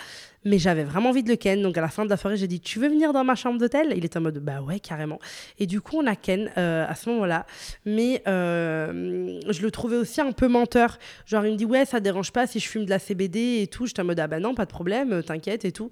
Mais 0.44 0.58
j'avais 0.58 0.84
vraiment 0.84 1.10
envie 1.10 1.22
de 1.22 1.28
le 1.28 1.36
ken. 1.36 1.62
Donc 1.62 1.76
à 1.76 1.80
la 1.80 1.88
fin 1.88 2.04
de 2.04 2.10
la 2.10 2.16
soirée, 2.16 2.36
j'ai 2.36 2.46
dit 2.46 2.60
Tu 2.60 2.78
veux 2.78 2.88
venir 2.88 3.12
dans 3.12 3.24
ma 3.24 3.34
chambre 3.34 3.58
d'hôtel? 3.58 3.92
Il 3.96 4.04
était 4.04 4.18
en 4.18 4.22
mode 4.22 4.38
Bah 4.38 4.60
ouais, 4.60 4.80
carrément. 4.80 5.18
Et 5.58 5.66
du 5.66 5.80
coup, 5.80 5.96
on 5.98 6.06
a 6.06 6.16
ken 6.16 6.50
euh, 6.56 6.86
à 6.88 6.94
ce 6.94 7.10
moment-là. 7.10 7.46
Mais 7.84 8.22
euh, 8.26 9.40
je 9.48 9.62
le 9.62 9.70
trouvais 9.70 9.96
aussi 9.96 10.20
un 10.20 10.32
peu 10.32 10.48
menteur. 10.48 10.98
Genre, 11.26 11.44
il 11.46 11.52
me 11.52 11.56
dit 11.56 11.64
Ouais, 11.64 11.84
ça 11.84 12.00
dérange 12.00 12.32
pas 12.32 12.46
si 12.46 12.60
je 12.60 12.68
fume 12.68 12.84
de 12.84 12.90
la 12.90 12.98
CBD 12.98 13.60
et 13.62 13.66
tout. 13.66 13.86
J'étais 13.86 14.02
en 14.02 14.04
mode 14.04 14.20
Ah 14.20 14.26
bah 14.26 14.40
non, 14.40 14.54
pas 14.54 14.64
de 14.64 14.70
problème, 14.70 15.22
t'inquiète 15.22 15.64
et 15.64 15.72
tout 15.72 15.90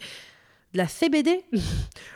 la 0.76 0.86
CBD. 0.88 1.42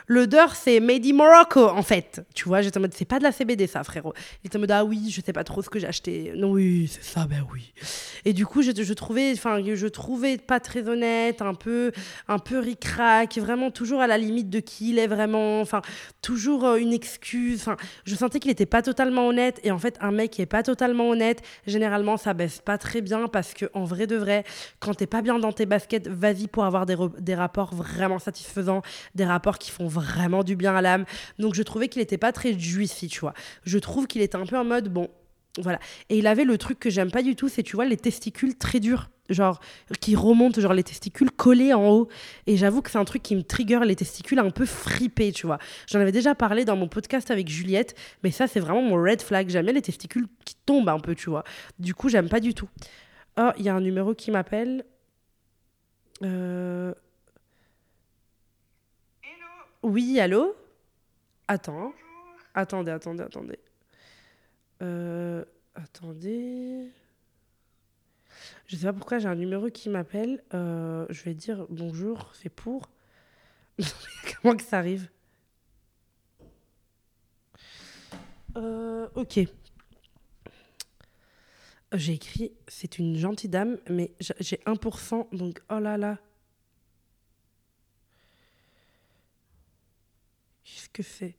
L'odeur, 0.07 0.55
c'est 0.55 0.79
Made 0.79 1.05
in 1.05 1.13
Morocco, 1.13 1.67
en 1.67 1.81
fait. 1.81 2.21
Tu 2.35 2.47
vois, 2.47 2.61
j'étais 2.61 2.77
en 2.77 2.81
mode, 2.81 2.93
c'est 2.93 3.05
pas 3.05 3.17
de 3.17 3.23
la 3.23 3.31
CBD, 3.31 3.67
ça, 3.67 3.83
frérot. 3.83 4.13
Il 4.43 4.47
était 4.47 4.57
en 4.57 4.59
mode, 4.59 4.71
ah 4.71 4.85
oui, 4.85 5.09
je 5.09 5.21
sais 5.21 5.33
pas 5.33 5.43
trop 5.43 5.61
ce 5.61 5.69
que 5.69 5.79
j'ai 5.79 5.87
acheté. 5.87 6.33
Non, 6.35 6.51
oui, 6.51 6.89
c'est 6.91 7.03
ça, 7.03 7.25
ben 7.25 7.45
oui. 7.51 7.73
Et 8.25 8.33
du 8.33 8.45
coup, 8.45 8.61
je, 8.61 8.71
je 8.75 8.93
trouvais, 8.93 9.31
enfin, 9.33 9.59
je 9.63 9.87
trouvais 9.87 10.37
pas 10.37 10.59
très 10.59 10.87
honnête, 10.87 11.41
un 11.41 11.53
peu, 11.53 11.91
un 12.27 12.39
peu 12.39 12.59
ric-rac, 12.59 13.37
vraiment 13.37 13.71
toujours 13.71 14.01
à 14.01 14.07
la 14.07 14.17
limite 14.17 14.49
de 14.49 14.59
qui 14.59 14.91
il 14.91 14.99
est 14.99 15.07
vraiment. 15.07 15.61
Enfin, 15.61 15.81
toujours 16.21 16.65
euh, 16.65 16.75
une 16.75 16.93
excuse. 16.93 17.61
Enfin, 17.61 17.77
je 18.05 18.15
sentais 18.15 18.39
qu'il 18.39 18.51
était 18.51 18.65
pas 18.65 18.81
totalement 18.81 19.27
honnête. 19.27 19.59
Et 19.63 19.71
en 19.71 19.79
fait, 19.79 19.97
un 20.01 20.11
mec 20.11 20.31
qui 20.31 20.41
est 20.41 20.45
pas 20.45 20.63
totalement 20.63 21.09
honnête, 21.09 21.41
généralement, 21.65 22.17
ça 22.17 22.33
baisse 22.33 22.59
pas 22.59 22.77
très 22.77 23.01
bien 23.01 23.27
parce 23.27 23.53
que, 23.53 23.65
en 23.73 23.85
vrai 23.85 24.07
de 24.07 24.17
vrai, 24.17 24.43
quand 24.79 24.93
t'es 24.93 25.07
pas 25.07 25.21
bien 25.21 25.39
dans 25.39 25.51
tes 25.51 25.65
baskets, 25.65 26.07
vas-y 26.07 26.47
pour 26.47 26.65
avoir 26.65 26.85
des, 26.85 26.95
des 27.19 27.35
rapports 27.35 27.73
vraiment 27.73 28.19
satisfaisants 28.19 28.50
faisant 28.51 28.81
des 29.15 29.25
rapports 29.25 29.57
qui 29.57 29.71
font 29.71 29.87
vraiment 29.87 30.43
du 30.43 30.55
bien 30.55 30.75
à 30.75 30.81
l'âme. 30.81 31.05
Donc 31.39 31.55
je 31.55 31.63
trouvais 31.63 31.87
qu'il 31.87 32.01
n'était 32.01 32.17
pas 32.17 32.31
très 32.31 32.57
juicy, 32.57 33.07
tu 33.07 33.21
vois. 33.21 33.33
Je 33.63 33.77
trouve 33.79 34.07
qu'il 34.07 34.21
était 34.21 34.37
un 34.37 34.45
peu 34.45 34.57
en 34.57 34.65
mode, 34.65 34.89
bon, 34.89 35.09
voilà. 35.59 35.79
Et 36.09 36.17
il 36.17 36.27
avait 36.27 36.45
le 36.45 36.57
truc 36.57 36.79
que 36.79 36.89
j'aime 36.89 37.11
pas 37.11 37.23
du 37.23 37.35
tout, 37.35 37.49
c'est, 37.49 37.63
tu 37.63 37.75
vois, 37.75 37.85
les 37.85 37.97
testicules 37.97 38.57
très 38.57 38.79
durs 38.79 39.09
genre 39.29 39.59
qui 39.99 40.15
remontent, 40.15 40.59
genre 40.59 40.73
les 40.73 40.83
testicules 40.83 41.31
collés 41.31 41.73
en 41.73 41.89
haut. 41.89 42.09
Et 42.47 42.57
j'avoue 42.57 42.81
que 42.81 42.91
c'est 42.91 42.97
un 42.97 43.05
truc 43.05 43.23
qui 43.23 43.35
me 43.35 43.43
trigger 43.43 43.79
les 43.85 43.95
testicules 43.95 44.39
un 44.39 44.49
peu 44.49 44.65
fripés, 44.65 45.31
tu 45.31 45.47
vois. 45.47 45.57
J'en 45.87 45.99
avais 45.99 46.11
déjà 46.11 46.35
parlé 46.35 46.65
dans 46.65 46.75
mon 46.75 46.87
podcast 46.87 47.31
avec 47.31 47.47
Juliette, 47.47 47.95
mais 48.23 48.31
ça 48.31 48.47
c'est 48.47 48.59
vraiment 48.59 48.81
mon 48.81 49.01
red 49.01 49.21
flag. 49.21 49.49
J'aime 49.49 49.65
bien 49.65 49.73
les 49.73 49.81
testicules 49.81 50.27
qui 50.45 50.55
tombent 50.65 50.89
un 50.89 50.99
peu, 50.99 51.15
tu 51.15 51.29
vois. 51.29 51.43
Du 51.79 51.93
coup, 51.93 52.09
j'aime 52.09 52.29
pas 52.29 52.39
du 52.39 52.53
tout. 52.53 52.69
Oh, 53.37 53.51
il 53.57 53.65
y 53.65 53.69
a 53.69 53.75
un 53.75 53.81
numéro 53.81 54.13
qui 54.13 54.31
m'appelle. 54.31 54.85
Euh, 56.23 56.93
Oui, 59.83 60.19
allô? 60.19 60.55
Attends. 61.47 61.93
Attendez, 62.53 62.91
attendez, 62.91 63.23
attendez. 63.23 63.59
Euh, 64.81 65.43
attendez. 65.75 66.91
Je 68.67 68.75
sais 68.75 68.85
pas 68.85 68.93
pourquoi 68.93 69.19
j'ai 69.19 69.27
un 69.27 69.35
numéro 69.35 69.69
qui 69.69 69.89
m'appelle. 69.89 70.43
Euh, 70.53 71.05
je 71.09 71.23
vais 71.23 71.33
dire 71.33 71.65
bonjour, 71.69 72.31
c'est 72.33 72.49
pour. 72.49 72.89
Comment 74.41 74.55
que 74.55 74.63
ça 74.63 74.79
arrive? 74.79 75.09
Euh, 78.57 79.07
Ok. 79.15 79.39
J'ai 81.93 82.13
écrit, 82.13 82.53
c'est 82.69 82.99
une 82.99 83.17
gentille 83.17 83.49
dame, 83.49 83.77
mais 83.89 84.11
j'ai 84.39 84.57
1%, 84.65 85.27
donc 85.35 85.61
oh 85.69 85.79
là 85.79 85.97
là. 85.97 86.17
Qu'est-ce 90.71 90.89
que 90.89 91.03
c'est? 91.03 91.35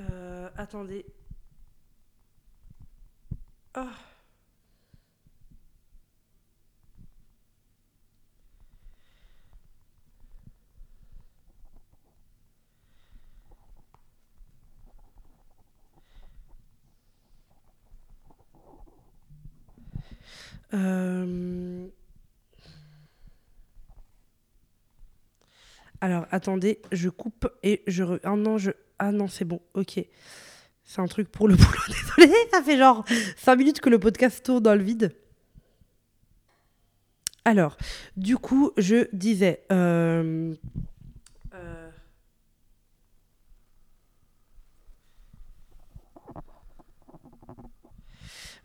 Euh, 0.00 0.48
attendez. 0.56 1.04
Ah. 3.74 3.90
Euh, 20.72 21.24
Alors, 26.04 26.26
attendez, 26.30 26.82
je 26.92 27.08
coupe 27.08 27.48
et 27.62 27.82
je... 27.86 28.02
re- 28.04 28.20
Ah 28.24 28.36
non, 28.36 28.58
je... 28.58 28.72
Ah 28.98 29.10
non, 29.10 29.26
c'est 29.26 29.46
bon, 29.46 29.62
ok. 29.72 29.98
C'est 30.84 31.00
un 31.00 31.06
truc 31.06 31.30
pour 31.30 31.48
le 31.48 31.54
boulot, 31.56 31.78
désolé, 31.88 32.34
ça 32.52 32.62
fait 32.62 32.76
genre 32.76 33.06
5 33.38 33.56
minutes 33.56 33.80
que 33.80 33.88
le 33.88 33.98
podcast 33.98 34.44
tourne 34.44 34.62
dans 34.62 34.74
le 34.74 34.82
vide. 34.82 35.14
Alors, 37.46 37.78
du 38.18 38.36
coup, 38.36 38.72
je 38.76 39.08
disais... 39.14 39.64
euh, 39.72 40.54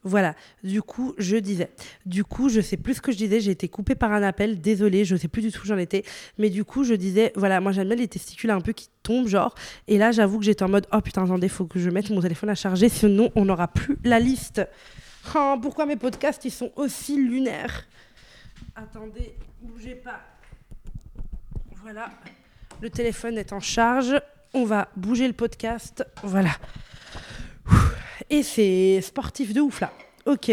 Voilà, 0.03 0.35
du 0.63 0.81
coup, 0.81 1.13
je 1.17 1.35
disais. 1.35 1.69
Du 2.05 2.23
coup, 2.23 2.47
je 2.47 2.62
sais 2.62 2.77
plus 2.77 2.95
ce 2.95 3.01
que 3.01 3.12
je 3.12 3.17
disais, 3.17 3.41
j'ai 3.41 3.51
été 3.51 3.67
coupée 3.67 3.95
par 3.95 4.13
un 4.13 4.23
appel, 4.23 4.62
désolée, 4.62 5.03
je 5.03 5.15
sais 5.15 5.27
plus 5.27 5.41
du 5.41 5.51
tout 5.51 5.62
où 5.63 5.65
j'en 5.65 5.77
étais. 5.77 6.03
Mais 6.38 6.49
du 6.49 6.63
coup, 6.63 6.83
je 6.83 6.93
disais, 6.93 7.33
voilà, 7.35 7.59
moi 7.59 7.71
j'aime 7.71 7.88
bien 7.88 7.97
les 7.97 8.07
testicules 8.07 8.49
un 8.51 8.62
peu 8.62 8.71
qui 8.71 8.89
tombent, 9.03 9.27
genre. 9.27 9.53
Et 9.88 9.97
là, 9.97 10.12
j'avoue 10.12 10.39
que 10.39 10.45
j'étais 10.45 10.63
en 10.63 10.69
mode, 10.69 10.88
oh 10.93 11.01
putain, 11.01 11.23
attendez, 11.25 11.49
faut 11.49 11.65
que 11.65 11.79
je 11.79 11.89
mette 11.89 12.09
mon 12.09 12.21
téléphone 12.21 12.49
à 12.49 12.55
charger, 12.55 12.88
sinon 12.88 13.29
on 13.35 13.45
n'aura 13.45 13.67
plus 13.67 13.97
la 14.03 14.19
liste. 14.19 14.62
Oh, 15.35 15.55
pourquoi 15.62 15.85
mes 15.85 15.97
podcasts, 15.97 16.45
ils 16.45 16.51
sont 16.51 16.71
aussi 16.75 17.17
lunaires? 17.17 17.85
Attendez, 18.75 19.35
bougez 19.62 19.95
pas. 19.95 20.21
Voilà, 21.81 22.09
le 22.81 22.89
téléphone 22.89 23.38
est 23.38 23.51
en 23.51 23.59
charge. 23.59 24.15
On 24.53 24.63
va 24.63 24.89
bouger 24.95 25.27
le 25.27 25.33
podcast. 25.33 26.05
Voilà. 26.23 26.51
Et 28.29 28.43
c'est 28.43 29.01
sportif 29.01 29.53
de 29.53 29.61
ouf 29.61 29.81
là. 29.81 29.91
Ok. 30.25 30.51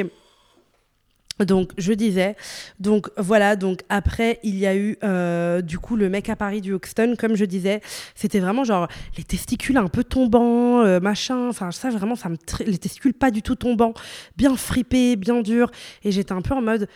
Donc 1.44 1.72
je 1.76 1.92
disais, 1.92 2.34
donc 2.80 3.10
voilà, 3.18 3.56
donc 3.56 3.82
après 3.90 4.40
il 4.42 4.56
y 4.56 4.66
a 4.66 4.74
eu 4.74 4.96
euh, 5.04 5.60
du 5.60 5.78
coup 5.78 5.94
le 5.94 6.08
mec 6.08 6.30
à 6.30 6.36
Paris 6.36 6.62
du 6.62 6.72
Hoxton, 6.72 7.14
comme 7.18 7.34
je 7.34 7.44
disais, 7.44 7.82
c'était 8.14 8.40
vraiment 8.40 8.64
genre 8.64 8.88
les 9.18 9.22
testicules 9.22 9.76
un 9.76 9.88
peu 9.88 10.02
tombants, 10.02 10.80
euh, 10.80 10.98
machin, 10.98 11.48
enfin 11.50 11.72
ça 11.72 11.90
vraiment, 11.90 12.16
ça 12.16 12.30
me 12.30 12.36
les 12.64 12.78
testicules 12.78 13.12
pas 13.12 13.30
du 13.30 13.42
tout 13.42 13.54
tombants, 13.54 13.92
bien 14.38 14.56
fripés, 14.56 15.16
bien 15.16 15.42
durs, 15.42 15.70
et 16.04 16.10
j'étais 16.10 16.32
un 16.32 16.40
peu 16.40 16.54
en 16.54 16.62
mode, 16.62 16.88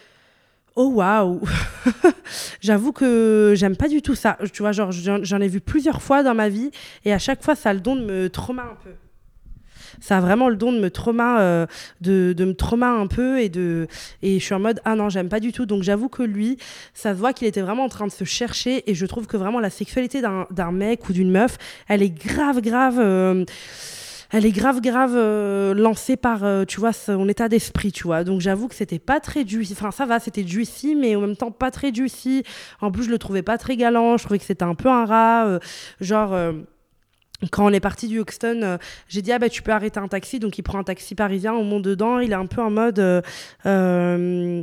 oh 0.74 0.86
waouh, 0.86 1.42
j'avoue 2.62 2.92
que 2.92 3.52
j'aime 3.54 3.76
pas 3.76 3.88
du 3.88 4.00
tout 4.00 4.14
ça, 4.14 4.38
tu 4.54 4.62
vois, 4.62 4.72
genre 4.72 4.90
j'en 4.90 5.40
ai 5.42 5.48
vu 5.48 5.60
plusieurs 5.60 6.00
fois 6.00 6.22
dans 6.22 6.34
ma 6.34 6.48
vie, 6.48 6.70
et 7.04 7.12
à 7.12 7.18
chaque 7.18 7.44
fois 7.44 7.54
ça 7.54 7.70
a 7.70 7.74
le 7.74 7.80
don 7.80 7.94
de 7.94 8.06
me 8.06 8.30
trauma 8.30 8.62
un 8.62 8.78
peu 8.82 8.92
ça 10.00 10.18
a 10.18 10.20
vraiment 10.20 10.48
le 10.48 10.56
don 10.56 10.72
de 10.72 10.80
me 10.80 10.90
trauma 10.90 11.40
euh, 11.40 11.66
de, 12.00 12.34
me 12.38 12.84
un 12.84 13.06
peu 13.06 13.38
et 13.40 13.50
je 13.52 14.38
suis 14.38 14.54
en 14.54 14.60
mode 14.60 14.80
ah 14.84 14.94
non 14.96 15.08
j'aime 15.08 15.28
pas 15.28 15.40
du 15.40 15.52
tout. 15.52 15.66
Donc 15.66 15.82
j'avoue 15.82 16.08
que 16.08 16.22
lui 16.22 16.56
ça 16.94 17.12
se 17.14 17.18
voit 17.18 17.32
qu'il 17.32 17.46
était 17.46 17.60
vraiment 17.60 17.84
en 17.84 17.88
train 17.88 18.06
de 18.06 18.12
se 18.12 18.24
chercher 18.24 18.90
et 18.90 18.94
je 18.94 19.06
trouve 19.06 19.26
que 19.26 19.36
vraiment 19.36 19.60
la 19.60 19.70
sexualité 19.70 20.22
d'un 20.22 20.72
mec 20.72 21.08
ou 21.08 21.12
d'une 21.12 21.30
meuf 21.30 21.58
elle 21.88 22.02
est 22.02 22.10
grave 22.10 22.60
grave 22.60 22.98
euh, 22.98 23.44
elle 24.32 24.46
est 24.46 24.52
grave 24.52 24.80
grave 24.80 25.14
euh, 25.14 25.74
lancée 25.74 26.16
par 26.16 26.44
tu 26.66 26.80
vois 26.80 26.92
son 26.92 27.28
état 27.28 27.48
d'esprit 27.48 27.92
tu 27.92 28.04
vois. 28.04 28.24
Donc 28.24 28.40
j'avoue 28.40 28.68
que 28.68 28.74
c'était 28.74 28.98
pas 28.98 29.20
très 29.20 29.46
juicy 29.46 29.74
enfin 29.74 29.90
ça 29.90 30.06
va 30.06 30.18
c'était 30.20 30.46
juicy 30.46 30.94
mais 30.94 31.16
en 31.16 31.20
même 31.20 31.36
temps 31.36 31.50
pas 31.50 31.70
très 31.70 31.92
juicy. 31.92 32.44
En 32.80 32.90
plus 32.90 33.04
je 33.04 33.10
le 33.10 33.18
trouvais 33.18 33.42
pas 33.42 33.58
très 33.58 33.76
galant. 33.76 34.16
Je 34.16 34.24
trouvais 34.24 34.38
que 34.38 34.44
c'était 34.44 34.64
un 34.64 34.74
peu 34.74 34.88
un 34.88 35.04
rat 35.04 35.60
genre 36.00 36.34
quand 37.48 37.64
on 37.64 37.72
est 37.72 37.80
parti 37.80 38.06
du 38.06 38.18
Hoxton, 38.18 38.60
euh, 38.62 38.78
j'ai 39.08 39.22
dit 39.22 39.32
ah 39.32 39.38
bah 39.38 39.48
tu 39.48 39.62
peux 39.62 39.72
arrêter 39.72 39.98
un 39.98 40.08
taxi, 40.08 40.38
donc 40.38 40.58
il 40.58 40.62
prend 40.62 40.78
un 40.78 40.84
taxi 40.84 41.14
parisien, 41.14 41.54
on 41.54 41.64
monte 41.64 41.82
dedans, 41.82 42.18
il 42.18 42.32
est 42.32 42.36
un 42.36 42.46
peu 42.46 42.60
en 42.60 42.70
mode, 42.70 42.98
euh, 42.98 43.22
euh, 43.64 44.62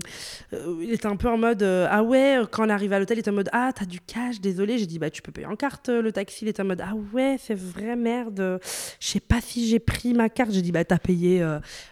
il 0.81 0.91
était 0.91 1.07
un 1.07 1.15
peu 1.15 1.27
en 1.27 1.37
mode 1.37 1.63
ah 1.63 2.03
ouais, 2.03 2.39
quand 2.51 2.67
on 2.67 2.69
arrive 2.69 2.93
à 2.93 2.99
l'hôtel, 2.99 3.17
il 3.17 3.21
était 3.21 3.31
en 3.31 3.33
mode 3.33 3.49
ah 3.51 3.71
t'as 3.73 3.85
du 3.85 3.99
cash, 3.99 4.39
désolé, 4.39 4.77
j'ai 4.77 4.85
dit 4.85 4.99
bah 4.99 5.09
tu 5.09 5.21
peux 5.21 5.31
payer 5.31 5.47
en 5.47 5.55
carte 5.55 5.89
le 5.89 6.11
taxi, 6.11 6.45
il 6.45 6.49
était 6.49 6.61
en 6.61 6.65
mode 6.65 6.81
ah 6.81 6.93
ouais 7.13 7.37
c'est 7.39 7.57
vrai 7.57 7.95
merde, 7.95 8.59
je 8.99 9.07
sais 9.07 9.19
pas 9.19 9.41
si 9.41 9.67
j'ai 9.67 9.79
pris 9.79 10.13
ma 10.13 10.29
carte, 10.29 10.51
j'ai 10.51 10.61
dit 10.61 10.71
bah 10.71 10.85
t'as 10.85 10.99
payé 10.99 11.43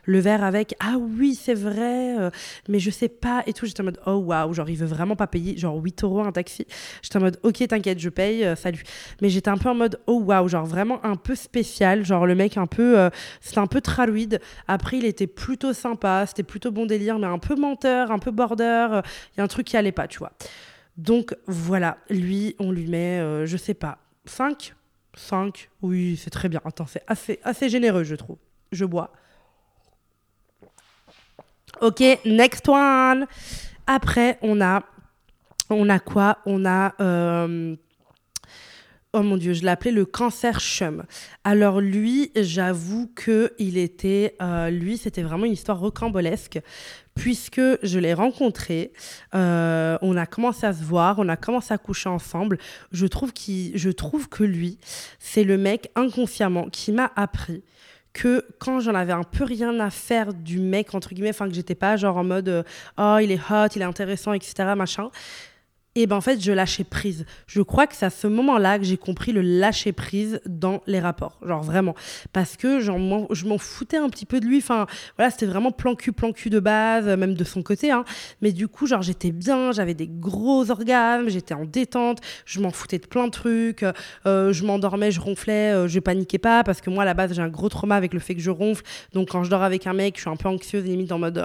le 0.05 0.19
verre 0.19 0.43
avec, 0.43 0.75
ah 0.79 0.97
oui 0.99 1.33
c'est 1.35 1.55
vrai, 1.55 2.15
mais 2.69 2.79
je 2.79 2.91
sais 2.91 3.09
pas 3.09 3.43
et 3.47 3.53
tout, 3.53 3.65
j'étais 3.65 3.81
en 3.81 3.85
mode 3.85 3.99
oh 4.05 4.17
waouh, 4.17 4.53
genre 4.53 4.69
il 4.69 4.77
veut 4.77 4.85
vraiment 4.85 5.15
pas 5.15 5.27
payer 5.27 5.57
genre 5.57 5.81
8 5.81 6.03
euros 6.03 6.21
un 6.21 6.31
taxi, 6.31 6.67
j'étais 7.01 7.17
en 7.17 7.21
mode 7.21 7.39
ok 7.41 7.67
t'inquiète 7.67 7.99
je 7.99 8.09
paye, 8.09 8.45
salut, 8.55 8.83
mais 9.21 9.29
j'étais 9.29 9.49
un 9.49 9.57
peu 9.57 9.69
en 9.69 9.75
mode 9.75 9.99
oh 10.05 10.19
waouh, 10.19 10.47
genre 10.47 10.65
vraiment 10.75 11.03
un 11.05 11.15
peu 11.15 11.35
spécial, 11.35 12.05
genre 12.05 12.27
le 12.27 12.35
mec 12.35 12.57
un 12.57 12.67
peu, 12.67 12.99
euh, 12.99 13.09
c'était 13.39 13.59
un 13.59 13.67
peu 13.67 13.79
traluide. 13.81 14.41
Après, 14.67 14.97
il 14.97 15.05
était 15.05 15.25
plutôt 15.27 15.71
sympa, 15.73 16.25
c'était 16.27 16.43
plutôt 16.43 16.69
bon 16.71 16.85
délire, 16.85 17.17
mais 17.17 17.27
un 17.27 17.39
peu 17.39 17.55
menteur, 17.55 18.11
un 18.11 18.19
peu 18.19 18.31
border. 18.31 19.01
Il 19.33 19.37
y 19.37 19.41
a 19.41 19.43
un 19.43 19.47
truc 19.47 19.65
qui 19.67 19.77
allait 19.77 19.93
pas, 19.93 20.07
tu 20.07 20.19
vois. 20.19 20.33
Donc 20.97 21.35
voilà, 21.47 21.97
lui, 22.09 22.55
on 22.59 22.71
lui 22.71 22.87
met, 22.87 23.19
euh, 23.19 23.45
je 23.45 23.57
sais 23.57 23.73
pas, 23.73 23.97
5 24.25 24.75
5 25.15 25.69
Oui, 25.81 26.19
c'est 26.21 26.29
très 26.29 26.49
bien. 26.49 26.61
Attends, 26.65 26.87
c'est 26.87 27.03
assez, 27.07 27.39
assez 27.43 27.69
généreux, 27.69 28.03
je 28.03 28.15
trouve. 28.15 28.37
Je 28.73 28.83
bois. 28.83 29.11
Ok, 31.81 32.01
next 32.25 32.67
one. 32.67 33.25
Après, 33.87 34.37
on 34.41 34.59
a, 34.61 34.83
on 35.69 35.89
a 35.89 35.99
quoi? 35.99 36.39
On 36.45 36.65
a. 36.65 36.93
euh, 36.99 37.75
Oh 39.17 39.23
mon 39.23 39.37
dieu, 39.37 39.53
je 39.53 39.63
l'appelais 39.63 39.93
le 39.93 40.03
cancer 40.03 40.59
chum. 40.59 41.05
Alors 41.45 41.79
lui, 41.79 42.33
j'avoue 42.35 43.09
que 43.15 43.53
il 43.59 43.77
était, 43.77 44.35
euh, 44.41 44.69
lui, 44.69 44.97
c'était 44.97 45.21
vraiment 45.21 45.45
une 45.45 45.53
histoire 45.53 45.79
rocambolesque 45.79 46.59
puisque 47.13 47.61
je 47.81 47.97
l'ai 47.97 48.13
rencontré, 48.13 48.91
euh, 49.33 49.97
on 50.01 50.17
a 50.17 50.25
commencé 50.25 50.65
à 50.65 50.73
se 50.73 50.83
voir, 50.83 51.17
on 51.17 51.29
a 51.29 51.37
commencé 51.37 51.73
à 51.73 51.77
coucher 51.77 52.09
ensemble. 52.09 52.57
Je 52.91 53.07
trouve 53.07 53.31
je 53.37 53.89
trouve 53.89 54.27
que 54.27 54.43
lui, 54.43 54.79
c'est 55.17 55.45
le 55.45 55.57
mec 55.57 55.91
inconsciemment 55.95 56.67
qui 56.69 56.91
m'a 56.91 57.09
appris 57.15 57.63
que 58.11 58.45
quand 58.59 58.81
j'en 58.81 58.95
avais 58.95 59.13
un 59.13 59.23
peu 59.23 59.45
rien 59.45 59.79
à 59.79 59.91
faire 59.91 60.33
du 60.33 60.59
mec 60.59 60.93
entre 60.93 61.13
guillemets, 61.13 61.29
enfin 61.29 61.47
que 61.47 61.55
j'étais 61.55 61.73
pas 61.73 61.95
genre 61.95 62.17
en 62.17 62.25
mode 62.25 62.65
oh 62.97 63.17
il 63.21 63.31
est 63.31 63.39
hot, 63.49 63.67
il 63.77 63.81
est 63.81 63.85
intéressant, 63.85 64.33
etc. 64.33 64.73
machin 64.75 65.09
et 65.97 66.07
ben 66.07 66.17
en 66.17 66.21
fait, 66.21 66.41
je 66.41 66.51
lâchais 66.51 66.83
prise. 66.83 67.25
Je 67.47 67.61
crois 67.61 67.87
que 67.87 67.95
c'est 67.95 68.05
à 68.05 68.09
ce 68.09 68.27
moment-là 68.27 68.77
que 68.77 68.83
j'ai 68.83 68.97
compris 68.97 69.31
le 69.31 69.41
lâcher 69.41 69.93
prise 69.93 70.41
dans 70.45 70.81
les 70.87 70.99
rapports. 70.99 71.39
Genre 71.41 71.63
vraiment. 71.63 71.95
Parce 72.33 72.57
que 72.57 72.81
genre, 72.81 73.27
je 73.31 73.45
m'en 73.45 73.57
foutais 73.57 73.95
un 73.95 74.09
petit 74.09 74.25
peu 74.25 74.41
de 74.41 74.45
lui. 74.45 74.57
Enfin, 74.57 74.87
voilà, 75.15 75.31
c'était 75.31 75.45
vraiment 75.45 75.71
plan 75.71 75.95
cul, 75.95 76.11
plan 76.11 76.33
cul 76.33 76.49
de 76.49 76.59
base, 76.59 77.05
même 77.05 77.33
de 77.33 77.43
son 77.45 77.63
côté. 77.63 77.91
Hein. 77.91 78.03
Mais 78.41 78.51
du 78.51 78.67
coup, 78.67 78.87
genre, 78.87 79.01
j'étais 79.01 79.31
bien, 79.31 79.71
j'avais 79.71 79.93
des 79.93 80.09
gros 80.09 80.69
orgasmes, 80.69 81.29
j'étais 81.29 81.53
en 81.53 81.63
détente, 81.63 82.19
je 82.45 82.59
m'en 82.59 82.71
foutais 82.71 82.99
de 82.99 83.07
plein 83.07 83.27
de 83.27 83.31
trucs. 83.31 83.85
euh, 84.25 84.51
je 84.51 84.65
m'endormais, 84.65 85.11
je 85.11 85.21
ronflais, 85.21 85.73
euh, 85.73 85.87
je 85.87 86.01
paniquais 86.01 86.39
pas. 86.39 86.65
Parce 86.65 86.81
que 86.81 86.89
moi, 86.89 87.03
à 87.03 87.05
la 87.05 87.13
base, 87.13 87.33
j'ai 87.33 87.41
un 87.41 87.47
gros 87.47 87.69
trauma 87.69 87.95
avec 87.95 88.13
le 88.13 88.19
fait 88.19 88.35
que 88.35 88.41
je 88.41 88.51
ronfle. 88.51 88.83
Donc, 89.13 89.29
quand 89.29 89.45
je 89.45 89.49
dors 89.49 89.63
avec 89.63 89.87
un 89.87 89.93
mec, 89.93 90.15
je 90.17 90.21
suis 90.21 90.29
un 90.29 90.35
peu 90.35 90.49
anxieuse, 90.49 90.83
limite 90.83 91.13
en 91.13 91.19
mode 91.19 91.41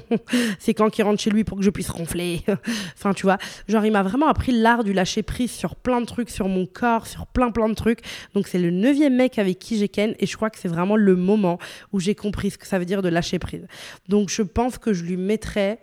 c'est 0.58 0.74
quand 0.74 0.90
qu'il 0.90 1.04
rentre 1.04 1.22
chez 1.22 1.30
lui 1.30 1.44
pour 1.44 1.56
que 1.56 1.64
je 1.64 1.70
puisse 1.70 1.88
ronfler. 1.88 2.42
enfin, 2.94 3.14
tu 3.14 3.22
vois 3.22 3.38
Genre, 3.70 3.84
il 3.84 3.92
m'a 3.92 4.02
vraiment 4.02 4.26
appris 4.26 4.52
l'art 4.52 4.84
du 4.84 4.92
lâcher 4.92 5.22
prise 5.22 5.52
sur 5.52 5.76
plein 5.76 6.00
de 6.00 6.06
trucs, 6.06 6.28
sur 6.28 6.48
mon 6.48 6.66
corps, 6.66 7.06
sur 7.06 7.26
plein, 7.26 7.50
plein 7.50 7.68
de 7.68 7.74
trucs. 7.74 8.00
Donc, 8.34 8.48
c'est 8.48 8.58
le 8.58 8.70
neuvième 8.70 9.16
mec 9.16 9.38
avec 9.38 9.58
qui 9.58 9.78
j'ai 9.78 9.88
ken 9.88 10.14
et 10.18 10.26
je 10.26 10.36
crois 10.36 10.50
que 10.50 10.58
c'est 10.58 10.68
vraiment 10.68 10.96
le 10.96 11.14
moment 11.16 11.58
où 11.92 12.00
j'ai 12.00 12.14
compris 12.14 12.50
ce 12.50 12.58
que 12.58 12.66
ça 12.66 12.78
veut 12.78 12.84
dire 12.84 13.00
de 13.00 13.08
lâcher 13.08 13.38
prise. 13.38 13.66
Donc, 14.08 14.28
je 14.28 14.42
pense 14.42 14.76
que 14.76 14.92
je 14.92 15.04
lui 15.04 15.16
mettrais 15.16 15.80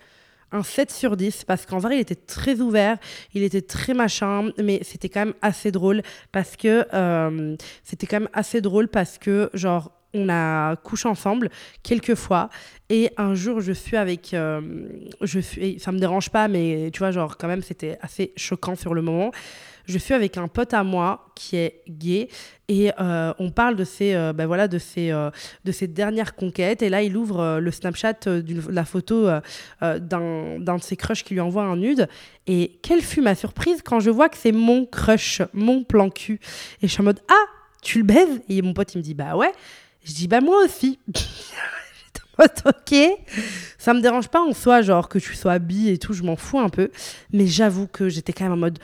un 0.52 0.63
7 0.63 0.91
sur 0.91 1.17
10 1.17 1.43
parce 1.45 1.65
qu'en 1.65 1.78
vrai 1.78 1.97
il 1.97 2.00
était 2.00 2.15
très 2.15 2.62
ouvert, 2.62 2.98
il 3.33 3.44
était 3.44 3.62
très 3.62 3.94
machin, 3.94 4.52
mais 4.58 4.79
c'était 4.83 5.10
quand 5.10 5.25
même 5.25 5.33
assez 5.42 5.71
drôle 5.71 6.02
parce 6.31 6.56
que 6.56 6.85
euh, 6.94 7.56
c'était 7.83 8.08
quand 8.08 8.21
même 8.21 8.29
assez 8.33 8.62
drôle 8.62 8.88
parce 8.88 9.17
que 9.17 9.50
genre 9.54 9.92
on 10.17 10.29
a 10.29 10.75
couché 10.77 11.07
ensemble 11.07 11.49
quelques 11.83 12.15
fois 12.15 12.49
et 12.89 13.11
un 13.17 13.35
jour 13.35 13.61
je 13.61 13.71
suis 13.71 13.97
avec 13.97 14.33
euh, 14.33 14.61
je 15.21 15.39
suis 15.39 15.79
ça 15.79 15.91
me 15.91 15.99
dérange 15.99 16.29
pas 16.29 16.47
mais 16.47 16.89
tu 16.91 16.99
vois 16.99 17.11
genre 17.11 17.37
quand 17.37 17.47
même 17.47 17.61
c'était 17.61 17.97
assez 18.01 18.33
choquant 18.35 18.75
sur 18.75 18.93
le 18.93 19.01
moment 19.01 19.31
je 19.87 19.97
suis 19.97 20.13
avec 20.13 20.37
un 20.37 20.47
pote 20.47 20.73
à 20.73 20.83
moi 20.83 21.31
qui 21.33 21.55
est 21.55 21.81
gay 21.87 22.27
et 22.67 22.91
euh, 22.99 23.33
on 23.39 23.51
parle 23.51 23.77
de 23.77 23.85
ses, 23.85 24.13
euh, 24.13 24.33
ben 24.33 24.45
voilà, 24.45 24.67
de 24.67 24.77
ses, 24.77 25.11
euh, 25.11 25.29
de 25.63 25.71
ses 25.71 25.87
dernières 25.87 26.35
conquêtes. 26.35 26.81
Et 26.81 26.89
là, 26.89 27.01
il 27.01 27.15
ouvre 27.15 27.59
le 27.59 27.71
Snapchat 27.71 28.19
de 28.25 28.69
la 28.69 28.83
photo 28.83 29.29
d'un 29.81 30.59
de 30.59 30.81
ses 30.81 30.97
crushs 30.97 31.23
qui 31.23 31.33
lui 31.33 31.41
envoie 31.41 31.63
un 31.63 31.77
nude. 31.77 32.07
Et 32.47 32.79
quelle 32.81 33.01
fut 33.01 33.21
ma 33.21 33.35
surprise 33.35 33.81
quand 33.83 34.01
je 34.01 34.09
vois 34.09 34.27
que 34.27 34.37
c'est 34.37 34.51
mon 34.51 34.85
crush, 34.85 35.41
mon 35.53 35.83
plan 35.83 36.09
cul. 36.09 36.39
Et 36.81 36.87
je 36.87 36.91
suis 36.91 37.01
en 37.01 37.05
mode 37.05 37.21
Ah, 37.29 37.45
tu 37.81 37.99
le 37.99 38.03
baises? 38.03 38.41
Et 38.49 38.61
mon 38.61 38.73
pote, 38.73 38.93
il 38.93 38.97
me 38.97 39.03
dit 39.03 39.13
Bah 39.13 39.37
ouais. 39.37 39.51
Je 40.08 40.13
dis 40.13 40.27
Bah 40.27 40.41
moi 40.41 40.63
aussi. 40.63 40.99
ok, 42.39 42.95
ça 43.77 43.93
me 43.93 44.01
dérange 44.01 44.29
pas 44.29 44.41
en 44.41 44.53
soi, 44.53 44.81
genre 44.81 45.10
que 45.10 45.19
tu 45.19 45.35
sois 45.35 45.60
bi 45.60 45.89
et 45.89 45.97
tout, 45.97 46.13
je 46.13 46.23
m'en 46.23 46.35
fous 46.35 46.60
un 46.60 46.69
peu. 46.69 46.91
Mais 47.33 47.47
j'avoue 47.47 47.87
que 47.87 48.08
j'étais 48.10 48.31
quand 48.31 48.45
même 48.45 48.53
en 48.53 48.58
mode 48.58 48.79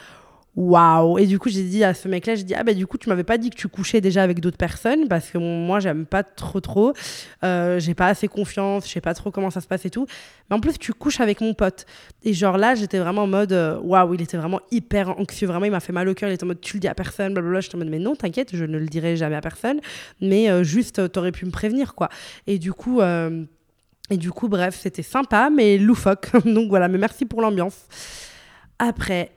waouh. 0.55 1.17
Et 1.17 1.25
du 1.25 1.39
coup 1.39 1.49
j'ai 1.49 1.63
dit 1.63 1.83
à 1.83 1.93
ce 1.93 2.07
mec 2.07 2.27
là 2.27 2.35
j'ai 2.35 2.43
dit 2.43 2.53
ah 2.53 2.63
bah 2.63 2.73
du 2.73 2.85
coup 2.85 2.97
tu 2.97 3.09
m'avais 3.09 3.23
pas 3.23 3.37
dit 3.37 3.49
que 3.49 3.55
tu 3.55 3.67
couchais 3.67 4.01
déjà 4.01 4.21
avec 4.21 4.39
d'autres 4.39 4.57
personnes 4.57 5.07
parce 5.07 5.29
que 5.29 5.37
moi 5.37 5.79
j'aime 5.79 6.05
pas 6.05 6.23
trop 6.23 6.59
trop. 6.59 6.93
Euh, 7.43 7.79
j'ai 7.79 7.95
pas 7.95 8.07
assez 8.07 8.27
confiance 8.27 8.87
je 8.87 8.91
sais 8.91 9.01
pas 9.01 9.13
trop 9.13 9.31
comment 9.31 9.49
ça 9.49 9.61
se 9.61 9.67
passe 9.67 9.85
et 9.85 9.89
tout. 9.89 10.05
Mais 10.49 10.55
en 10.55 10.59
plus 10.59 10.77
tu 10.77 10.93
couches 10.93 11.21
avec 11.21 11.41
mon 11.41 11.53
pote. 11.53 11.85
Et 12.23 12.33
genre 12.33 12.57
là 12.57 12.75
j'étais 12.75 12.99
vraiment 12.99 13.23
en 13.23 13.27
mode 13.27 13.53
euh, 13.53 13.79
waouh 13.79 14.13
il 14.13 14.21
était 14.21 14.37
vraiment 14.37 14.59
hyper 14.71 15.19
anxieux 15.19 15.47
vraiment 15.47 15.65
il 15.65 15.71
m'a 15.71 15.79
fait 15.79 15.93
mal 15.93 16.07
au 16.07 16.13
cœur 16.13 16.29
il 16.29 16.33
était 16.33 16.43
en 16.43 16.47
mode 16.47 16.61
tu 16.61 16.75
le 16.75 16.81
dis 16.81 16.87
à 16.87 16.93
personne 16.95 17.33
blablabla. 17.33 17.61
J'étais 17.61 17.75
en 17.75 17.79
mode 17.79 17.89
mais 17.89 17.99
non 17.99 18.15
t'inquiète 18.15 18.55
je 18.55 18.65
ne 18.65 18.77
le 18.77 18.85
dirai 18.85 19.17
jamais 19.17 19.35
à 19.35 19.41
personne. 19.41 19.79
Mais 20.21 20.49
euh, 20.51 20.63
juste 20.63 21.11
t'aurais 21.11 21.31
pu 21.31 21.45
me 21.45 21.51
prévenir 21.51 21.95
quoi. 21.95 22.09
Et 22.45 22.59
du 22.59 22.73
coup 22.73 23.01
et 23.01 24.17
du 24.17 24.31
coup 24.31 24.49
bref 24.49 24.77
c'était 24.79 25.01
sympa 25.01 25.49
mais 25.49 25.79
loufoque. 25.79 26.29
Donc 26.45 26.69
voilà 26.69 26.87
mais 26.89 26.99
merci 26.99 27.25
pour 27.25 27.41
l'ambiance. 27.41 27.87
Après 28.77 29.31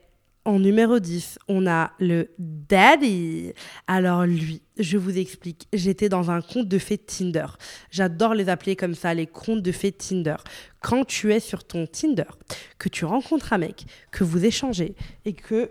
en 0.47 0.61
numéro 0.61 1.01
10, 1.01 1.41
on 1.49 1.67
a 1.67 1.93
le 1.99 2.31
Daddy. 2.39 3.53
Alors 3.89 4.25
lui, 4.25 4.63
je 4.79 4.97
vous 4.97 5.19
explique, 5.19 5.67
j'étais 5.73 6.09
dans 6.09 6.31
un 6.31 6.41
compte 6.41 6.69
de 6.69 6.79
fête 6.79 7.07
Tinder. 7.07 7.47
J'adore 7.91 8.33
les 8.33 8.49
appeler 8.49 8.77
comme 8.77 8.95
ça, 8.95 9.13
les 9.13 9.27
comptes 9.27 9.63
de 9.63 9.73
fête 9.73 9.99
Tinder. 9.99 10.37
Quand 10.81 11.05
tu 11.05 11.35
es 11.35 11.41
sur 11.41 11.65
ton 11.65 11.87
Tinder, 11.87 12.31
que 12.79 12.89
tu 12.89 13.05
rencontres 13.05 13.53
un 13.53 13.59
mec, 13.59 13.87
que 14.13 14.23
vous 14.23 14.45
échangez 14.45 14.95
et 15.25 15.33
que 15.33 15.71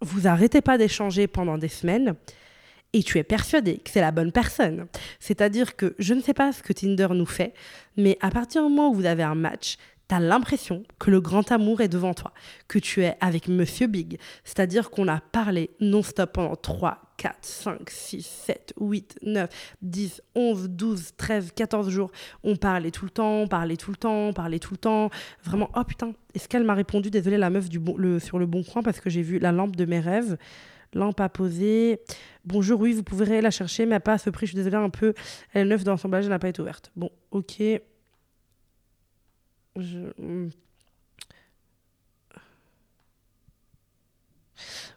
vous 0.00 0.26
arrêtez 0.26 0.60
pas 0.60 0.76
d'échanger 0.76 1.28
pendant 1.28 1.56
des 1.56 1.68
semaines, 1.68 2.16
et 2.92 3.04
tu 3.04 3.18
es 3.18 3.22
persuadé 3.22 3.78
que 3.78 3.90
c'est 3.90 4.00
la 4.00 4.10
bonne 4.10 4.32
personne. 4.32 4.88
C'est-à-dire 5.20 5.76
que 5.76 5.94
je 6.00 6.14
ne 6.14 6.20
sais 6.20 6.34
pas 6.34 6.52
ce 6.52 6.62
que 6.62 6.72
Tinder 6.72 7.08
nous 7.10 7.26
fait, 7.26 7.54
mais 7.96 8.18
à 8.20 8.30
partir 8.30 8.62
du 8.64 8.68
moment 8.68 8.90
où 8.90 8.94
vous 8.94 9.06
avez 9.06 9.22
un 9.22 9.36
match, 9.36 9.76
tu 10.10 10.22
l'impression 10.22 10.82
que 10.98 11.10
le 11.10 11.20
grand 11.20 11.52
amour 11.52 11.80
est 11.80 11.88
devant 11.88 12.14
toi, 12.14 12.32
que 12.66 12.78
tu 12.78 13.02
es 13.02 13.16
avec 13.20 13.46
Monsieur 13.48 13.86
Big. 13.86 14.18
C'est-à-dire 14.44 14.90
qu'on 14.90 15.06
a 15.06 15.20
parlé 15.20 15.70
non-stop 15.80 16.32
pendant 16.32 16.56
3, 16.56 16.98
4, 17.16 17.36
5, 17.42 17.90
6, 17.90 18.26
7, 18.26 18.74
8, 18.80 19.18
9, 19.22 19.48
10, 19.82 20.22
11, 20.34 20.68
12, 20.70 21.10
13, 21.16 21.52
14 21.54 21.90
jours. 21.90 22.10
On 22.42 22.56
parlait 22.56 22.90
tout 22.90 23.04
le 23.04 23.10
temps, 23.10 23.42
on 23.42 23.46
parlait 23.46 23.76
tout 23.76 23.90
le 23.90 23.96
temps, 23.96 24.28
on 24.28 24.32
parlait 24.32 24.58
tout 24.58 24.74
le 24.74 24.78
temps. 24.78 25.10
Vraiment, 25.44 25.70
oh 25.76 25.84
putain, 25.84 26.12
est-ce 26.34 26.48
qu'elle 26.48 26.64
m'a 26.64 26.74
répondu 26.74 27.10
Désolée, 27.10 27.36
la 27.36 27.50
meuf 27.50 27.68
du 27.68 27.78
bon, 27.78 27.96
le, 27.96 28.18
sur 28.18 28.38
le 28.38 28.46
bon 28.46 28.64
coin 28.64 28.82
parce 28.82 29.00
que 29.00 29.10
j'ai 29.10 29.22
vu 29.22 29.38
la 29.38 29.52
lampe 29.52 29.76
de 29.76 29.84
mes 29.84 30.00
rêves. 30.00 30.36
Lampe 30.92 31.20
à 31.20 31.28
poser. 31.28 32.00
Bonjour, 32.44 32.80
oui, 32.80 32.94
vous 32.94 33.04
pouvez 33.04 33.40
la 33.40 33.52
chercher, 33.52 33.86
mais 33.86 34.00
pas 34.00 34.14
à 34.14 34.18
ce 34.18 34.28
prix. 34.28 34.46
Je 34.46 34.52
suis 34.52 34.56
désolée 34.56 34.76
un 34.76 34.90
peu. 34.90 35.14
Elle 35.52 35.62
est 35.62 35.70
neuve 35.70 35.84
dans 35.84 35.96
son 35.96 36.12
elle 36.12 36.26
n'a 36.26 36.40
pas 36.40 36.48
été 36.48 36.60
ouverte. 36.60 36.90
Bon, 36.96 37.10
ok. 37.30 37.62
Hmm. 39.76 40.48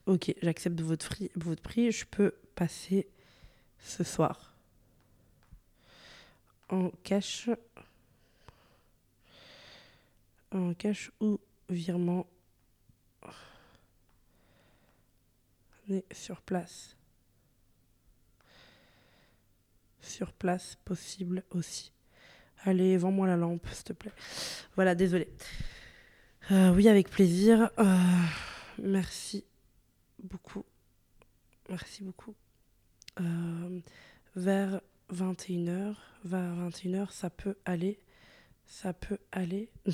Ok, 0.06 0.34
j'accepte 0.42 0.82
votre, 0.82 1.14
votre 1.36 1.62
prix. 1.62 1.92
Je 1.92 2.06
peux 2.06 2.34
passer 2.56 3.08
ce 3.80 4.04
soir. 4.04 4.54
En 6.70 6.90
cash. 7.04 7.50
En 10.52 10.74
cash 10.74 11.12
ou 11.22 11.40
virement. 11.70 12.28
sur 16.12 16.42
place. 16.42 16.96
Sur 20.02 20.34
place 20.34 20.76
possible 20.84 21.44
aussi. 21.52 21.93
Allez, 22.66 22.98
vends-moi 22.98 23.28
la 23.28 23.36
lampe, 23.36 23.68
s'il 23.72 23.84
te 23.84 23.94
plaît. 23.94 24.12
Voilà, 24.76 24.96
désolé. 24.96 25.28
Euh, 26.52 26.74
oui, 26.74 26.88
avec 26.88 27.10
plaisir. 27.10 27.70
Euh, 27.78 27.98
merci 28.82 29.44
beaucoup. 30.22 30.64
Merci 31.70 32.04
beaucoup. 32.04 32.36
Euh, 33.20 33.80
vers 34.36 34.82
21h, 35.14 35.96
vers 36.24 36.70
21h, 36.70 37.12
ça 37.12 37.30
peut 37.30 37.56
aller. 37.66 38.00
Ça 38.66 38.94
peut 38.94 39.18
aller. 39.32 39.70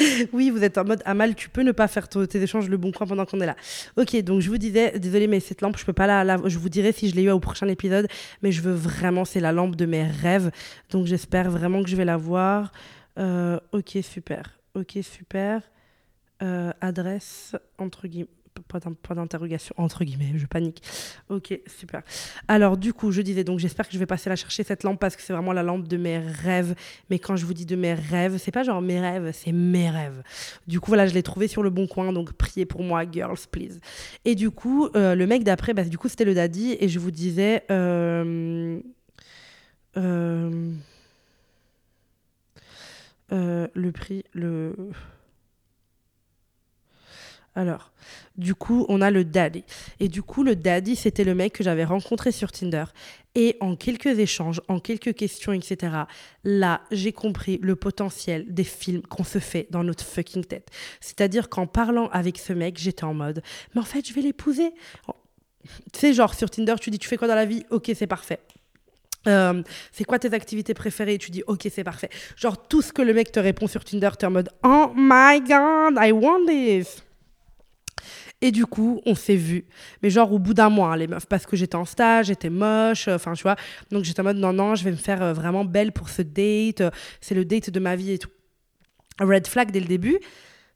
oui, 0.32 0.50
vous 0.50 0.62
êtes 0.64 0.78
en 0.78 0.84
mode 0.84 1.02
Amal, 1.04 1.34
tu 1.34 1.48
peux 1.48 1.62
ne 1.62 1.72
pas 1.72 1.88
faire 1.88 2.08
tes 2.08 2.42
échanges 2.42 2.68
le 2.68 2.76
bon 2.76 2.92
coin 2.92 3.06
pendant 3.06 3.26
qu'on 3.26 3.40
est 3.40 3.46
là. 3.46 3.56
Ok, 3.96 4.16
donc 4.22 4.40
je 4.40 4.48
vous 4.48 4.58
disais, 4.58 4.98
désolé, 4.98 5.26
mais 5.26 5.40
cette 5.40 5.60
lampe, 5.60 5.76
je 5.78 5.84
peux 5.84 5.92
pas 5.92 6.06
la, 6.06 6.38
Je 6.48 6.58
vous 6.58 6.68
dirai 6.68 6.92
si 6.92 7.08
je 7.08 7.14
l'ai 7.14 7.22
eu 7.22 7.30
au 7.30 7.40
prochain 7.40 7.68
épisode, 7.68 8.08
mais 8.42 8.52
je 8.52 8.62
veux 8.62 8.72
vraiment, 8.72 9.24
c'est 9.24 9.40
la 9.40 9.52
lampe 9.52 9.76
de 9.76 9.86
mes 9.86 10.04
rêves. 10.04 10.50
Donc 10.90 11.06
j'espère 11.06 11.50
vraiment 11.50 11.82
que 11.82 11.88
je 11.88 11.96
vais 11.96 12.04
la 12.04 12.16
voir. 12.16 12.72
Euh, 13.18 13.58
ok, 13.72 13.98
super. 14.02 14.58
Ok, 14.74 14.98
super. 15.02 15.62
Euh, 16.42 16.72
adresse, 16.80 17.56
entre 17.78 18.06
guillemets 18.06 18.28
pas 18.62 19.14
d'interrogation, 19.14 19.74
entre 19.78 20.04
guillemets, 20.04 20.32
je 20.36 20.46
panique. 20.46 20.82
Ok, 21.28 21.58
super. 21.66 22.02
Alors, 22.46 22.76
du 22.76 22.92
coup, 22.92 23.12
je 23.12 23.22
disais, 23.22 23.44
donc 23.44 23.58
j'espère 23.58 23.86
que 23.86 23.94
je 23.94 23.98
vais 23.98 24.06
passer 24.06 24.28
la 24.28 24.36
chercher 24.36 24.64
cette 24.64 24.82
lampe 24.82 25.00
parce 25.00 25.16
que 25.16 25.22
c'est 25.22 25.32
vraiment 25.32 25.52
la 25.52 25.62
lampe 25.62 25.88
de 25.88 25.96
mes 25.96 26.18
rêves. 26.18 26.74
Mais 27.10 27.18
quand 27.18 27.36
je 27.36 27.46
vous 27.46 27.54
dis 27.54 27.66
de 27.66 27.76
mes 27.76 27.94
rêves, 27.94 28.38
c'est 28.38 28.52
pas 28.52 28.62
genre 28.62 28.82
mes 28.82 29.00
rêves, 29.00 29.30
c'est 29.32 29.52
mes 29.52 29.90
rêves. 29.90 30.22
Du 30.66 30.80
coup, 30.80 30.90
voilà, 30.90 31.06
je 31.06 31.14
l'ai 31.14 31.22
trouvé 31.22 31.48
sur 31.48 31.62
le 31.62 31.70
bon 31.70 31.86
coin, 31.86 32.12
donc 32.12 32.32
priez 32.32 32.66
pour 32.66 32.82
moi, 32.82 33.04
girls, 33.10 33.38
please. 33.50 33.80
Et 34.24 34.34
du 34.34 34.50
coup, 34.50 34.88
euh, 34.94 35.14
le 35.14 35.26
mec 35.26 35.44
d'après, 35.44 35.74
bah, 35.74 35.84
du 35.84 35.98
coup, 35.98 36.08
c'était 36.08 36.24
le 36.24 36.34
daddy, 36.34 36.76
et 36.78 36.88
je 36.88 36.98
vous 36.98 37.10
disais. 37.10 37.64
Euh, 37.70 38.80
euh, 43.32 43.66
le 43.74 43.92
prix, 43.92 44.24
le. 44.32 44.74
Alors, 47.58 47.90
du 48.36 48.54
coup, 48.54 48.86
on 48.88 49.00
a 49.00 49.10
le 49.10 49.24
daddy. 49.24 49.64
Et 49.98 50.06
du 50.06 50.22
coup, 50.22 50.44
le 50.44 50.54
daddy, 50.54 50.94
c'était 50.94 51.24
le 51.24 51.34
mec 51.34 51.54
que 51.54 51.64
j'avais 51.64 51.84
rencontré 51.84 52.30
sur 52.30 52.52
Tinder. 52.52 52.84
Et 53.34 53.56
en 53.58 53.74
quelques 53.74 54.20
échanges, 54.20 54.62
en 54.68 54.78
quelques 54.78 55.12
questions, 55.12 55.52
etc., 55.52 56.04
là, 56.44 56.82
j'ai 56.92 57.10
compris 57.10 57.58
le 57.60 57.74
potentiel 57.74 58.46
des 58.48 58.62
films 58.62 59.02
qu'on 59.02 59.24
se 59.24 59.40
fait 59.40 59.66
dans 59.70 59.82
notre 59.82 60.04
fucking 60.04 60.44
tête. 60.44 60.68
C'est-à-dire 61.00 61.48
qu'en 61.48 61.66
parlant 61.66 62.06
avec 62.10 62.38
ce 62.38 62.52
mec, 62.52 62.78
j'étais 62.78 63.02
en 63.02 63.12
mode, 63.12 63.42
mais 63.74 63.80
en 63.80 63.84
fait, 63.84 64.06
je 64.06 64.14
vais 64.14 64.20
l'épouser. 64.20 64.70
Tu 65.92 65.98
sais, 65.98 66.12
genre, 66.12 66.34
sur 66.34 66.48
Tinder, 66.48 66.76
tu 66.80 66.90
dis, 66.90 67.00
tu 67.00 67.08
fais 67.08 67.16
quoi 67.16 67.26
dans 67.26 67.34
la 67.34 67.44
vie? 67.44 67.64
Ok, 67.70 67.90
c'est 67.92 68.06
parfait. 68.06 68.38
Euh, 69.26 69.64
c'est 69.90 70.04
quoi 70.04 70.20
tes 70.20 70.32
activités 70.32 70.74
préférées? 70.74 71.18
Tu 71.18 71.32
dis 71.32 71.42
ok 71.48 71.66
c'est 71.72 71.82
parfait. 71.82 72.08
Genre 72.36 72.68
tout 72.68 72.82
ce 72.82 72.92
que 72.92 73.02
le 73.02 73.12
mec 73.12 73.32
te 73.32 73.40
répond 73.40 73.66
sur 73.66 73.84
Tinder, 73.84 74.10
tu 74.16 74.24
es 74.24 74.28
en 74.28 74.30
mode 74.30 74.48
oh 74.62 74.92
my 74.94 75.40
god 75.40 75.98
I 76.00 76.12
want 76.12 76.46
this. 76.46 77.02
Et 78.40 78.52
du 78.52 78.66
coup, 78.66 79.00
on 79.06 79.14
s'est 79.14 79.36
vu. 79.36 79.66
Mais 80.02 80.10
genre 80.10 80.32
au 80.32 80.38
bout 80.38 80.54
d'un 80.54 80.70
mois, 80.70 80.92
hein, 80.92 80.96
les 80.96 81.06
meufs, 81.06 81.26
parce 81.26 81.46
que 81.46 81.56
j'étais 81.56 81.76
en 81.76 81.84
stage, 81.84 82.26
j'étais 82.26 82.50
moche, 82.50 83.08
enfin, 83.08 83.32
tu 83.32 83.42
vois. 83.42 83.56
Donc 83.90 84.04
j'étais 84.04 84.20
en 84.20 84.24
mode, 84.24 84.36
non, 84.36 84.52
non, 84.52 84.74
je 84.74 84.84
vais 84.84 84.92
me 84.92 84.96
faire 84.96 85.22
euh, 85.22 85.32
vraiment 85.32 85.64
belle 85.64 85.92
pour 85.92 86.08
ce 86.08 86.22
date. 86.22 86.82
C'est 87.20 87.34
le 87.34 87.44
date 87.44 87.70
de 87.70 87.80
ma 87.80 87.96
vie 87.96 88.12
et 88.12 88.18
tout. 88.18 88.30
Red 89.20 89.46
flag 89.46 89.70
dès 89.72 89.80
le 89.80 89.86
début. 89.86 90.18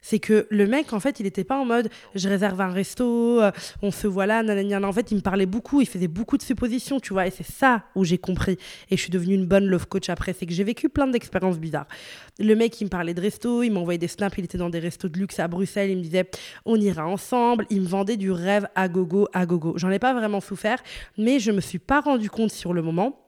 C'est 0.03 0.19
que 0.19 0.47
le 0.51 0.67
mec, 0.67 0.93
en 0.93 1.01
fait, 1.01 1.21
il 1.21 1.23
n'était 1.23 1.45
pas 1.45 1.59
en 1.59 1.65
mode 1.65 1.89
je 2.15 2.29
réserve 2.29 2.61
un 2.61 2.71
resto, 2.71 3.41
euh, 3.41 3.51
on 3.81 3.91
se 3.91 4.07
voit 4.07 4.27
là, 4.27 4.43
nanana. 4.43 4.87
En 4.87 4.93
fait, 4.93 5.11
il 5.13 5.17
me 5.17 5.21
parlait 5.21 5.47
beaucoup, 5.47 5.81
il 5.81 5.87
faisait 5.87 6.09
beaucoup 6.09 6.37
de 6.37 6.43
suppositions, 6.43 7.01
tu 7.01 7.13
vois. 7.13 7.27
Et 7.27 7.31
c'est 7.31 7.47
ça 7.47 7.85
où 7.95 8.05
j'ai 8.05 8.19
compris. 8.19 8.59
Et 8.91 8.97
je 8.97 9.01
suis 9.01 9.11
devenue 9.11 9.35
une 9.35 9.47
bonne 9.47 9.67
love 9.67 9.87
coach 9.87 10.11
après. 10.11 10.33
C'est 10.33 10.45
que 10.45 10.53
j'ai 10.53 10.65
vécu 10.65 10.89
plein 10.89 11.07
d'expériences 11.07 11.59
bizarres. 11.59 11.87
Le 12.39 12.55
mec, 12.55 12.79
il 12.81 12.85
me 12.85 12.91
parlait 12.91 13.15
de 13.15 13.21
resto, 13.21 13.63
il 13.63 13.71
m'envoyait 13.71 13.99
des 13.99 14.09
snaps, 14.09 14.37
il 14.39 14.45
était 14.45 14.59
dans 14.59 14.71
des 14.71 14.81
restos 14.81 15.09
de 15.09 15.19
luxe 15.19 15.39
à 15.39 15.49
Bruxelles, 15.49 15.91
il 15.91 15.97
me 15.97 16.03
disait 16.03 16.29
on 16.65 16.77
ira 16.77 17.07
ensemble. 17.07 17.67
Il 17.71 17.83
me 17.83 17.87
vendait 17.87 18.17
du 18.17 18.33
rêve 18.33 18.67
à 18.75 18.89
gogo, 18.89 19.29
à 19.33 19.47
gogo. 19.47 19.75
J'en 19.77 19.91
ai 19.91 19.99
pas 19.99 20.15
vraiment 20.15 20.41
souffert, 20.41 20.83
mais 21.17 21.39
je 21.39 21.53
me 21.53 21.61
suis 21.61 21.79
pas 21.79 22.01
rendu 22.01 22.29
compte 22.29 22.51
sur 22.51 22.73
le 22.73 22.83
moment 22.83 23.19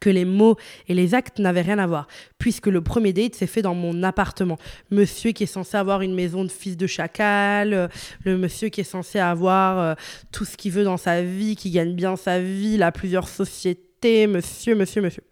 que 0.00 0.10
les 0.10 0.24
mots 0.24 0.56
et 0.88 0.94
les 0.94 1.14
actes 1.14 1.38
n'avaient 1.38 1.62
rien 1.62 1.78
à 1.78 1.86
voir, 1.86 2.06
puisque 2.38 2.66
le 2.66 2.80
premier 2.80 3.12
date 3.12 3.34
s'est 3.34 3.46
fait 3.46 3.62
dans 3.62 3.74
mon 3.74 4.02
appartement. 4.02 4.58
Monsieur 4.90 5.32
qui 5.32 5.44
est 5.44 5.46
censé 5.46 5.76
avoir 5.76 6.02
une 6.02 6.14
maison 6.14 6.44
de 6.44 6.50
fils 6.50 6.76
de 6.76 6.86
chacal, 6.86 7.74
euh, 7.74 7.88
le 8.24 8.36
monsieur 8.36 8.68
qui 8.68 8.80
est 8.80 8.84
censé 8.84 9.18
avoir 9.18 9.78
euh, 9.78 9.94
tout 10.32 10.44
ce 10.44 10.56
qu'il 10.56 10.72
veut 10.72 10.84
dans 10.84 10.96
sa 10.96 11.22
vie, 11.22 11.56
qui 11.56 11.70
gagne 11.70 11.94
bien 11.94 12.16
sa 12.16 12.40
vie, 12.40 12.74
il 12.74 12.82
a 12.82 12.92
plusieurs 12.92 13.28
sociétés, 13.28 14.26
monsieur, 14.26 14.74
monsieur, 14.74 15.02
monsieur. 15.02 15.22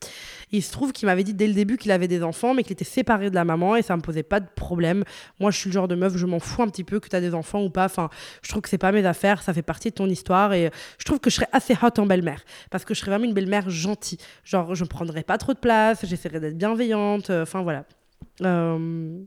Il 0.52 0.62
se 0.62 0.70
trouve 0.70 0.92
qu'il 0.92 1.06
m'avait 1.06 1.24
dit 1.24 1.34
dès 1.34 1.46
le 1.46 1.54
début 1.54 1.76
qu'il 1.76 1.90
avait 1.90 2.08
des 2.08 2.22
enfants, 2.22 2.54
mais 2.54 2.62
qu'il 2.62 2.72
était 2.72 2.84
séparé 2.84 3.30
de 3.30 3.34
la 3.34 3.44
maman 3.44 3.76
et 3.76 3.82
ça 3.82 3.96
me 3.96 4.02
posait 4.02 4.22
pas 4.22 4.40
de 4.40 4.48
problème. 4.54 5.04
Moi, 5.40 5.50
je 5.50 5.58
suis 5.58 5.70
le 5.70 5.74
genre 5.74 5.88
de 5.88 5.94
meuf, 5.94 6.16
je 6.16 6.26
m'en 6.26 6.38
fous 6.38 6.62
un 6.62 6.68
petit 6.68 6.84
peu 6.84 7.00
que 7.00 7.08
tu 7.08 7.16
as 7.16 7.20
des 7.20 7.34
enfants 7.34 7.62
ou 7.62 7.70
pas. 7.70 7.86
Enfin, 7.86 8.10
je 8.42 8.50
trouve 8.50 8.62
que 8.62 8.68
c'est 8.68 8.78
pas 8.78 8.92
mes 8.92 9.06
affaires, 9.06 9.42
ça 9.42 9.52
fait 9.52 9.62
partie 9.62 9.90
de 9.90 9.94
ton 9.94 10.08
histoire 10.08 10.52
et 10.52 10.70
je 10.98 11.04
trouve 11.04 11.20
que 11.20 11.30
je 11.30 11.36
serais 11.36 11.48
assez 11.52 11.74
hot 11.82 11.98
en 11.98 12.06
belle-mère 12.06 12.44
parce 12.70 12.84
que 12.84 12.94
je 12.94 13.00
serais 13.00 13.10
vraiment 13.10 13.24
une 13.24 13.34
belle-mère 13.34 13.70
gentille. 13.70 14.18
Genre, 14.44 14.74
je 14.74 14.84
ne 14.84 14.88
prendrais 14.88 15.22
pas 15.22 15.38
trop 15.38 15.54
de 15.54 15.58
place, 15.58 16.04
j'essaierais 16.04 16.40
d'être 16.40 16.58
bienveillante. 16.58 17.30
Euh, 17.30 17.42
enfin, 17.42 17.62
voilà. 17.62 17.84
Euh... 18.42 19.18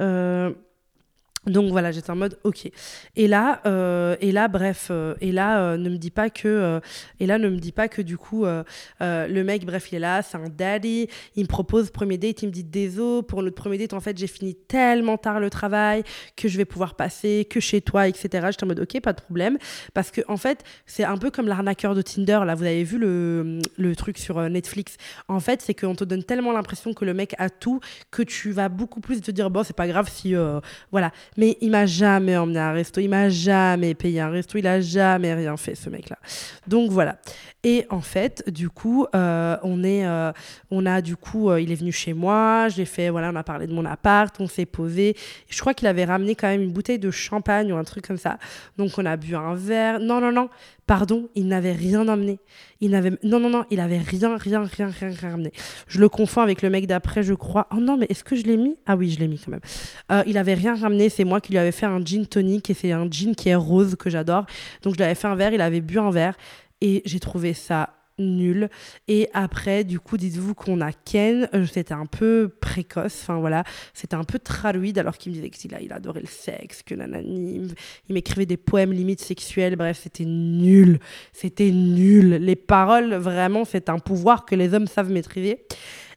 Euh... 0.00 0.52
Donc 1.48 1.70
voilà, 1.70 1.92
j'étais 1.92 2.10
en 2.10 2.16
mode 2.16 2.38
ok. 2.44 2.70
Et 3.16 3.28
là, 3.28 3.60
euh, 3.66 4.16
et 4.20 4.32
là, 4.32 4.48
bref, 4.48 4.88
euh, 4.90 5.14
et 5.20 5.32
là, 5.32 5.60
euh, 5.60 5.76
ne 5.76 5.88
me 5.88 5.96
dis 5.96 6.10
pas 6.10 6.30
que, 6.30 6.80
et 7.20 7.26
là, 7.26 7.38
ne 7.38 7.48
me 7.48 7.56
dis 7.56 7.72
pas 7.72 7.88
que 7.88 8.02
du 8.02 8.18
coup, 8.18 8.44
le 9.00 9.42
mec, 9.42 9.64
bref, 9.64 9.90
il 9.92 9.96
est 9.96 10.00
là, 10.00 10.22
c'est 10.22 10.36
un 10.36 10.48
daddy. 10.48 11.08
Il 11.36 11.42
me 11.42 11.48
propose 11.48 11.90
premier 11.90 12.18
date, 12.18 12.42
il 12.42 12.46
me 12.46 12.52
dit 12.52 12.64
désolé 12.64 13.22
pour 13.22 13.42
notre 13.42 13.56
premier 13.56 13.78
date. 13.78 13.92
En 13.92 14.00
fait, 14.00 14.16
j'ai 14.16 14.26
fini 14.26 14.54
tellement 14.54 15.16
tard 15.16 15.40
le 15.40 15.50
travail 15.50 16.02
que 16.36 16.48
je 16.48 16.56
vais 16.56 16.64
pouvoir 16.64 16.94
passer 16.94 17.46
que 17.48 17.60
chez 17.60 17.80
toi, 17.80 18.08
etc. 18.08 18.48
J'étais 18.50 18.64
en 18.64 18.68
mode 18.68 18.80
ok, 18.80 19.00
pas 19.00 19.12
de 19.12 19.20
problème, 19.20 19.58
parce 19.94 20.10
que 20.10 20.20
en 20.28 20.36
fait, 20.36 20.64
c'est 20.86 21.04
un 21.04 21.16
peu 21.16 21.30
comme 21.30 21.48
l'arnaqueur 21.48 21.94
de 21.94 22.02
Tinder. 22.02 22.40
Là, 22.44 22.54
vous 22.54 22.64
avez 22.64 22.84
vu 22.84 22.98
le, 22.98 23.60
le 23.76 23.96
truc 23.96 24.18
sur 24.18 24.40
Netflix. 24.48 24.96
En 25.28 25.40
fait, 25.40 25.62
c'est 25.62 25.74
qu'on 25.74 25.94
te 25.94 26.04
donne 26.04 26.24
tellement 26.24 26.52
l'impression 26.52 26.92
que 26.92 27.04
le 27.04 27.14
mec 27.14 27.34
a 27.38 27.50
tout 27.50 27.80
que 28.10 28.22
tu 28.22 28.50
vas 28.50 28.68
beaucoup 28.68 29.00
plus 29.00 29.20
te 29.20 29.30
dire 29.30 29.50
bon, 29.50 29.62
c'est 29.62 29.76
pas 29.76 29.88
grave 29.88 30.08
si, 30.10 30.34
voilà. 30.90 31.12
Mais 31.38 31.56
il 31.60 31.70
m'a 31.70 31.86
jamais 31.86 32.36
emmené 32.36 32.58
à 32.58 32.68
un 32.68 32.72
resto, 32.72 33.00
il 33.00 33.08
m'a 33.08 33.30
jamais 33.30 33.94
payé 33.94 34.20
un 34.20 34.28
resto, 34.28 34.58
il 34.58 34.66
a 34.66 34.80
jamais 34.80 35.32
rien 35.32 35.56
fait, 35.56 35.76
ce 35.76 35.88
mec-là. 35.88 36.18
Donc 36.66 36.90
voilà. 36.90 37.16
Et 37.64 37.86
en 37.90 38.00
fait, 38.00 38.48
du 38.48 38.68
coup, 38.68 39.06
euh, 39.14 39.56
on 39.62 39.82
est, 39.82 40.06
euh, 40.06 40.32
on 40.70 40.84
a 40.84 41.00
du 41.00 41.16
coup, 41.16 41.50
euh, 41.50 41.60
il 41.60 41.72
est 41.72 41.76
venu 41.76 41.90
chez 41.90 42.12
moi, 42.12 42.68
j'ai 42.68 42.84
fait, 42.84 43.08
voilà, 43.08 43.30
on 43.32 43.36
a 43.36 43.42
parlé 43.42 43.66
de 43.66 43.72
mon 43.72 43.84
appart, 43.84 44.34
on 44.40 44.46
s'est 44.46 44.66
posé. 44.66 45.16
Je 45.48 45.60
crois 45.60 45.74
qu'il 45.74 45.88
avait 45.88 46.04
ramené 46.04 46.34
quand 46.34 46.48
même 46.48 46.62
une 46.62 46.72
bouteille 46.72 46.98
de 46.98 47.10
champagne 47.10 47.72
ou 47.72 47.76
un 47.76 47.84
truc 47.84 48.06
comme 48.06 48.16
ça. 48.16 48.38
Donc 48.76 48.92
on 48.98 49.06
a 49.06 49.16
bu 49.16 49.34
un 49.34 49.54
verre. 49.54 49.98
Non, 49.98 50.20
non, 50.20 50.30
non, 50.30 50.48
pardon, 50.88 51.28
il 51.34 51.46
n'avait 51.46 51.72
rien 51.72 52.08
emmené. 52.08 52.40
Il 52.80 52.90
n'avait, 52.90 53.12
non, 53.22 53.38
non, 53.38 53.50
non, 53.50 53.64
il 53.70 53.78
avait 53.78 53.98
rien, 53.98 54.36
rien, 54.38 54.64
rien, 54.64 54.88
rien, 54.88 55.10
rien 55.10 55.30
ramené. 55.30 55.52
Je 55.86 56.00
le 56.00 56.08
confonds 56.08 56.40
avec 56.40 56.62
le 56.62 56.70
mec 56.70 56.86
d'après, 56.86 57.22
je 57.22 57.34
crois. 57.34 57.68
Oh 57.70 57.76
non, 57.76 57.98
mais 57.98 58.06
est-ce 58.08 58.24
que 58.24 58.34
je 58.34 58.44
l'ai 58.44 58.56
mis? 58.56 58.74
Ah 58.86 58.96
oui, 58.96 59.10
je 59.10 59.20
l'ai 59.20 59.28
mis 59.28 59.38
quand 59.38 59.52
même. 59.52 60.24
il 60.26 60.38
avait 60.38 60.54
rien 60.54 60.74
ramené, 60.74 61.10
c'est 61.10 61.24
moi 61.24 61.40
qui 61.42 61.52
lui 61.52 61.58
avais 61.58 61.72
fait 61.72 61.86
un 61.86 62.02
gin 62.02 62.26
tonic 62.26 62.70
et 62.70 62.74
c'est 62.74 62.90
un 62.90 63.08
gin 63.08 63.36
qui 63.36 63.50
est 63.50 63.54
rose 63.54 63.96
que 63.96 64.08
j'adore. 64.08 64.46
Donc 64.82 64.94
je 64.94 64.98
lui 64.98 65.04
avais 65.04 65.14
fait 65.14 65.28
un 65.28 65.36
verre, 65.36 65.52
il 65.52 65.60
avait 65.60 65.82
bu 65.82 65.98
un 65.98 66.10
verre 66.10 66.36
et 66.80 67.02
j'ai 67.04 67.20
trouvé 67.20 67.52
ça 67.52 67.97
nul. 68.18 68.68
Et 69.06 69.28
après, 69.32 69.84
du 69.84 70.00
coup, 70.00 70.16
dites-vous 70.16 70.54
qu'on 70.54 70.80
a 70.80 70.92
Ken, 70.92 71.48
euh, 71.54 71.66
c'était 71.66 71.94
un 71.94 72.06
peu 72.06 72.50
précoce, 72.60 73.20
enfin 73.22 73.38
voilà, 73.38 73.64
c'était 73.94 74.16
un 74.16 74.24
peu 74.24 74.38
traduide 74.38 74.98
alors 74.98 75.16
qu'il 75.16 75.32
me 75.32 75.36
disait 75.36 75.50
qu'il 75.50 75.76
il 75.80 75.92
adorait 75.92 76.20
le 76.20 76.26
sexe, 76.26 76.82
que 76.82 76.94
nanani, 76.94 77.68
il 78.08 78.14
m'écrivait 78.14 78.46
des 78.46 78.56
poèmes 78.56 78.92
limite 78.92 79.20
sexuels, 79.20 79.76
bref, 79.76 80.00
c'était 80.02 80.24
nul, 80.24 80.98
c'était 81.32 81.70
nul. 81.70 82.36
Les 82.36 82.56
paroles, 82.56 83.14
vraiment, 83.14 83.64
c'est 83.64 83.88
un 83.88 83.98
pouvoir 83.98 84.44
que 84.44 84.54
les 84.54 84.74
hommes 84.74 84.86
savent 84.86 85.10
maîtriser. 85.10 85.64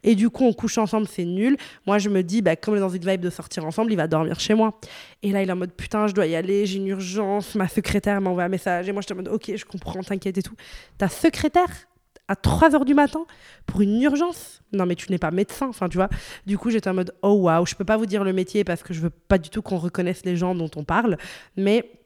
Et 0.04 0.14
du 0.14 0.30
coup, 0.30 0.44
on 0.44 0.52
couche 0.52 0.78
ensemble, 0.78 1.06
c'est 1.06 1.24
nul. 1.24 1.56
Moi, 1.86 1.98
je 1.98 2.08
me 2.08 2.22
dis, 2.22 2.42
bah, 2.42 2.56
comme 2.56 2.74
on 2.74 2.76
est 2.76 2.80
dans 2.80 2.88
une 2.88 3.08
vibe 3.08 3.20
de 3.20 3.30
sortir 3.30 3.64
ensemble, 3.64 3.92
il 3.92 3.96
va 3.96 4.08
dormir 4.08 4.40
chez 4.40 4.54
moi. 4.54 4.78
Et 5.22 5.30
là, 5.30 5.42
il 5.42 5.48
est 5.48 5.52
en 5.52 5.56
mode, 5.56 5.72
putain, 5.72 6.06
je 6.08 6.14
dois 6.14 6.26
y 6.26 6.34
aller, 6.34 6.66
j'ai 6.66 6.78
une 6.78 6.88
urgence. 6.88 7.54
Ma 7.54 7.68
secrétaire 7.68 8.20
m'a 8.20 8.30
envoyé 8.30 8.46
un 8.46 8.50
message. 8.50 8.88
Et 8.88 8.92
moi, 8.92 9.02
je 9.06 9.12
en 9.12 9.16
mode, 9.16 9.28
ok, 9.28 9.52
je 9.54 9.64
comprends, 9.64 10.02
t'inquiète 10.02 10.38
et 10.38 10.42
tout. 10.42 10.56
Ta 10.98 11.08
secrétaire? 11.08 11.68
À 12.32 12.36
3 12.36 12.70
h 12.70 12.84
du 12.84 12.94
matin 12.94 13.24
pour 13.66 13.82
une 13.82 14.00
urgence 14.02 14.62
Non, 14.72 14.86
mais 14.86 14.94
tu 14.94 15.10
n'es 15.12 15.18
pas 15.18 15.30
médecin, 15.30 15.68
enfin, 15.68 15.88
tu 15.88 15.98
vois. 15.98 16.08
Du 16.46 16.56
coup, 16.56 16.70
j'étais 16.70 16.88
en 16.88 16.94
mode, 16.94 17.14
oh 17.22 17.34
waouh, 17.34 17.66
je 17.66 17.74
peux 17.74 17.84
pas 17.84 17.96
vous 17.96 18.06
dire 18.06 18.24
le 18.24 18.32
métier 18.32 18.64
parce 18.64 18.82
que 18.82 18.94
je 18.94 19.00
veux 19.00 19.10
pas 19.10 19.38
du 19.38 19.50
tout 19.50 19.62
qu'on 19.62 19.76
reconnaisse 19.76 20.24
les 20.24 20.36
gens 20.36 20.54
dont 20.54 20.70
on 20.76 20.84
parle. 20.84 21.18
Mais 21.56 22.01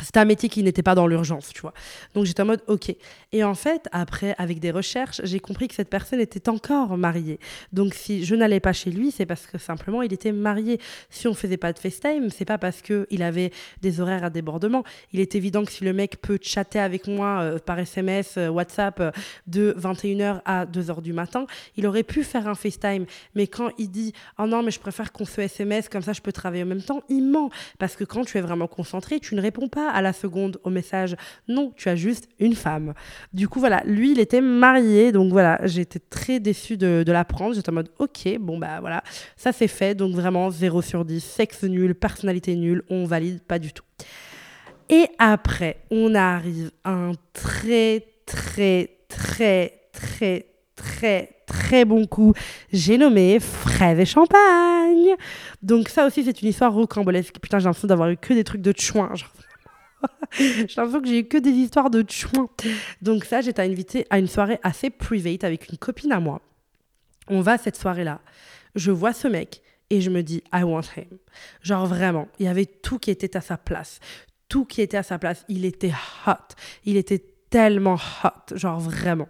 c'était 0.00 0.20
un 0.20 0.24
métier 0.24 0.48
qui 0.48 0.62
n'était 0.62 0.82
pas 0.82 0.94
dans 0.94 1.06
l'urgence, 1.08 1.50
tu 1.52 1.60
vois. 1.60 1.74
Donc 2.14 2.24
j'étais 2.24 2.42
en 2.42 2.46
mode 2.46 2.62
OK. 2.68 2.94
Et 3.32 3.42
en 3.42 3.54
fait, 3.54 3.88
après, 3.90 4.34
avec 4.38 4.60
des 4.60 4.70
recherches, 4.70 5.20
j'ai 5.24 5.40
compris 5.40 5.66
que 5.66 5.74
cette 5.74 5.90
personne 5.90 6.20
était 6.20 6.48
encore 6.48 6.96
mariée. 6.96 7.40
Donc 7.72 7.94
si 7.94 8.24
je 8.24 8.34
n'allais 8.36 8.60
pas 8.60 8.72
chez 8.72 8.90
lui, 8.90 9.10
c'est 9.10 9.26
parce 9.26 9.46
que 9.46 9.58
simplement 9.58 10.02
il 10.02 10.12
était 10.12 10.30
marié. 10.30 10.80
Si 11.10 11.26
on 11.26 11.34
faisait 11.34 11.56
pas 11.56 11.72
de 11.72 11.78
FaceTime, 11.78 12.30
c'est 12.30 12.44
pas 12.44 12.58
parce 12.58 12.80
que 12.80 13.06
il 13.10 13.22
avait 13.24 13.50
des 13.82 14.00
horaires 14.00 14.24
à 14.24 14.30
débordement. 14.30 14.84
Il 15.12 15.18
est 15.18 15.34
évident 15.34 15.64
que 15.64 15.72
si 15.72 15.84
le 15.84 15.92
mec 15.92 16.20
peut 16.20 16.38
chatter 16.40 16.78
avec 16.78 17.08
moi 17.08 17.40
euh, 17.40 17.58
par 17.58 17.78
SMS, 17.78 18.36
euh, 18.38 18.48
WhatsApp 18.48 19.00
euh, 19.00 19.10
de 19.48 19.74
21h 19.78 20.42
à 20.44 20.64
2h 20.64 21.02
du 21.02 21.12
matin, 21.12 21.46
il 21.76 21.86
aurait 21.86 22.04
pu 22.04 22.22
faire 22.22 22.46
un 22.46 22.54
FaceTime. 22.54 23.06
Mais 23.34 23.48
quand 23.48 23.70
il 23.78 23.90
dit 23.90 24.12
"Oh 24.38 24.46
non, 24.46 24.62
mais 24.62 24.70
je 24.70 24.78
préfère 24.78 25.12
qu'on 25.12 25.24
se 25.24 25.40
SMS 25.40 25.88
comme 25.88 26.02
ça 26.02 26.12
je 26.12 26.20
peux 26.20 26.32
travailler 26.32 26.62
en 26.62 26.66
même 26.66 26.82
temps", 26.82 27.02
il 27.08 27.22
ment 27.22 27.50
parce 27.78 27.96
que 27.96 28.04
quand 28.04 28.24
tu 28.24 28.38
es 28.38 28.40
vraiment 28.40 28.68
concentré, 28.68 29.18
tu 29.18 29.34
ne 29.34 29.40
réponds 29.40 29.68
pas 29.68 29.87
à 29.88 30.02
la 30.02 30.12
seconde 30.12 30.58
au 30.64 30.70
message 30.70 31.16
non, 31.48 31.72
tu 31.76 31.88
as 31.88 31.96
juste 31.96 32.28
une 32.38 32.54
femme. 32.54 32.94
Du 33.32 33.48
coup, 33.48 33.60
voilà, 33.60 33.82
lui, 33.84 34.12
il 34.12 34.20
était 34.20 34.40
marié, 34.40 35.12
donc 35.12 35.32
voilà, 35.32 35.58
j'étais 35.64 35.98
très 35.98 36.40
déçue 36.40 36.76
de, 36.76 37.04
l'apprendre. 37.06 37.54
J'étais 37.54 37.70
en 37.70 37.74
mode 37.74 37.90
ok, 37.98 38.38
bon 38.38 38.58
bah 38.58 38.80
voilà, 38.80 39.02
ça 39.36 39.52
c'est 39.52 39.68
fait, 39.68 39.94
donc 39.94 40.14
vraiment 40.14 40.50
0 40.50 40.82
sur 40.82 41.04
10, 41.04 41.22
sexe 41.22 41.62
nul, 41.64 41.94
personnalité 41.94 42.54
nulle, 42.56 42.82
on 42.90 43.04
valide 43.04 43.40
pas 43.42 43.58
du 43.58 43.72
tout. 43.72 43.84
Et 44.90 45.06
après, 45.18 45.82
on 45.90 46.14
arrive 46.14 46.70
à 46.84 46.92
un 46.92 47.12
très, 47.32 48.06
très, 48.26 48.90
très, 49.08 49.80
très, 49.92 50.46
très, 50.76 51.30
très 51.46 51.84
bon 51.84 52.06
coup. 52.06 52.32
J'ai 52.72 52.96
nommé 52.96 53.38
fraises 53.40 53.98
et 53.98 54.06
champagne. 54.06 55.14
Donc 55.62 55.88
ça 55.88 56.06
aussi, 56.06 56.24
c'est 56.24 56.40
une 56.40 56.48
histoire 56.48 56.72
rocambolesque. 56.72 57.38
Putain, 57.40 57.58
j'ai 57.58 57.66
l'impression 57.66 57.88
d'avoir 57.88 58.08
eu 58.08 58.16
que 58.16 58.32
des 58.32 58.44
trucs 58.44 58.62
de 58.62 58.72
chouin. 58.76 59.14
Genre, 59.14 59.30
j'ai 60.38 60.66
l'impression 60.76 61.00
que 61.00 61.08
j'ai 61.08 61.18
eu 61.20 61.24
que 61.24 61.38
des 61.38 61.50
histoires 61.50 61.90
de 61.90 62.04
chouin. 62.08 62.48
Donc 63.02 63.24
ça, 63.24 63.40
j'étais 63.40 63.62
invitée 63.62 64.06
à 64.10 64.18
une 64.18 64.26
soirée 64.26 64.58
assez 64.62 64.90
private 64.90 65.44
avec 65.44 65.68
une 65.68 65.78
copine 65.78 66.12
à 66.12 66.20
moi. 66.20 66.40
On 67.28 67.40
va 67.40 67.52
à 67.52 67.58
cette 67.58 67.76
soirée-là. 67.76 68.20
Je 68.74 68.90
vois 68.90 69.12
ce 69.12 69.28
mec 69.28 69.62
et 69.90 70.00
je 70.00 70.10
me 70.10 70.22
dis, 70.22 70.42
I 70.52 70.62
want 70.62 70.82
him. 70.96 71.18
Genre 71.62 71.86
vraiment, 71.86 72.28
il 72.38 72.46
y 72.46 72.48
avait 72.48 72.66
tout 72.66 72.98
qui 72.98 73.10
était 73.10 73.36
à 73.36 73.40
sa 73.40 73.56
place. 73.56 74.00
Tout 74.48 74.64
qui 74.64 74.80
était 74.80 74.96
à 74.96 75.02
sa 75.02 75.18
place. 75.18 75.44
Il 75.48 75.64
était 75.64 75.92
hot. 76.26 76.54
Il 76.84 76.96
était 76.96 77.22
tellement 77.50 77.96
hot, 78.24 78.56
genre 78.56 78.78
vraiment. 78.78 79.28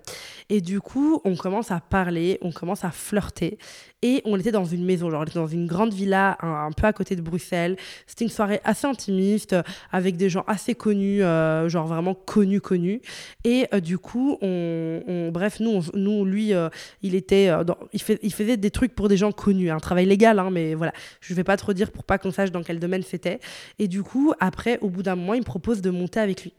Et 0.49 0.61
du 0.61 0.81
coup, 0.81 1.21
on 1.25 1.37
commence 1.37 1.71
à 1.71 1.81
parler, 1.81 2.39
on 2.43 2.53
commence 2.53 2.85
à 2.85 2.91
flirter. 2.91 3.59
Et 4.03 4.23
on 4.25 4.39
était 4.39 4.53
dans 4.53 4.65
une 4.65 4.85
maison, 4.85 5.11
genre 5.11 5.23
on 5.23 5.25
était 5.25 5.39
dans 5.39 5.49
une 5.49 5.67
grande 5.67 5.93
villa 5.93 6.39
un, 6.41 6.71
peu 6.71 6.87
à 6.87 6.93
côté 6.93 7.17
de 7.17 7.21
Bruxelles. 7.21 7.77
C'était 8.07 8.25
une 8.25 8.31
soirée 8.31 8.61
assez 8.63 8.87
intimiste, 8.87 9.57
avec 9.91 10.17
des 10.17 10.31
gens 10.31 10.45
assez 10.47 10.77
connus, 10.77 11.23
euh, 11.23 11.69
genre 11.69 11.89
vraiment 11.89 12.15
connus, 12.15 12.61
connus. 12.61 13.01
Et 13.43 13.67
euh, 13.75 13.81
du 13.81 13.99
coup, 13.99 14.39
on, 14.41 15.31
bref, 15.33 15.59
nous, 15.59 15.83
nous 15.95 16.25
lui, 16.25 16.55
euh, 16.55 16.69
il 17.03 17.17
était, 17.17 17.51
il, 17.93 18.01
fait, 18.01 18.21
il, 18.23 18.33
faisait 18.33 18.57
des 18.57 18.71
trucs 18.71 18.95
pour 18.95 19.09
des 19.09 19.17
gens 19.17 19.33
connus, 19.33 19.71
un 19.71 19.81
travail 19.81 20.07
légal, 20.07 20.39
hein, 20.39 20.51
mais 20.53 20.75
voilà, 20.75 20.93
je 21.21 21.35
vais 21.35 21.45
pas 21.45 21.57
trop 21.57 21.73
dire 21.73 21.91
pour 21.91 22.05
pas 22.05 22.19
qu'on 22.19 22.31
sache 22.31 22.53
dans 22.53 22.63
quel 22.63 22.79
domaine 22.79 23.03
c'était. 23.03 23.41
Et 23.81 23.89
du 23.89 24.05
coup, 24.05 24.33
après, 24.39 24.79
au 24.81 24.91
bout 24.91 25.03
d'un 25.03 25.17
moment, 25.17 25.35
il 25.35 25.41
me 25.41 25.45
propose 25.45 25.83
de 25.83 25.91
monter 25.91 26.21
avec 26.21 26.45
lui. 26.45 26.53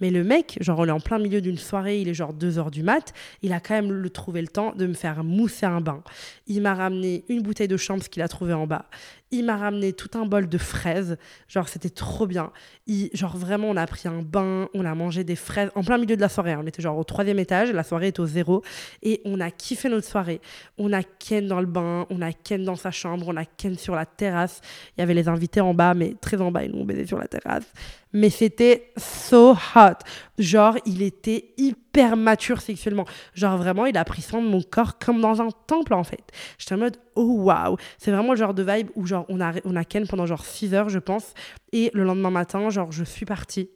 Mais 0.00 0.10
le 0.10 0.24
mec, 0.24 0.58
genre, 0.60 0.78
on 0.80 0.86
est 0.86 0.90
en 0.90 1.00
plein 1.00 1.18
milieu 1.18 1.40
d'une 1.40 1.56
soirée, 1.56 2.00
il 2.00 2.08
est 2.08 2.14
genre 2.14 2.32
2 2.32 2.58
heures 2.58 2.70
du 2.70 2.82
mat, 2.82 3.14
il 3.42 3.52
a 3.52 3.60
quand 3.60 3.74
même 3.74 3.92
le, 3.92 4.10
trouvé 4.10 4.42
le 4.42 4.48
temps 4.48 4.74
de 4.76 4.86
me 4.86 4.94
faire 4.94 5.24
mousser 5.24 5.66
un 5.66 5.80
bain. 5.80 6.02
Il 6.46 6.62
m'a 6.62 6.74
ramené 6.86 7.24
une 7.28 7.42
bouteille 7.42 7.68
de 7.68 7.76
chambre 7.76 8.04
qu'il 8.04 8.22
a 8.22 8.28
trouvé 8.28 8.52
en 8.52 8.66
bas. 8.66 8.86
Il 9.32 9.44
m'a 9.44 9.56
ramené 9.56 9.92
tout 9.92 10.10
un 10.18 10.24
bol 10.24 10.48
de 10.48 10.58
fraises. 10.58 11.16
Genre, 11.48 11.68
c'était 11.68 11.90
trop 11.90 12.26
bien. 12.26 12.52
Il, 12.86 13.10
genre, 13.12 13.36
vraiment, 13.36 13.68
on 13.68 13.76
a 13.76 13.86
pris 13.86 14.08
un 14.08 14.22
bain, 14.22 14.68
on 14.72 14.84
a 14.84 14.94
mangé 14.94 15.24
des 15.24 15.36
fraises 15.36 15.70
en 15.74 15.82
plein 15.82 15.98
milieu 15.98 16.16
de 16.16 16.20
la 16.20 16.28
soirée. 16.28 16.52
Hein. 16.52 16.60
On 16.62 16.66
était 16.66 16.82
genre 16.82 16.96
au 16.96 17.04
troisième 17.04 17.38
étage, 17.38 17.70
la 17.72 17.82
soirée 17.82 18.08
est 18.08 18.18
au 18.20 18.26
zéro. 18.26 18.62
Et 19.02 19.20
on 19.24 19.40
a 19.40 19.50
kiffé 19.50 19.88
notre 19.88 20.06
soirée. 20.06 20.40
On 20.78 20.92
a 20.92 21.02
Ken 21.02 21.46
dans 21.46 21.60
le 21.60 21.66
bain, 21.66 22.06
on 22.10 22.22
a 22.22 22.32
Ken 22.32 22.62
dans 22.62 22.76
sa 22.76 22.90
chambre, 22.90 23.26
on 23.28 23.36
a 23.36 23.44
Ken 23.44 23.76
sur 23.76 23.94
la 23.94 24.06
terrasse. 24.06 24.60
Il 24.96 25.00
y 25.00 25.02
avait 25.02 25.14
les 25.14 25.28
invités 25.28 25.60
en 25.60 25.74
bas, 25.74 25.94
mais 25.94 26.14
très 26.20 26.40
en 26.40 26.50
bas, 26.50 26.64
ils 26.64 26.70
nous 26.70 26.80
ont 26.82 26.84
baisé 26.84 27.06
sur 27.06 27.18
la 27.18 27.26
terrasse 27.26 27.72
mais 28.16 28.30
c'était 28.30 28.92
so 28.96 29.54
hot. 29.74 29.98
Genre, 30.38 30.76
il 30.86 31.02
était 31.02 31.52
hyper 31.58 32.16
mature 32.16 32.62
sexuellement. 32.62 33.04
Genre, 33.34 33.56
vraiment, 33.58 33.84
il 33.84 33.96
a 33.96 34.04
pris 34.04 34.22
soin 34.22 34.40
de 34.40 34.48
mon 34.48 34.62
corps 34.62 34.98
comme 34.98 35.20
dans 35.20 35.42
un 35.42 35.48
temple, 35.66 35.92
en 35.92 36.02
fait. 36.02 36.24
J'étais 36.58 36.74
en 36.74 36.78
mode, 36.78 36.96
oh 37.14 37.42
waouh. 37.42 37.76
C'est 37.98 38.10
vraiment 38.10 38.32
le 38.32 38.38
genre 38.38 38.54
de 38.54 38.62
vibe 38.62 38.88
où, 38.94 39.06
on 39.28 39.40
a, 39.40 39.54
on 39.64 39.76
a 39.76 39.84
Ken 39.84 40.06
pendant 40.06 40.26
genre 40.26 40.44
6 40.44 40.74
heures, 40.74 40.88
je 40.88 40.98
pense. 40.98 41.34
Et 41.72 41.90
le 41.94 42.04
lendemain 42.04 42.30
matin, 42.30 42.68
genre, 42.70 42.92
je 42.92 43.04
suis 43.04 43.26
partie 43.26 43.70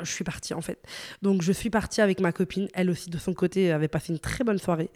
je 0.00 0.10
suis 0.10 0.24
partie 0.24 0.54
en 0.54 0.60
fait. 0.60 0.78
Donc 1.22 1.42
je 1.42 1.52
suis 1.52 1.70
partie 1.70 2.00
avec 2.00 2.20
ma 2.20 2.32
copine, 2.32 2.68
elle 2.74 2.90
aussi 2.90 3.10
de 3.10 3.18
son 3.18 3.34
côté 3.34 3.72
avait 3.72 3.88
passé 3.88 4.12
une 4.12 4.18
très 4.18 4.44
bonne 4.44 4.58
soirée. 4.58 4.90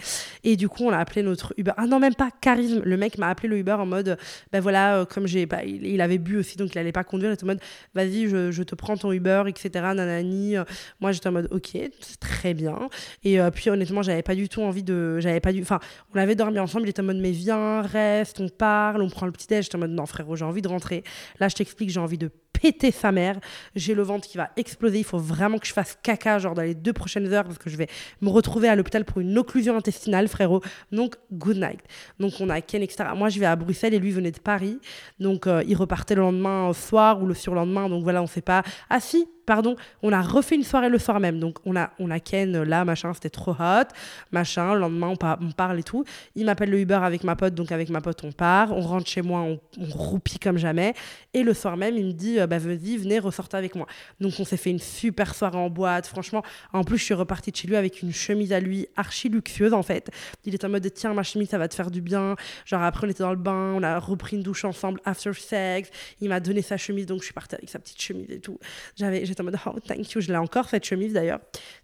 Et 0.44 0.56
du 0.56 0.68
coup 0.68 0.84
on 0.84 0.90
a 0.90 0.98
appelé 0.98 1.22
notre 1.22 1.54
Uber. 1.56 1.72
Ah 1.76 1.86
non 1.86 2.00
même 2.00 2.14
pas 2.14 2.30
charisme. 2.40 2.82
Le 2.84 2.96
mec 2.96 3.18
m'a 3.18 3.28
appelé 3.28 3.48
le 3.48 3.58
Uber 3.58 3.72
en 3.72 3.86
mode 3.86 4.18
ben 4.52 4.60
voilà 4.60 4.98
euh, 4.98 5.04
comme 5.04 5.26
j'ai 5.26 5.46
bah, 5.46 5.64
il, 5.64 6.00
avait 6.00 6.18
bu 6.18 6.36
aussi 6.38 6.56
donc 6.56 6.74
il 6.74 6.78
allait 6.78 6.92
pas 6.92 7.04
conduire. 7.04 7.30
Il 7.30 7.34
était 7.34 7.44
en 7.44 7.48
mode 7.48 7.60
vas-y 7.94 8.28
je, 8.28 8.62
te 8.62 8.74
prends 8.74 8.96
ton 8.96 9.12
Uber 9.12 9.44
etc. 9.46 9.70
Nanani. 9.94 10.56
Moi 11.00 11.12
j'étais 11.12 11.28
en 11.28 11.32
mode 11.32 11.48
ok 11.50 11.76
très 12.20 12.54
bien. 12.54 12.88
Et 13.24 13.40
euh, 13.40 13.50
puis 13.50 13.70
honnêtement 13.70 14.02
j'avais 14.02 14.22
pas 14.22 14.34
du 14.34 14.48
tout 14.48 14.62
envie 14.62 14.82
de 14.82 15.20
j'avais 15.20 15.40
pas 15.40 15.52
du 15.52 15.62
enfin 15.62 15.80
on 16.14 16.18
avait 16.18 16.34
dormi 16.34 16.58
ensemble. 16.58 16.86
Il 16.86 16.90
était 16.90 17.00
en 17.00 17.04
mode 17.04 17.18
mais 17.18 17.32
viens 17.32 17.82
reste 17.82 18.40
on 18.40 18.48
parle 18.48 19.02
on 19.02 19.10
prend 19.10 19.26
le 19.26 19.32
petit 19.32 19.46
déj. 19.46 19.64
J'étais 19.64 19.76
en 19.76 19.80
mode 19.80 19.90
non 19.90 20.06
frérot 20.06 20.36
j'ai 20.36 20.44
envie 20.44 20.62
de 20.62 20.68
rentrer. 20.68 21.04
Là 21.40 21.48
je 21.48 21.54
t'explique 21.54 21.90
j'ai 21.90 22.00
envie 22.00 22.18
de 22.18 22.30
péter 22.60 22.90
sa 22.90 23.12
mère. 23.12 23.38
J'ai 23.74 23.94
le 23.94 24.02
ventre 24.02 24.28
qui 24.28 24.36
va 24.36 24.50
exploser. 24.56 24.98
Il 24.98 25.04
faut 25.04 25.18
vraiment 25.18 25.58
que 25.58 25.66
je 25.66 25.72
fasse 25.72 25.98
caca, 26.02 26.38
genre 26.38 26.54
dans 26.54 26.62
les 26.62 26.74
deux 26.74 26.92
prochaines 26.92 27.32
heures, 27.32 27.44
parce 27.44 27.58
que 27.58 27.70
je 27.70 27.76
vais 27.76 27.88
me 28.20 28.28
retrouver 28.28 28.68
à 28.68 28.76
l'hôpital 28.76 29.04
pour 29.04 29.20
une 29.20 29.36
occlusion 29.38 29.76
intestinale, 29.76 30.28
frérot. 30.28 30.62
Donc, 30.92 31.16
good 31.32 31.56
night. 31.56 31.80
Donc, 32.18 32.34
on 32.40 32.48
a 32.48 32.60
Ken, 32.60 32.82
etc. 32.82 33.10
Moi, 33.14 33.28
je 33.28 33.38
vais 33.38 33.46
à 33.46 33.56
Bruxelles 33.56 33.94
et 33.94 33.98
lui 33.98 34.10
venait 34.10 34.32
de 34.32 34.40
Paris. 34.40 34.78
Donc, 35.20 35.46
euh, 35.46 35.62
il 35.66 35.76
repartait 35.76 36.14
le 36.14 36.22
lendemain 36.22 36.72
soir 36.72 37.22
ou 37.22 37.26
le 37.26 37.34
surlendemain. 37.34 37.88
Donc, 37.88 38.02
voilà, 38.02 38.22
on 38.22 38.26
sait 38.26 38.40
pas. 38.40 38.62
Ah, 38.90 39.00
si, 39.00 39.26
pardon, 39.46 39.76
on 40.02 40.12
a 40.12 40.20
refait 40.20 40.56
une 40.56 40.64
soirée 40.64 40.88
le 40.88 40.98
soir 40.98 41.20
même. 41.20 41.38
Donc, 41.38 41.58
on 41.64 41.76
a, 41.76 41.90
on 41.98 42.10
a 42.10 42.20
Ken 42.20 42.62
là, 42.62 42.84
machin, 42.84 43.14
c'était 43.14 43.30
trop 43.30 43.52
hot, 43.52 43.88
machin. 44.32 44.74
Le 44.74 44.80
lendemain, 44.80 45.08
on, 45.08 45.16
parle 45.52 45.78
et 45.78 45.82
tout. 45.82 46.04
Il 46.34 46.46
m'appelle 46.46 46.70
le 46.70 46.80
Uber 46.80 46.98
avec 47.02 47.24
ma 47.24 47.36
pote, 47.36 47.54
donc 47.54 47.72
avec 47.72 47.88
ma 47.88 48.00
pote, 48.00 48.22
on 48.24 48.32
part. 48.32 48.72
On 48.72 48.80
rentre 48.80 49.06
chez 49.06 49.22
moi, 49.22 49.40
on, 49.40 49.58
roupit 49.90 50.38
comme 50.38 50.58
jamais. 50.58 50.94
Et 51.32 51.42
le 51.42 51.54
soir 51.54 51.76
même, 51.76 51.96
il 51.96 52.06
me 52.06 52.12
dit, 52.12 52.40
euh, 52.40 52.46
bah, 52.46 52.58
vas-y, 52.58 52.96
venez, 52.96 53.18
ressortez 53.18 53.56
avec 53.56 53.74
moi. 53.74 53.86
Donc, 54.20 54.34
on 54.38 54.44
s'est 54.44 54.56
fait 54.56 54.70
une 54.70 54.80
super 54.80 55.34
soirée 55.34 55.58
en 55.58 55.70
boîte. 55.70 56.06
Franchement, 56.06 56.42
en 56.72 56.82
plus, 56.82 56.98
je 56.98 57.04
suis 57.04 57.14
repartie 57.14 57.52
de 57.52 57.56
chez 57.56 57.68
lui 57.68 57.76
avec 57.76 58.02
une 58.02 58.12
chemise 58.12 58.52
à 58.52 58.60
lui 58.60 58.88
archi 58.96 59.28
luxueuse, 59.28 59.72
en 59.72 59.82
fait. 59.82 60.10
Il 60.44 60.54
est 60.54 60.64
en 60.64 60.68
mode, 60.68 60.92
tiens, 60.92 61.14
ma 61.14 61.22
chemise, 61.22 61.50
ça 61.50 61.58
va 61.58 61.68
te 61.68 61.74
faire 61.74 61.90
du 61.90 62.00
bien. 62.00 62.34
Genre, 62.64 62.82
après, 62.82 63.06
on 63.06 63.10
était 63.10 63.22
dans 63.22 63.30
le 63.30 63.36
bain, 63.36 63.74
on 63.76 63.82
a 63.82 63.98
repris 64.00 64.36
une 64.36 64.42
douche 64.42 64.64
ensemble 64.64 65.00
after 65.04 65.32
sex. 65.34 65.88
Il 66.20 66.28
m'a 66.28 66.40
donné 66.40 66.62
sa 66.62 66.76
chemise, 66.76 67.06
donc 67.06 67.20
je 67.20 67.26
suis 67.26 67.34
partie 67.34 67.54
avec 67.54 67.70
sa 67.70 67.78
petite 67.78 68.00
chemise 68.00 68.30
et 68.30 68.40
tout. 68.40 68.58
J'avais, 68.96 69.24
en 69.40 69.44
mode, 69.44 69.58
oh, 69.66 69.78
thank 69.86 70.12
you. 70.12 70.20
Je 70.20 70.28
l'ai 70.28 70.36
encore, 70.36 70.68
cette 70.68 70.84
chemise 70.84 71.12
d'ailleurs. 71.12 71.40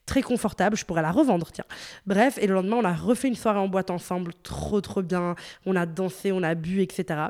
Très 0.07 0.23
confortable. 0.23 0.77
Je 0.77 0.85
pourrais 0.85 1.03
la 1.03 1.13
revendre, 1.13 1.51
tiens. 1.53 1.65
Bref, 2.07 2.39
et 2.41 2.47
le 2.47 2.55
lendemain, 2.55 2.77
on 2.77 2.85
a 2.85 2.93
refait 2.93 3.29
une 3.29 3.37
soirée 3.37 3.61
en 3.61 3.69
boîte 3.69 3.91
ensemble. 3.91 4.33
Trop, 4.43 4.81
trop 4.81 5.03
bien. 5.03 5.37
On 5.65 5.77
a 5.77 5.87
dansé, 5.87 6.33
on 6.33 6.43
a 6.43 6.55
bu, 6.55 6.83
etc. 6.83 7.21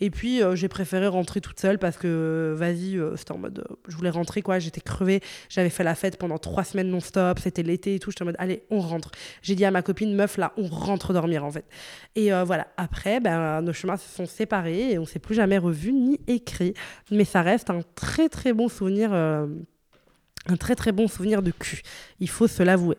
Et 0.00 0.10
puis, 0.10 0.42
euh, 0.42 0.54
j'ai 0.54 0.68
préféré 0.68 1.08
rentrer 1.08 1.40
toute 1.40 1.58
seule 1.58 1.78
parce 1.78 1.96
que, 1.96 2.54
vas-y, 2.56 2.96
euh, 2.96 3.16
c'était 3.16 3.32
en 3.32 3.38
mode. 3.38 3.58
Euh, 3.58 3.74
je 3.88 3.96
voulais 3.96 4.10
rentrer, 4.10 4.42
quoi. 4.42 4.58
J'étais 4.58 4.80
crevée. 4.80 5.20
J'avais 5.48 5.70
fait 5.70 5.84
la 5.84 5.94
fête 5.94 6.18
pendant 6.18 6.38
trois 6.38 6.64
semaines 6.64 6.88
non-stop. 6.88 7.40
C'était 7.40 7.62
l'été 7.62 7.96
et 7.96 7.98
tout. 7.98 8.10
J'étais 8.10 8.22
en 8.22 8.26
mode, 8.26 8.36
allez, 8.38 8.62
on 8.70 8.80
rentre. 8.80 9.10
J'ai 9.42 9.56
dit 9.56 9.64
à 9.64 9.72
ma 9.72 9.82
copine, 9.82 10.14
meuf, 10.14 10.36
là, 10.36 10.52
on 10.56 10.66
rentre 10.66 11.12
dormir, 11.12 11.44
en 11.44 11.50
fait. 11.50 11.64
Et 12.14 12.30
voilà. 12.44 12.68
Après, 12.76 13.20
ben, 13.20 13.60
nos 13.62 13.72
chemins 13.72 13.96
se 13.96 14.08
sont 14.08 14.26
séparés 14.26 14.92
et 14.92 14.98
on 14.98 15.04
s'est 15.04 15.18
plus 15.18 15.34
jamais 15.34 15.58
revus 15.58 15.92
ni 15.92 16.20
écrit. 16.26 16.74
Mais 17.10 17.24
ça 17.24 17.42
reste 17.42 17.70
un 17.70 17.80
très, 17.94 18.28
très 18.28 18.52
bon 18.52 18.68
souvenir 18.68 19.10
un 20.48 20.56
très 20.56 20.74
très 20.74 20.92
bon 20.92 21.08
souvenir 21.08 21.42
de 21.42 21.50
cul. 21.50 21.82
Il 22.18 22.28
faut 22.28 22.48
se 22.48 22.62
l'avouer. 22.62 22.96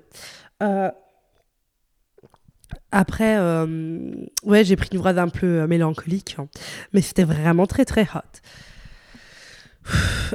Euh, 0.61 0.91
après, 2.91 3.37
euh, 3.37 4.11
ouais, 4.43 4.63
j'ai 4.63 4.75
pris 4.75 4.89
une 4.91 4.99
phrase 4.99 5.17
un 5.17 5.29
peu 5.29 5.61
euh, 5.61 5.67
mélancolique, 5.67 6.35
hein. 6.37 6.47
mais 6.93 7.01
c'était 7.01 7.23
vraiment 7.23 7.65
très 7.65 7.85
très 7.85 8.03
hot. 8.03 8.39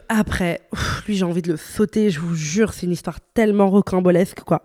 Après, 0.08 0.62
lui, 1.06 1.16
j'ai 1.16 1.24
envie 1.24 1.42
de 1.42 1.52
le 1.52 1.56
sauter, 1.56 2.10
je 2.10 2.20
vous 2.20 2.34
jure, 2.34 2.72
c'est 2.72 2.86
une 2.86 2.92
histoire 2.92 3.20
tellement 3.34 3.70
rocambolesque, 3.70 4.40
quoi. 4.40 4.62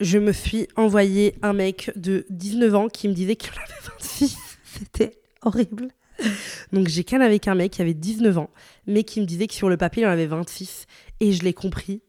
Je 0.00 0.18
me 0.18 0.32
suis 0.32 0.66
envoyé 0.76 1.36
un 1.42 1.52
mec 1.52 1.92
de 1.94 2.26
19 2.30 2.74
ans 2.74 2.88
qui 2.88 3.06
me 3.06 3.12
disait 3.12 3.36
qu'il 3.36 3.52
en 3.52 3.62
avait 3.62 3.92
26. 3.98 4.36
C'était 4.64 5.20
horrible. 5.42 5.88
Donc 6.72 6.88
j'ai 6.88 7.04
qu'un 7.04 7.20
avec 7.20 7.48
un 7.48 7.54
mec 7.54 7.72
qui 7.72 7.82
avait 7.82 7.94
19 7.94 8.38
ans, 8.38 8.50
mais 8.86 9.04
qui 9.04 9.20
me 9.20 9.26
disait 9.26 9.46
que 9.46 9.54
sur 9.54 9.68
le 9.68 9.76
papier, 9.76 10.02
il 10.02 10.06
en 10.06 10.10
avait 10.10 10.26
26. 10.26 10.86
Et 11.20 11.32
je 11.32 11.42
l'ai 11.42 11.54
compris 11.54 12.02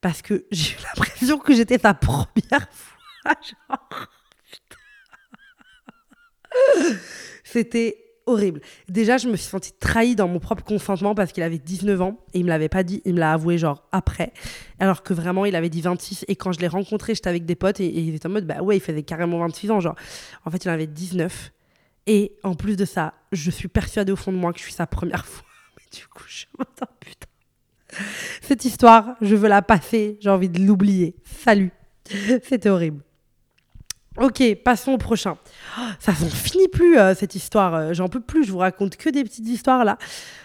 parce 0.00 0.22
que 0.22 0.46
j'ai 0.50 0.72
eu 0.72 0.76
l'impression 0.84 1.38
que 1.38 1.54
j'étais 1.54 1.78
sa 1.78 1.94
première 1.94 2.68
fois. 2.70 3.78
C'était 7.44 8.08
horrible. 8.26 8.60
Déjà, 8.88 9.16
je 9.16 9.28
me 9.28 9.36
suis 9.36 9.48
sentie 9.48 9.72
trahie 9.72 10.14
dans 10.14 10.28
mon 10.28 10.38
propre 10.38 10.62
consentement 10.62 11.14
parce 11.14 11.32
qu'il 11.32 11.42
avait 11.42 11.58
19 11.58 12.00
ans 12.02 12.18
et 12.34 12.40
il 12.40 12.44
me 12.44 12.50
l'avait 12.50 12.68
pas 12.68 12.82
dit, 12.82 13.00
il 13.04 13.14
me 13.14 13.20
l'a 13.20 13.32
avoué 13.32 13.58
genre 13.58 13.84
après. 13.90 14.32
Alors 14.78 15.02
que 15.02 15.14
vraiment, 15.14 15.44
il 15.46 15.56
avait 15.56 15.70
dit 15.70 15.80
26 15.80 16.26
et 16.28 16.36
quand 16.36 16.52
je 16.52 16.60
l'ai 16.60 16.68
rencontré, 16.68 17.14
j'étais 17.14 17.28
avec 17.28 17.46
des 17.46 17.54
potes 17.54 17.80
et, 17.80 17.86
il 17.86 18.14
était 18.14 18.26
en 18.26 18.30
mode 18.30 18.46
bah 18.46 18.62
ouais, 18.62 18.76
il 18.76 18.80
faisait 18.80 19.02
carrément 19.02 19.38
26 19.38 19.70
ans. 19.70 19.80
Genre, 19.80 19.96
en 20.44 20.50
fait, 20.50 20.64
il 20.64 20.68
en 20.68 20.74
avait 20.74 20.86
19 20.86 21.52
et 22.08 22.32
en 22.42 22.54
plus 22.54 22.76
de 22.76 22.86
ça, 22.86 23.12
je 23.32 23.50
suis 23.50 23.68
persuadée 23.68 24.10
au 24.10 24.16
fond 24.16 24.32
de 24.32 24.38
moi 24.38 24.52
que 24.54 24.58
je 24.58 24.64
suis 24.64 24.72
sa 24.72 24.86
première 24.86 25.26
fois. 25.26 25.44
Mais 25.76 25.84
du 25.96 26.06
coup, 26.08 26.24
je 26.26 26.46
me 26.58 26.64
dis, 26.64 26.86
putain. 27.00 27.26
Cette 28.40 28.64
histoire, 28.64 29.16
je 29.20 29.36
veux 29.36 29.48
la 29.48 29.60
passer, 29.60 30.18
j'ai 30.20 30.30
envie 30.30 30.48
de 30.48 30.58
l'oublier. 30.58 31.16
Salut. 31.24 31.70
C'était 32.42 32.70
horrible. 32.70 33.02
Ok, 34.16 34.42
passons 34.64 34.92
au 34.92 34.98
prochain. 34.98 35.36
Oh, 35.78 35.82
ça 36.00 36.12
n'en 36.12 36.28
finit 36.28 36.68
plus, 36.68 36.98
euh, 36.98 37.14
cette 37.14 37.34
histoire. 37.34 37.74
Euh, 37.74 37.92
j'en 37.92 38.08
peux 38.08 38.20
plus, 38.20 38.44
je 38.44 38.52
vous 38.52 38.58
raconte 38.58 38.96
que 38.96 39.10
des 39.10 39.22
petites 39.22 39.46
histoires 39.46 39.84
là. 39.84 39.98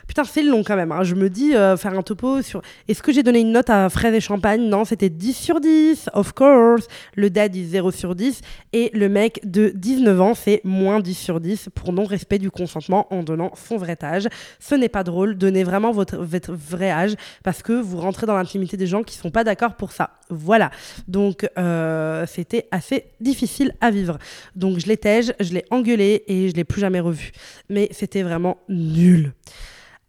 Putain, 0.08 0.24
c'est 0.24 0.44
long 0.44 0.64
quand 0.64 0.76
même. 0.76 0.92
Hein. 0.92 1.04
Je 1.04 1.16
me 1.16 1.30
dis, 1.30 1.56
euh, 1.56 1.78
faire 1.78 1.98
un 1.98 2.02
topo 2.02 2.42
sur. 2.42 2.62
Est-ce 2.88 3.02
que 3.02 3.12
j'ai 3.12 3.24
donné 3.24 3.40
une 3.40 3.52
note 3.52 3.70
à 3.70 3.90
Fraise 3.90 4.14
et 4.14 4.20
Champagne? 4.20 4.62
Non, 4.62 4.86
c'était 4.86 5.10
10 5.10 5.34
sur 5.34 5.60
10, 5.60 6.10
of 6.14 6.34
course. 6.34 6.88
Le 7.16 7.30
dad, 7.30 7.56
il 7.56 7.66
0 7.66 7.92
sur 7.92 8.16
10. 8.16 8.42
Et 8.74 8.92
le 8.94 9.10
mec 9.10 9.40
de 9.44 9.72
19 9.76 10.22
ans, 10.22 10.34
c'est 10.34 10.62
moins 10.64 11.00
10 11.00 11.14
sur 11.14 11.40
10 11.40 11.70
pour 11.74 11.94
non-respect 11.94 12.40
du 12.40 12.52
consentement 12.52 13.08
en 13.14 13.24
donnant 13.24 13.52
son 13.56 13.78
vrai 13.78 13.98
âge. 14.04 14.28
Ce 14.60 14.76
n'est 14.76 14.90
pas 14.90 15.04
drôle. 15.04 15.38
Donnez 15.38 15.64
vraiment 15.64 15.92
votre, 15.92 16.18
vrai 16.54 16.92
âge 16.92 17.16
parce 17.44 17.62
que 17.64 17.74
vous 17.74 17.98
rentrez 17.98 18.26
dans 18.26 18.36
l'intimité 18.36 18.78
des 18.78 18.88
gens 18.88 19.04
qui 19.04 19.16
sont 19.16 19.32
pas 19.32 19.44
d'accord 19.44 19.76
pour 19.76 19.92
ça. 19.92 20.12
Voilà. 20.30 20.72
Donc, 21.08 21.48
euh, 21.58 22.26
c'était 22.28 22.68
assez 22.72 23.06
difficile 23.22 23.74
à 23.82 23.92
vivre. 23.92 24.18
Donc, 24.56 24.80
je 24.80 24.88
l'ai 24.88 24.98
tège, 24.98 25.34
je 25.40 25.54
l'ai 25.54 25.66
engueulé 25.72 26.24
et 26.28 26.50
je 26.50 26.56
l'ai 26.56 26.64
plus 26.64 26.82
jamais 26.82 27.00
revu. 27.00 27.32
Mais 27.70 27.88
c'était 27.92 28.24
vraiment 28.24 28.58
nul. 28.68 29.34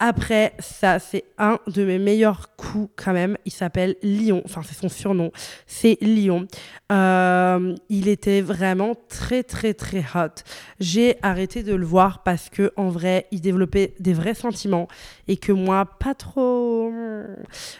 Après, 0.07 0.53
ça, 0.59 0.99
c'est 0.99 1.25
un 1.39 1.59
de 1.67 1.83
mes 1.83 1.99
meilleurs 1.99 2.55
coups 2.57 2.93
quand 2.95 3.15
même. 3.15 3.39
Il 3.47 3.53
s'appelle 3.53 3.97
Lion. 4.03 4.43
Enfin, 4.45 4.61
c'est 4.63 4.75
son 4.75 4.91
surnom. 4.91 5.33
C'est 5.67 5.97
Lion. 6.03 6.47
Euh, 6.93 7.75
il 7.89 8.09
était 8.09 8.43
vraiment 8.43 8.95
très, 9.09 9.43
très, 9.43 9.73
très 9.73 10.05
hot. 10.15 10.43
J'ai 10.79 11.17
arrêté 11.23 11.63
de 11.63 11.75
le 11.75 11.87
voir 11.87 12.23
parce 12.23 12.51
que, 12.51 12.71
en 12.77 12.91
vrai, 12.91 13.29
il 13.31 13.41
développait 13.41 13.95
des 13.99 14.13
vrais 14.13 14.35
sentiments 14.35 14.89
et 15.27 15.39
que 15.39 15.53
moi, 15.53 15.87
pas 15.87 16.13
trop. 16.13 16.93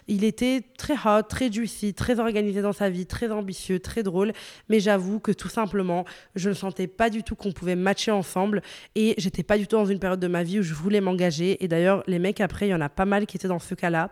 Il 0.09 0.25
était 0.25 0.63
très 0.79 0.95
hot, 0.95 1.25
très 1.29 1.53
juicy, 1.53 1.93
très 1.93 2.21
organisé 2.21 2.63
dans 2.63 2.73
sa 2.73 2.89
vie, 2.89 3.05
très 3.05 3.31
ambitieux, 3.31 3.81
très 3.81 4.03
drôle. 4.03 4.33
Mais 4.71 4.81
j'avoue 4.81 5.21
que 5.21 5.33
tout 5.33 5.51
simplement, 5.51 6.07
je 6.37 6.49
ne 6.49 6.55
sentais 6.55 6.87
pas 6.87 7.11
du 7.11 7.23
tout 7.23 7.37
qu'on 7.37 7.53
pouvait 7.53 7.77
matcher 7.77 8.13
ensemble 8.13 8.63
et 8.95 9.15
j'étais 9.19 9.43
pas 9.43 9.59
du 9.59 9.67
tout 9.67 9.77
dans 9.77 9.85
une 9.85 9.99
période 9.99 10.21
de 10.21 10.27
ma 10.27 10.43
vie 10.43 10.61
où 10.61 10.63
je 10.63 10.73
voulais 10.73 11.03
m'engager. 11.03 11.63
Et 11.63 11.69
d'ailleurs, 11.69 12.03
les 12.15 12.21
mecs, 12.21 12.41
après, 12.41 12.69
il 12.69 12.71
y 12.71 12.75
en 12.75 12.81
a 12.81 12.89
pas 12.89 13.05
mal 13.05 13.27
qui 13.27 13.37
étaient 13.37 13.49
dans 13.49 13.59
ce 13.59 13.75
cas-là. 13.75 14.11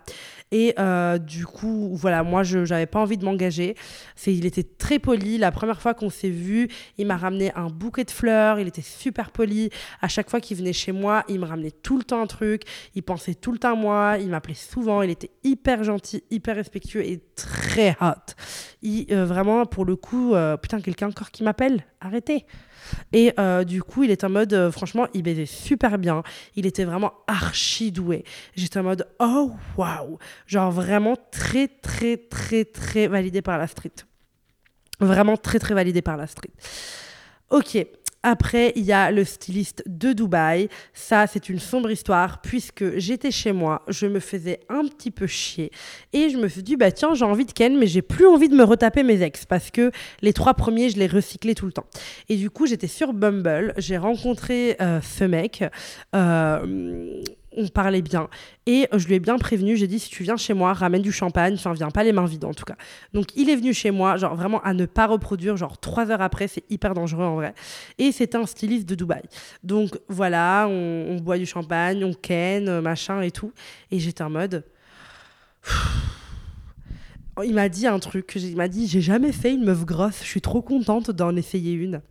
Et 0.51 0.75
euh, 0.79 1.19
du 1.19 1.47
coup, 1.47 1.91
voilà, 1.95 2.23
moi, 2.23 2.43
je 2.43 2.59
n'avais 2.59 2.87
pas 2.87 3.01
envie 3.01 3.17
de 3.17 3.25
m'engager. 3.25 3.75
C'est, 4.17 4.35
il 4.35 4.45
était 4.45 4.65
très 4.65 4.99
poli. 4.99 5.39
La 5.39 5.51
première 5.51 5.81
fois 5.81 5.95
qu'on 5.95 6.11
s'est 6.11 6.29
vu, 6.29 6.69
il 6.99 7.07
m'a 7.07 7.17
ramené 7.17 7.53
un 7.55 7.69
bouquet 7.69 8.05
de 8.05 8.11
fleurs. 8.11 8.61
Il 8.61 8.69
était 8.69 8.83
super 8.83 9.31
poli. 9.31 9.71
À 10.03 10.09
chaque 10.09 10.29
fois 10.29 10.41
qu'il 10.41 10.59
venait 10.59 10.73
chez 10.73 10.93
moi, 10.93 11.25
il 11.29 11.41
me 11.41 11.47
ramenait 11.47 11.71
tout 11.71 11.97
le 11.97 12.05
temps 12.05 12.21
un 12.21 12.27
truc. 12.27 12.65
Il 12.95 13.03
pensait 13.03 13.35
tout 13.35 13.53
le 13.53 13.59
temps 13.59 13.73
à 13.73 13.77
moi. 13.77 14.17
Il 14.21 14.29
m'appelait 14.29 14.55
souvent. 14.55 15.01
Il 15.03 15.11
était 15.11 15.31
hyper 15.45 15.85
gentil, 15.85 16.25
hyper 16.31 16.57
respectueux 16.57 17.07
et 17.07 17.23
très 17.35 17.97
hot. 18.01 18.35
Il, 18.83 19.07
euh, 19.13 19.25
vraiment, 19.25 19.65
pour 19.65 19.85
le 19.85 19.97
coup, 19.97 20.35
euh, 20.35 20.57
putain, 20.57 20.81
quelqu'un 20.81 21.09
encore 21.09 21.31
qui 21.31 21.45
m'appelle? 21.45 21.85
Arrêtez 22.01 22.45
et 23.13 23.33
euh, 23.39 23.65
du 23.65 23.83
coup, 23.83 24.05
il 24.05 24.11
était 24.11 24.25
en 24.25 24.31
mode, 24.31 24.53
euh, 24.53 24.71
franchement, 24.71 25.07
il 25.15 25.23
baisait 25.23 25.47
super 25.47 25.99
bien. 25.99 26.23
Il 26.57 26.67
était 26.67 26.85
vraiment 26.85 27.13
archi 27.27 27.93
doué. 27.93 28.25
J'étais 28.55 28.79
en 28.79 28.85
mode, 28.85 29.07
oh 29.19 29.53
waouh! 29.77 30.19
Genre 30.47 30.71
vraiment 30.71 31.17
très, 31.31 31.69
très, 31.69 32.17
très, 32.17 32.65
très 32.65 33.07
validé 33.07 33.43
par 33.43 33.59
la 33.59 33.67
street. 33.67 33.93
Vraiment 35.01 35.37
très, 35.37 35.59
très 35.59 35.75
validé 35.75 36.03
par 36.03 36.17
la 36.17 36.27
street. 36.27 36.53
Ok. 37.51 37.87
Après, 38.23 38.73
il 38.77 38.85
y 38.85 38.93
a 38.93 39.11
le 39.11 39.25
styliste 39.25 39.83
de 39.87 40.13
Dubaï. 40.13 40.69
Ça, 40.95 41.27
c'est 41.27 41.49
une 41.49 41.59
sombre 41.59 41.91
histoire 41.91 42.41
puisque 42.41 42.97
j'étais 42.99 43.31
chez 43.31 43.53
moi, 43.53 43.83
je 43.89 44.07
me 44.07 44.21
faisais 44.21 44.61
un 44.69 44.87
petit 44.87 45.11
peu 45.11 45.27
chier 45.27 45.71
et 46.13 46.31
je 46.31 46.37
me 46.37 46.49
suis 46.49 46.63
dit, 46.63 46.77
bah 46.77 46.93
tiens, 46.93 47.15
j'ai 47.15 47.25
envie 47.25 47.47
de 47.47 47.53
Ken, 47.53 47.77
mais 47.79 47.87
j'ai 47.87 48.03
plus 48.03 48.27
envie 48.27 48.49
de 48.49 48.55
me 48.55 48.65
retaper 48.65 49.03
mes 49.03 49.23
ex 49.23 49.45
parce 49.45 49.71
que 49.71 49.91
les 50.21 50.33
trois 50.33 50.55
premiers, 50.55 50.91
je 50.91 50.99
les 50.99 51.07
recyclais 51.07 51.55
tout 51.55 51.67
le 51.67 51.73
temps. 51.73 51.87
Et 52.29 52.37
du 52.37 52.51
coup, 52.51 52.67
j'étais 52.67 52.87
sur 52.87 53.13
Bumble, 53.13 53.75
j'ai 53.77 53.97
rencontré 53.97 54.77
euh, 54.81 55.01
ce 55.01 55.25
mec. 55.25 55.65
Euh, 56.15 57.23
on 57.57 57.69
parlait 57.69 58.03
bien. 58.03 58.29
Et 58.67 58.89
je 58.93 59.07
lui 59.07 59.15
ai 59.15 59.21
bien 59.21 59.39
prévenu, 59.39 59.77
j'ai 59.77 59.87
dit 59.87 59.99
si 59.99 60.11
tu 60.11 60.23
viens 60.23 60.37
chez 60.37 60.55
moi, 60.55 60.73
ramène 60.73 61.03
du 61.03 61.13
champagne, 61.13 61.55
enfin 61.55 61.73
viens 61.73 61.91
pas 61.91 62.05
les 62.05 62.13
mains 62.13 62.27
vides 62.27 62.45
en 62.45 62.55
tout 62.55 62.65
cas. 62.65 62.77
Donc 63.13 63.35
il 63.37 63.51
est 63.51 63.57
venu 63.57 63.73
chez 63.75 63.91
moi, 63.91 64.17
genre 64.17 64.35
vraiment 64.35 64.61
à 64.63 64.75
ne 64.75 64.87
pas 64.87 65.07
reproduire, 65.07 65.57
genre 65.57 65.79
trois 65.79 66.11
heures 66.11 66.23
après, 66.23 66.49
c'est 66.49 66.65
hyper 66.71 66.95
dangereux 66.95 67.25
en 67.25 67.35
vrai. 67.35 67.55
Et 67.99 68.13
c'était 68.13 68.39
un 68.39 68.47
styliste 68.47 68.89
de 68.89 68.95
Dubaï. 68.95 69.23
Donc 69.63 69.99
voilà, 70.09 70.67
on, 70.69 71.17
boit 71.17 71.39
du 71.39 71.47
champagne, 71.47 72.05
on 72.05 72.13
ken, 72.13 72.81
machin 72.81 73.21
et 73.23 73.31
tout. 73.31 73.53
Et 73.91 73.99
j'étais 73.99 74.23
en 74.23 74.31
mode... 74.31 74.65
Il 77.43 77.55
m'a 77.55 77.71
dit 77.71 77.87
un 77.87 77.99
truc, 77.99 78.33
il 78.37 78.57
m'a 78.57 78.69
dit 78.69 78.87
j'ai 78.87 79.01
jamais 79.01 79.33
fait 79.33 79.55
une 79.55 79.65
meuf 79.65 79.87
grosse, 79.87 80.19
je 80.21 80.27
suis 80.27 80.43
trop 80.43 80.61
contente 80.61 81.11
d'en 81.11 81.35
essayer 81.35 81.73
une 81.73 82.03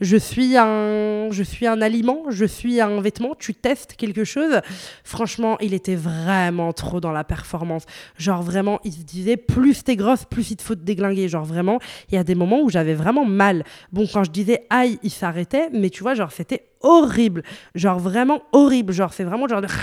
je 0.00 0.16
suis 0.16 0.56
un, 0.56 1.30
je 1.30 1.42
suis 1.42 1.66
un 1.66 1.80
aliment, 1.80 2.24
je 2.28 2.44
suis 2.44 2.80
un 2.80 3.00
vêtement, 3.00 3.34
tu 3.34 3.54
testes 3.54 3.94
quelque 3.94 4.24
chose. 4.24 4.60
Franchement, 5.04 5.56
il 5.60 5.74
était 5.74 5.94
vraiment 5.94 6.72
trop 6.72 7.00
dans 7.00 7.12
la 7.12 7.24
performance. 7.24 7.84
Genre 8.18 8.42
vraiment, 8.42 8.78
il 8.84 8.92
se 8.92 9.02
disait, 9.02 9.36
plus 9.36 9.84
t'es 9.84 9.96
grosse, 9.96 10.24
plus 10.24 10.50
il 10.50 10.56
te 10.56 10.62
faut 10.62 10.74
te 10.74 10.80
déglinguer. 10.82 11.28
Genre 11.28 11.44
vraiment, 11.44 11.78
il 12.10 12.14
y 12.14 12.18
a 12.18 12.24
des 12.24 12.34
moments 12.34 12.60
où 12.60 12.68
j'avais 12.68 12.94
vraiment 12.94 13.24
mal. 13.24 13.64
Bon, 13.92 14.06
quand 14.12 14.24
je 14.24 14.30
disais 14.30 14.66
aïe, 14.70 14.98
il 15.02 15.10
s'arrêtait, 15.10 15.70
mais 15.72 15.90
tu 15.90 16.02
vois, 16.02 16.14
genre 16.14 16.32
c'était 16.32 16.68
horrible. 16.82 17.42
Genre 17.74 17.98
vraiment 17.98 18.42
horrible. 18.52 18.92
Genre 18.92 19.12
c'est 19.12 19.24
vraiment 19.24 19.48
genre 19.48 19.62
de... 19.62 19.68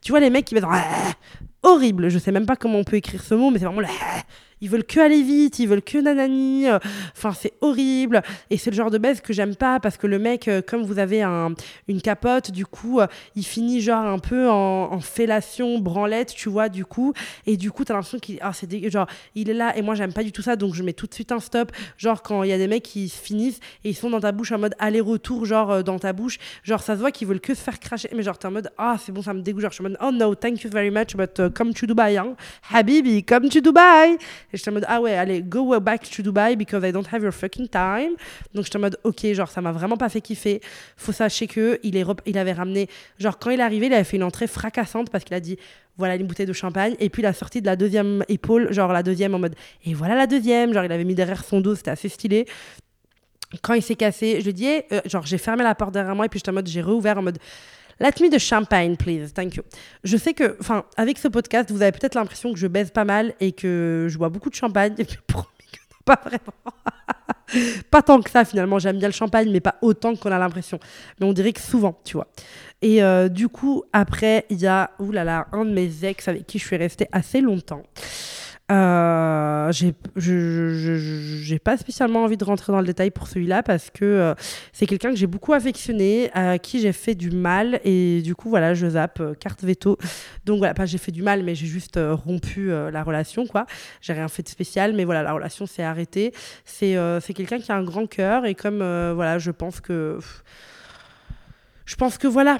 Tu 0.00 0.12
vois 0.12 0.20
les 0.20 0.30
mecs 0.30 0.44
qui 0.44 0.54
mettent 0.54 0.64
horrible. 1.62 2.08
Je 2.08 2.18
sais 2.18 2.32
même 2.32 2.46
pas 2.46 2.56
comment 2.56 2.78
on 2.78 2.84
peut 2.84 2.96
écrire 2.96 3.22
ce 3.22 3.34
mot, 3.34 3.50
mais 3.50 3.58
c'est 3.58 3.64
vraiment 3.64 3.80
le 3.80 3.86
ils 4.60 4.68
veulent 4.68 4.84
que 4.84 5.00
aller 5.00 5.22
vite, 5.22 5.58
ils 5.58 5.68
veulent 5.68 5.82
que 5.82 5.98
nanani. 5.98 6.68
Euh, 6.68 6.78
enfin, 7.16 7.32
c'est 7.32 7.52
horrible. 7.60 8.22
Et 8.50 8.58
c'est 8.58 8.70
le 8.70 8.76
genre 8.76 8.90
de 8.90 8.98
baisse 8.98 9.20
que 9.20 9.32
j'aime 9.32 9.56
pas 9.56 9.80
parce 9.80 9.96
que 9.96 10.06
le 10.06 10.18
mec, 10.18 10.48
euh, 10.48 10.62
comme 10.62 10.82
vous 10.82 10.98
avez 10.98 11.22
un, 11.22 11.54
une 11.86 12.00
capote, 12.00 12.50
du 12.50 12.66
coup, 12.66 13.00
euh, 13.00 13.06
il 13.36 13.44
finit 13.44 13.80
genre 13.80 14.04
un 14.04 14.18
peu 14.18 14.48
en, 14.48 14.98
fellation, 15.00 15.78
branlette, 15.78 16.34
tu 16.34 16.48
vois, 16.48 16.68
du 16.68 16.84
coup. 16.84 17.12
Et 17.46 17.56
du 17.56 17.70
coup, 17.70 17.84
t'as 17.84 17.94
l'impression 17.94 18.18
qu'il 18.18 18.38
ah, 18.40 18.52
c'est 18.52 18.90
genre, 18.90 19.06
est 19.36 19.44
là 19.44 19.76
et 19.76 19.82
moi, 19.82 19.94
j'aime 19.94 20.12
pas 20.12 20.24
du 20.24 20.32
tout 20.32 20.42
ça. 20.42 20.56
Donc, 20.56 20.74
je 20.74 20.82
mets 20.82 20.92
tout 20.92 21.06
de 21.06 21.14
suite 21.14 21.32
un 21.32 21.40
stop. 21.40 21.72
Genre, 21.96 22.22
quand 22.22 22.42
il 22.42 22.50
y 22.50 22.52
a 22.52 22.58
des 22.58 22.68
mecs 22.68 22.82
qui 22.82 23.08
finissent 23.08 23.60
et 23.84 23.90
ils 23.90 23.96
sont 23.96 24.10
dans 24.10 24.20
ta 24.20 24.32
bouche 24.32 24.52
en 24.52 24.58
mode 24.58 24.74
aller-retour, 24.78 25.44
genre 25.44 25.84
dans 25.84 25.98
ta 25.98 26.12
bouche. 26.12 26.38
Genre, 26.64 26.82
ça 26.82 26.94
se 26.94 27.00
voit 27.00 27.12
qu'ils 27.12 27.28
veulent 27.28 27.40
que 27.40 27.54
se 27.54 27.60
faire 27.60 27.78
cracher. 27.78 28.08
Mais 28.14 28.22
genre, 28.22 28.38
t'es 28.38 28.46
en 28.46 28.52
mode 28.52 28.70
ah, 28.78 28.96
c'est 28.98 29.12
bon, 29.12 29.22
ça 29.22 29.34
me 29.34 29.40
dégoûte. 29.40 29.62
Genre, 29.62 29.70
je 29.70 29.76
suis 29.76 29.84
en 29.84 29.88
mode 29.88 29.98
oh 30.02 30.10
no, 30.12 30.34
thank 30.34 30.62
you 30.62 30.70
very 30.70 30.90
much, 30.90 31.16
but 31.16 31.40
come 31.54 31.72
to 31.72 31.86
Dubai, 31.86 32.16
hein. 32.18 32.34
Habibi, 32.72 33.24
come 33.24 33.48
to 33.48 33.60
Dubai. 33.60 34.18
Et 34.52 34.56
j'étais 34.56 34.70
en 34.70 34.74
mode, 34.74 34.84
ah 34.88 35.00
ouais, 35.00 35.14
allez, 35.14 35.42
go 35.42 35.78
back 35.80 36.08
to 36.08 36.22
Dubai 36.22 36.56
because 36.56 36.82
I 36.86 36.92
don't 36.92 37.06
have 37.12 37.22
your 37.22 37.32
fucking 37.32 37.68
time. 37.68 38.12
Donc 38.54 38.64
j'étais 38.64 38.76
en 38.76 38.80
mode, 38.80 38.98
ok, 39.04 39.32
genre 39.32 39.48
ça 39.48 39.60
m'a 39.60 39.72
vraiment 39.72 39.96
pas 39.96 40.08
fait 40.08 40.20
kiffer. 40.20 40.60
Faut 40.96 41.12
sachez 41.12 41.46
que 41.46 41.78
il, 41.82 42.38
avait 42.38 42.52
ramené, 42.52 42.88
genre 43.18 43.38
quand 43.38 43.50
il 43.50 43.60
est 43.60 43.62
arrivé, 43.62 43.86
il 43.86 43.92
avait 43.92 44.04
fait 44.04 44.16
une 44.16 44.22
entrée 44.22 44.46
fracassante 44.46 45.10
parce 45.10 45.24
qu'il 45.24 45.34
a 45.34 45.40
dit, 45.40 45.58
voilà 45.96 46.16
une 46.16 46.26
bouteille 46.26 46.46
de 46.46 46.52
champagne. 46.52 46.94
Et 47.00 47.10
puis 47.10 47.22
il 47.22 47.26
a 47.26 47.32
sorti 47.32 47.60
de 47.60 47.66
la 47.66 47.76
deuxième 47.76 48.24
épaule, 48.28 48.72
genre 48.72 48.92
la 48.92 49.02
deuxième 49.02 49.34
en 49.34 49.38
mode, 49.38 49.54
et 49.84 49.94
voilà 49.94 50.14
la 50.14 50.26
deuxième. 50.26 50.72
Genre 50.72 50.84
il 50.84 50.92
avait 50.92 51.04
mis 51.04 51.14
derrière 51.14 51.44
son 51.44 51.60
dos, 51.60 51.74
c'était 51.74 51.90
assez 51.90 52.08
stylé 52.08 52.46
quand 53.62 53.74
il 53.74 53.82
s'est 53.82 53.94
cassé, 53.94 54.36
je 54.38 54.44
lui 54.44 54.50
ai 54.50 54.52
dit, 54.52 54.68
euh, 54.92 55.00
genre, 55.06 55.24
j'ai 55.24 55.38
fermé 55.38 55.64
la 55.64 55.74
porte 55.74 55.92
derrière 55.92 56.14
moi 56.14 56.26
et 56.26 56.28
puis 56.28 56.38
j'étais 56.38 56.50
en 56.50 56.54
mode, 56.54 56.68
j'ai 56.68 56.82
réouvert 56.82 57.18
en 57.18 57.22
mode, 57.22 57.38
Let 58.00 58.12
me 58.20 58.30
the 58.30 58.38
champagne, 58.38 58.96
please. 58.96 59.32
Thank 59.34 59.56
you. 59.56 59.62
Je 60.04 60.16
sais 60.16 60.32
que, 60.32 60.56
enfin, 60.60 60.84
avec 60.96 61.18
ce 61.18 61.26
podcast, 61.28 61.70
vous 61.70 61.82
avez 61.82 61.92
peut-être 61.92 62.14
l'impression 62.14 62.52
que 62.52 62.58
je 62.58 62.66
baise 62.68 62.90
pas 62.90 63.04
mal 63.04 63.34
et 63.40 63.52
que 63.52 64.06
je 64.08 64.18
bois 64.18 64.28
beaucoup 64.28 64.50
de 64.50 64.54
champagne. 64.54 64.94
Et 64.98 65.04
puis, 65.04 65.18
promis 65.26 65.46
que 65.72 65.78
pas 66.04 66.20
vraiment. 66.24 67.74
pas 67.90 68.02
tant 68.02 68.20
que 68.20 68.30
ça, 68.30 68.44
finalement. 68.44 68.78
J'aime 68.78 68.98
bien 68.98 69.08
le 69.08 69.14
champagne, 69.14 69.50
mais 69.50 69.60
pas 69.60 69.76
autant 69.82 70.14
qu'on 70.14 70.30
a 70.30 70.38
l'impression. 70.38 70.78
Mais 71.18 71.26
on 71.26 71.32
dirait 71.32 71.52
que 71.52 71.60
souvent, 71.60 71.98
tu 72.04 72.16
vois. 72.16 72.28
Et 72.82 73.02
euh, 73.02 73.28
du 73.28 73.48
coup, 73.48 73.82
après, 73.92 74.46
il 74.50 74.60
y 74.60 74.66
a, 74.66 74.90
oulala, 75.00 75.48
un 75.52 75.64
de 75.64 75.72
mes 75.72 76.04
ex 76.04 76.28
avec 76.28 76.46
qui 76.46 76.58
je 76.58 76.66
suis 76.66 76.76
restée 76.76 77.08
assez 77.10 77.40
longtemps. 77.40 77.82
Euh, 78.70 79.72
j'ai 79.72 81.58
pas 81.58 81.78
spécialement 81.78 82.24
envie 82.24 82.36
de 82.36 82.44
rentrer 82.44 82.70
dans 82.70 82.80
le 82.80 82.86
détail 82.86 83.10
pour 83.10 83.26
celui-là 83.26 83.62
parce 83.62 83.88
que 83.88 84.04
euh, 84.04 84.34
c'est 84.74 84.86
quelqu'un 84.86 85.08
que 85.08 85.16
j'ai 85.16 85.26
beaucoup 85.26 85.54
affectionné, 85.54 86.30
à 86.34 86.58
qui 86.58 86.80
j'ai 86.80 86.92
fait 86.92 87.14
du 87.14 87.30
mal 87.30 87.80
et 87.84 88.20
du 88.20 88.34
coup 88.34 88.50
voilà, 88.50 88.74
je 88.74 88.86
zappe 88.86 89.20
euh, 89.20 89.34
carte 89.34 89.64
veto. 89.64 89.96
Donc 90.44 90.58
voilà, 90.58 90.74
pas 90.74 90.84
j'ai 90.84 90.98
fait 90.98 91.12
du 91.12 91.22
mal, 91.22 91.42
mais 91.44 91.54
j'ai 91.54 91.66
juste 91.66 91.98
rompu 91.98 92.68
la 92.68 93.02
relation 93.02 93.46
quoi. 93.46 93.66
J'ai 94.00 94.12
rien 94.12 94.28
fait 94.28 94.42
de 94.42 94.48
spécial, 94.48 94.92
mais 94.92 95.04
voilà, 95.04 95.22
la 95.22 95.32
relation 95.32 95.66
s'est 95.66 95.82
arrêtée. 95.82 96.32
C'est 96.64 96.96
c'est 97.20 97.34
quelqu'un 97.34 97.58
qui 97.58 97.72
a 97.72 97.76
un 97.76 97.84
grand 97.84 98.06
cœur 98.06 98.44
et 98.44 98.54
comme 98.54 98.78
voilà, 98.78 99.38
je 99.38 99.50
pense 99.50 99.80
que 99.80 100.18
je 101.84 101.96
pense 101.96 102.18
que 102.18 102.26
voilà, 102.26 102.58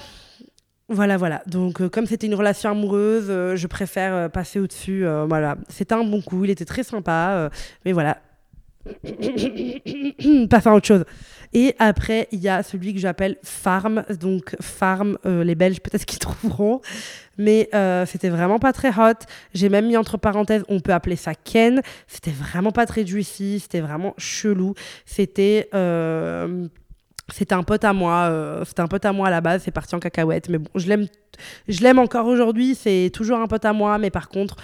voilà, 0.89 1.17
voilà. 1.17 1.43
Donc, 1.45 1.81
euh, 1.81 1.89
comme 1.89 2.07
c'était 2.07 2.25
une 2.25 2.33
relation 2.33 2.71
amoureuse, 2.71 3.27
euh, 3.29 3.55
je 3.55 3.67
préfère 3.67 4.13
euh, 4.13 4.29
passer 4.29 4.59
au-dessus. 4.59 5.05
voilà. 5.27 5.55
C'était 5.69 5.93
un 5.93 6.03
bon 6.03 6.21
coup, 6.21 6.43
il 6.45 6.49
était 6.49 6.65
très 6.65 6.83
sympa. 6.83 7.49
mais 7.85 7.91
voilà. 7.91 8.17
Passer 10.49 10.69
à 10.69 10.73
autre 10.73 10.87
chose. 10.87 11.05
Et 11.53 11.75
après, 11.79 12.27
il 12.31 12.39
y 12.39 12.49
a 12.49 12.63
celui 12.63 12.93
que 12.93 12.99
j'appelle 12.99 13.37
Farm. 13.43 14.03
Donc, 14.19 14.55
Farm, 14.61 15.17
les 15.25 15.53
Belges, 15.53 15.79
peut-être 15.79 16.05
qu'ils 16.05 16.19
trouveront. 16.19 16.81
Mais 17.37 17.69
c'était 18.07 18.29
vraiment 18.29 18.57
pas 18.57 18.73
très 18.73 18.89
hot. 18.89 19.19
J'ai 19.53 19.69
même 19.69 19.87
mis 19.87 19.97
entre 19.97 20.17
parenthèses, 20.17 20.63
on 20.69 20.79
peut 20.79 20.93
appeler 20.93 21.17
ça 21.17 21.35
Ken. 21.35 21.81
C'était 22.07 22.31
vraiment 22.31 22.71
pas 22.71 22.87
très 22.87 23.05
juicy. 23.05 23.59
C'était 23.59 23.81
vraiment 23.81 24.15
chelou. 24.17 24.73
C'était 25.05 25.69
c'était 27.33 27.53
un 27.53 27.63
pote 27.63 27.83
à 27.83 27.93
moi, 27.93 28.27
euh, 28.29 28.63
c'était 28.65 28.81
un 28.81 28.87
pote 28.87 29.05
à 29.05 29.13
moi 29.13 29.27
à 29.27 29.31
la 29.31 29.41
base, 29.41 29.63
c'est 29.63 29.71
parti 29.71 29.95
en 29.95 29.99
cacahuète, 29.99 30.49
mais 30.49 30.57
bon, 30.57 30.69
je 30.75 30.87
l'aime, 30.87 31.07
je 31.67 31.81
l'aime 31.81 31.99
encore 31.99 32.27
aujourd'hui, 32.27 32.75
c'est 32.75 33.11
toujours 33.13 33.39
un 33.39 33.47
pote 33.47 33.65
à 33.65 33.73
moi, 33.73 33.97
mais 33.97 34.09
par 34.09 34.29
contre, 34.29 34.55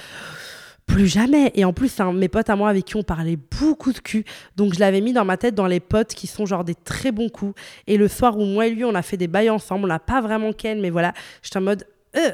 plus 0.85 1.07
jamais. 1.07 1.51
Et 1.55 1.65
en 1.65 1.73
plus, 1.73 1.89
c'est 1.89 2.03
un 2.03 2.13
mes 2.13 2.29
potes 2.29 2.49
à 2.49 2.55
moi 2.55 2.69
avec 2.69 2.85
qui 2.85 2.95
on 2.95 3.03
parlait 3.03 3.37
beaucoup 3.59 3.91
de 3.91 3.99
cul, 3.99 4.25
donc 4.55 4.73
je 4.73 4.79
l'avais 4.79 5.01
mis 5.01 5.13
dans 5.13 5.25
ma 5.25 5.37
tête 5.37 5.55
dans 5.55 5.67
les 5.67 5.79
potes 5.79 6.13
qui 6.13 6.27
sont 6.27 6.45
genre 6.45 6.63
des 6.63 6.75
très 6.75 7.11
bons 7.11 7.29
coups. 7.29 7.59
Et 7.87 7.97
le 7.97 8.07
soir 8.07 8.37
où 8.37 8.45
moi 8.45 8.67
et 8.67 8.71
lui, 8.71 8.85
on 8.85 8.95
a 8.95 9.01
fait 9.01 9.17
des 9.17 9.27
bails 9.27 9.49
ensemble, 9.49 9.85
on 9.85 9.87
n'a 9.87 9.99
pas 9.99 10.21
vraiment 10.21 10.53
ken, 10.53 10.79
mais 10.81 10.89
voilà, 10.89 11.13
j'étais 11.41 11.57
en 11.57 11.61
mode, 11.61 11.87
euh, 12.15 12.31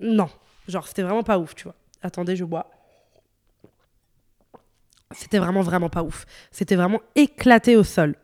non, 0.00 0.28
genre 0.68 0.86
c'était 0.86 1.02
vraiment 1.02 1.22
pas 1.22 1.38
ouf, 1.38 1.54
tu 1.54 1.64
vois. 1.64 1.74
Attendez, 2.02 2.36
je 2.36 2.44
bois. 2.44 2.70
C'était 5.12 5.38
vraiment, 5.38 5.62
vraiment 5.62 5.88
pas 5.88 6.02
ouf. 6.02 6.26
C'était 6.50 6.76
vraiment 6.76 7.00
éclaté 7.14 7.76
au 7.76 7.84
sol. 7.84 8.14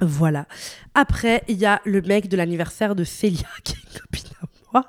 Voilà. 0.00 0.46
Après, 0.94 1.42
il 1.48 1.56
y 1.56 1.66
a 1.66 1.80
le 1.84 2.00
mec 2.02 2.28
de 2.28 2.36
l'anniversaire 2.36 2.94
de 2.94 3.04
Célia, 3.04 3.48
qui 3.64 3.74
est 3.74 3.76
une 3.76 4.00
copine 4.00 4.30
à 4.42 4.46
moi. 4.72 4.84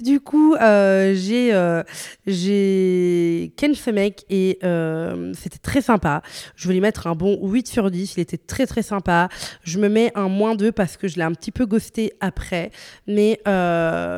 Du 0.00 0.20
coup, 0.20 0.54
euh, 0.54 1.14
j'ai 1.14 1.54
euh, 1.54 1.82
j'ai 2.26 3.52
ken 3.56 3.74
ce 3.74 3.90
mec 3.90 4.24
et 4.28 4.58
euh, 4.64 5.32
c'était 5.34 5.58
très 5.58 5.80
sympa. 5.80 6.22
Je 6.56 6.70
lui 6.70 6.80
mettre 6.80 7.06
un 7.06 7.14
bon 7.14 7.38
8 7.42 7.68
sur 7.68 7.90
10. 7.90 8.14
Il 8.16 8.20
était 8.20 8.38
très 8.38 8.66
très 8.66 8.82
sympa. 8.82 9.28
Je 9.62 9.78
me 9.78 9.88
mets 9.88 10.10
un 10.14 10.28
moins 10.28 10.54
2 10.54 10.72
parce 10.72 10.96
que 10.96 11.08
je 11.08 11.16
l'ai 11.16 11.22
un 11.22 11.32
petit 11.32 11.52
peu 11.52 11.66
ghosté 11.66 12.12
après. 12.20 12.70
Mais 13.06 13.40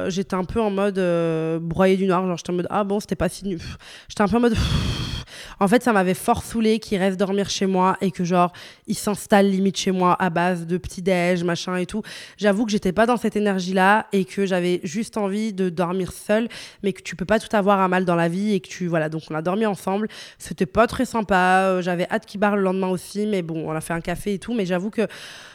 j'étais 0.09 0.35
un 0.35 0.45
peu 0.45 0.61
en 0.61 0.71
mode 0.71 1.01
broyé 1.63 1.97
du 1.97 2.07
noir. 2.07 2.27
Genre, 2.27 2.37
j'étais 2.37 2.51
en 2.51 2.55
mode 2.55 2.69
ah 2.71 2.85
bon, 2.85 3.01
c'était 3.01 3.17
pas 3.17 3.29
si. 3.29 3.59
J'étais 4.09 4.23
un 4.23 4.29
peu 4.29 4.37
en 4.37 4.41
mode. 4.41 4.57
En 5.61 5.69
fait, 5.69 5.83
ça 5.83 5.93
m'avait 5.93 6.15
fort 6.15 6.43
saoulé 6.43 6.79
qu'il 6.79 6.99
reste 6.99 7.19
dormir 7.19 7.51
chez 7.51 7.67
moi 7.67 7.97
et 8.01 8.11
que, 8.11 8.25
genre, 8.25 8.53
il 8.87 8.97
s'installe 8.97 9.51
limite 9.51 9.77
chez 9.77 9.91
moi 9.91 10.17
à 10.19 10.31
base 10.31 10.67
de 10.67 10.77
petit-déj, 10.79 11.45
machin 11.45 11.77
et 11.77 11.87
tout. 11.87 12.03
J'avoue 12.37 12.65
que 12.65 12.71
j'étais 12.71 12.93
pas 12.93 13.07
dans 13.07 13.17
cette 13.17 13.37
énergie-là 13.37 14.07
et 14.13 14.25
que 14.25 14.47
j'avais 14.47 14.81
juste 14.85 15.17
envie 15.17 15.53
de 15.53 15.69
dormir 15.69 16.13
seule, 16.13 16.49
mais 16.83 16.93
que 16.93 17.03
tu 17.03 17.17
peux 17.17 17.25
pas 17.25 17.39
tout 17.39 17.55
avoir 17.55 17.81
à 17.81 17.89
mal 17.89 18.05
dans 18.05 18.17
la 18.17 18.29
vie 18.29 18.55
et 18.55 18.61
que 18.61 18.69
tu. 18.69 18.87
Voilà, 18.87 19.09
donc 19.09 19.23
on 19.31 19.35
a 19.35 19.43
dormi 19.43 19.67
ensemble. 19.67 20.09
C'était 20.39 20.67
pas 20.67 20.87
très 20.87 21.05
sympa. 21.05 21.65
Euh, 21.65 21.83
j'avais 21.83 22.07
hâte 22.11 22.27
qu'il 22.27 22.41
barre 22.41 22.57
le 22.57 22.63
lendemain 22.63 22.89
aussi, 22.89 23.27
mais 23.27 23.43
bon, 23.43 23.69
on 23.69 23.73
a 23.73 23.81
fait 23.81 23.95
un 23.95 24.01
café 24.01 24.35
et 24.35 24.39
tout. 24.39 24.55
Mais 24.55 24.67
j'avoue 24.67 24.91
que 24.91 25.07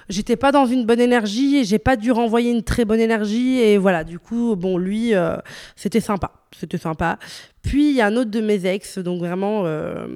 j'étais 0.10 0.36
pas 0.36 0.52
dans 0.52 0.66
une 0.66 0.86
bonne 0.86 1.02
énergie 1.02 1.58
et 1.58 1.64
j'ai 1.64 1.80
pas 1.80 1.96
dû 1.96 2.12
renvoyer 2.12 2.52
une 2.52 2.64
très 2.64 2.86
bonne 2.86 3.00
énergie. 3.00 3.60
Et 3.60 3.78
voilà, 3.78 4.04
du 4.04 4.20
coup, 4.20 4.56
bon, 4.56 4.78
lui, 4.78 5.14
euh, 5.14 5.38
c'était 5.76 6.02
sympa. 6.02 6.32
C'était 6.58 6.78
sympa. 6.78 7.18
Puis 7.62 7.92
il 7.92 7.96
y 7.96 8.02
a 8.02 8.08
un 8.08 8.16
autre 8.16 8.32
de 8.32 8.42
mes 8.42 8.66
ex, 8.66 9.00
donc 9.00 9.20
vraiment, 9.20 9.64
euh, 9.66 10.08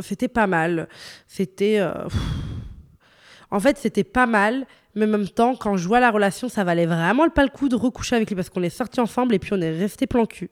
c'était 0.00 0.28
pas 0.28 0.46
mal. 0.46 0.88
C'était. 1.26 1.78
euh, 1.80 1.92
en 3.50 3.60
fait, 3.60 3.76
c'était 3.76 4.04
pas 4.04 4.26
mal, 4.26 4.66
mais 4.94 5.06
en 5.06 5.08
même 5.08 5.28
temps, 5.28 5.56
quand 5.56 5.76
je 5.76 5.88
vois 5.88 6.00
la 6.00 6.10
relation, 6.10 6.48
ça 6.48 6.64
valait 6.64 6.86
vraiment 6.86 7.28
pas 7.30 7.44
le 7.44 7.48
coup 7.48 7.68
de 7.68 7.76
recoucher 7.76 8.16
avec 8.16 8.28
lui 8.28 8.36
parce 8.36 8.50
qu'on 8.50 8.62
est 8.62 8.70
sortis 8.70 9.00
ensemble 9.00 9.34
et 9.34 9.38
puis 9.38 9.52
on 9.54 9.60
est 9.60 9.78
resté 9.78 10.06
plan 10.06 10.26
cul. 10.26 10.50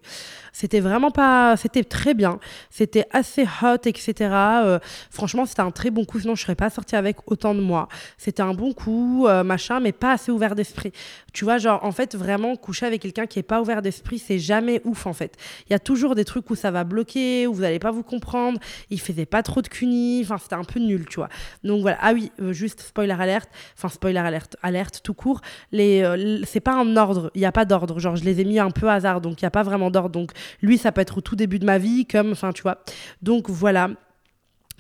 C'était 0.53 0.81
vraiment 0.81 1.11
pas. 1.11 1.57
C'était 1.57 1.85
très 1.85 2.15
bien. 2.15 2.39
C'était 2.71 3.07
assez 3.13 3.47
hot, 3.63 3.77
etc. 3.85 4.15
Euh, 4.21 4.79
franchement, 5.11 5.47
c'était 5.47 5.61
un 5.61 5.71
très 5.71 5.91
bon 5.91 6.05
coup. 6.05 6.21
Sinon, 6.21 6.35
je 6.35 6.43
serais 6.43 6.55
pas 6.55 6.71
sortie 6.71 6.97
avec 6.97 7.31
autant 7.31 7.55
de 7.55 7.61
moi. 7.61 7.89
C'était 8.17 8.43
un 8.43 8.55
bon 8.55 8.73
coup, 8.73 9.27
euh, 9.27 9.45
machin, 9.45 9.81
mais 9.81 9.93
pas 9.93 10.13
assez 10.13 10.33
ouvert 10.33 10.55
d'esprit. 10.55 10.93
Tu 11.33 11.45
vois, 11.45 11.59
genre, 11.59 11.85
en 11.85 11.93
fait, 11.93 12.17
vraiment, 12.17 12.57
coucher 12.57 12.87
avec 12.87 13.03
quelqu'un 13.03 13.27
qui 13.27 13.39
est 13.39 13.45
pas 13.45 13.61
ouvert 13.61 13.83
d'esprit, 13.83 14.19
c'est 14.19 14.39
jamais 14.39 14.81
ouf, 14.85 15.07
en 15.07 15.13
fait. 15.13 15.37
Il 15.69 15.73
y 15.73 15.77
a 15.77 15.79
toujours 15.79 16.15
des 16.15 16.25
trucs 16.25 16.49
où 16.51 16.55
ça 16.55 16.71
va 16.71 16.85
bloquer, 16.85 17.47
où 17.47 17.55
vous 17.55 17.63
allez 17.63 17.79
pas 17.79 17.91
vous 17.91 18.03
comprendre. 18.03 18.59
Il 18.89 19.01
faisait 19.01 19.27
pas 19.27 19.43
trop 19.43 19.63
de 19.63 19.69
cunis. 19.69 20.23
Enfin, 20.25 20.39
c'était 20.39 20.55
un 20.55 20.65
peu 20.65 20.81
nul, 20.81 21.07
tu 21.07 21.17
vois. 21.17 21.29
Donc 21.63 21.83
voilà. 21.83 21.99
Ah 22.01 22.13
oui, 22.13 22.33
euh, 22.41 22.53
juste 22.53 22.81
spoiler 22.81 23.17
alerte. 23.19 23.51
Enfin, 23.77 23.89
spoiler 23.89 24.19
alerte. 24.19 24.30
Alerte 24.63 25.01
tout 25.03 25.15
court. 25.15 25.41
Les, 25.73 26.03
euh, 26.03 26.43
c'est 26.45 26.61
pas 26.61 26.75
un 26.75 26.97
ordre. 26.97 27.31
Il 27.35 27.41
y 27.41 27.47
a 27.47 27.53
pas 27.53 27.65
d'ordre. 27.65 27.99
Genre, 27.99 28.17
je 28.17 28.25
les 28.25 28.41
ai 28.41 28.45
mis 28.45 28.59
un 28.59 28.71
peu 28.71 28.89
hasard. 28.89 29.21
Donc, 29.21 29.41
il 29.41 29.45
y 29.45 29.47
a 29.47 29.51
pas 29.51 29.63
vraiment 29.63 29.91
d'ordre. 29.91 30.11
Donc, 30.11 30.33
lui, 30.63 30.79
ça 30.79 30.93
peut 30.93 31.01
être 31.01 31.19
au 31.19 31.21
tout 31.21 31.37
début 31.37 31.59
de 31.59 31.67
ma 31.67 31.79
vie, 31.79 32.07
comme, 32.07 32.33
enfin, 32.33 32.53
tu 32.53 32.63
vois. 32.63 32.83
Donc 33.23 33.49
voilà. 33.51 33.91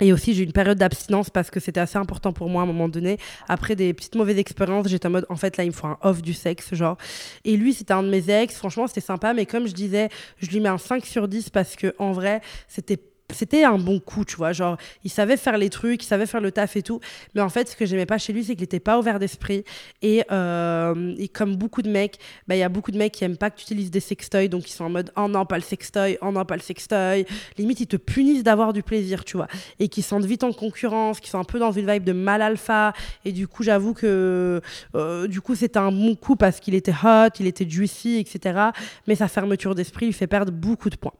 Et 0.00 0.12
aussi, 0.12 0.34
j'ai 0.34 0.42
eu 0.42 0.46
une 0.46 0.52
période 0.52 0.78
d'abstinence 0.78 1.30
parce 1.30 1.50
que 1.50 1.60
c'était 1.60 1.80
assez 1.80 1.98
important 1.98 2.32
pour 2.32 2.48
moi 2.48 2.62
à 2.62 2.64
un 2.64 2.66
moment 2.66 2.88
donné. 2.88 3.18
Après 3.48 3.76
des 3.76 3.92
petites 3.92 4.14
mauvaises 4.14 4.38
expériences, 4.38 4.88
j'étais 4.88 5.06
en 5.06 5.10
mode, 5.10 5.26
en 5.28 5.36
fait, 5.36 5.56
là, 5.56 5.64
il 5.64 5.68
me 5.68 5.72
faut 5.72 5.86
un 5.86 5.98
off 6.02 6.22
du 6.22 6.32
sexe, 6.32 6.74
genre. 6.74 6.96
Et 7.44 7.56
lui, 7.56 7.74
c'était 7.74 7.92
un 7.92 8.02
de 8.02 8.08
mes 8.08 8.30
ex. 8.30 8.56
Franchement, 8.56 8.86
c'était 8.86 9.00
sympa. 9.00 9.34
Mais 9.34 9.46
comme 9.46 9.66
je 9.66 9.74
disais, 9.74 10.08
je 10.38 10.48
lui 10.48 10.60
mets 10.60 10.68
un 10.68 10.78
5 10.78 11.04
sur 11.04 11.28
10 11.28 11.50
parce 11.50 11.76
que, 11.76 11.94
en 11.98 12.12
vrai, 12.12 12.40
c'était 12.66 12.98
c'était 13.32 13.64
un 13.64 13.78
bon 13.78 14.00
coup, 14.00 14.24
tu 14.24 14.36
vois. 14.36 14.52
Genre, 14.52 14.76
il 15.04 15.10
savait 15.10 15.36
faire 15.36 15.58
les 15.58 15.70
trucs, 15.70 16.02
il 16.02 16.06
savait 16.06 16.26
faire 16.26 16.40
le 16.40 16.52
taf 16.52 16.76
et 16.76 16.82
tout. 16.82 17.00
Mais 17.34 17.40
en 17.40 17.48
fait, 17.48 17.68
ce 17.68 17.76
que 17.76 17.86
j'aimais 17.86 18.06
pas 18.06 18.18
chez 18.18 18.32
lui, 18.32 18.44
c'est 18.44 18.54
qu'il 18.54 18.64
était 18.64 18.80
pas 18.80 18.98
ouvert 18.98 19.18
d'esprit. 19.18 19.64
Et, 20.02 20.24
euh, 20.30 21.14
et 21.18 21.28
comme 21.28 21.56
beaucoup 21.56 21.82
de 21.82 21.90
mecs, 21.90 22.18
bah, 22.48 22.56
il 22.56 22.58
y 22.58 22.62
a 22.62 22.68
beaucoup 22.68 22.90
de 22.90 22.98
mecs 22.98 23.12
qui 23.12 23.24
aiment 23.24 23.36
pas 23.36 23.50
que 23.50 23.56
tu 23.56 23.62
utilises 23.62 23.90
des 23.90 24.00
sextoys. 24.00 24.48
Donc, 24.48 24.68
ils 24.68 24.72
sont 24.72 24.84
en 24.84 24.90
mode, 24.90 25.12
oh 25.16 25.28
non, 25.28 25.46
pas 25.46 25.56
le 25.56 25.62
sextoy, 25.62 26.18
oh 26.20 26.30
non, 26.30 26.44
pas 26.44 26.56
le 26.56 26.62
sextoy. 26.62 27.26
Limite, 27.58 27.80
ils 27.80 27.86
te 27.86 27.96
punissent 27.96 28.42
d'avoir 28.42 28.72
du 28.72 28.82
plaisir, 28.82 29.24
tu 29.24 29.36
vois. 29.36 29.48
Et 29.78 29.88
qui 29.88 30.02
sentent 30.02 30.24
vite 30.24 30.44
en 30.44 30.52
concurrence, 30.52 31.20
qui 31.20 31.30
sont 31.30 31.38
un 31.38 31.44
peu 31.44 31.58
dans 31.58 31.72
une 31.72 31.90
vibe 31.90 32.04
de 32.04 32.12
mal 32.12 32.42
alpha. 32.42 32.92
Et 33.24 33.32
du 33.32 33.48
coup, 33.48 33.62
j'avoue 33.62 33.94
que, 33.94 34.60
euh, 34.94 35.26
du 35.26 35.40
coup, 35.40 35.54
c'était 35.54 35.78
un 35.78 35.92
bon 35.92 36.14
coup 36.14 36.36
parce 36.36 36.60
qu'il 36.60 36.74
était 36.74 36.92
hot, 36.92 37.30
il 37.38 37.46
était 37.46 37.68
juicy, 37.68 38.18
etc. 38.18 38.70
Mais 39.06 39.14
sa 39.14 39.28
fermeture 39.28 39.74
d'esprit 39.74 40.06
lui 40.06 40.12
fait 40.12 40.26
perdre 40.26 40.52
beaucoup 40.52 40.90
de 40.90 40.96
points. 40.96 41.12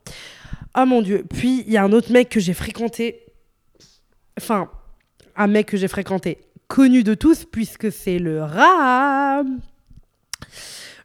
Oh 0.77 0.87
mon 0.87 1.03
dieu. 1.03 1.25
Puis 1.29 1.65
il 1.67 1.73
y 1.73 1.77
a 1.77 1.85
un 1.85 1.93
autre 1.93 2.13
mec 2.13 2.29
que 2.29 2.41
j'ai 2.41 2.55
fréquenté. 2.55 3.21
Enfin, 4.39 4.71
un 5.37 5.47
mec 5.47 5.67
que 5.67 5.77
j'ai 5.77 5.89
fréquenté, 5.89 6.39
connu 6.69 7.03
de 7.03 7.15
tous, 7.15 7.45
puisque 7.45 7.91
c'est 7.91 8.19
le 8.19 8.43
rat. 8.43 9.43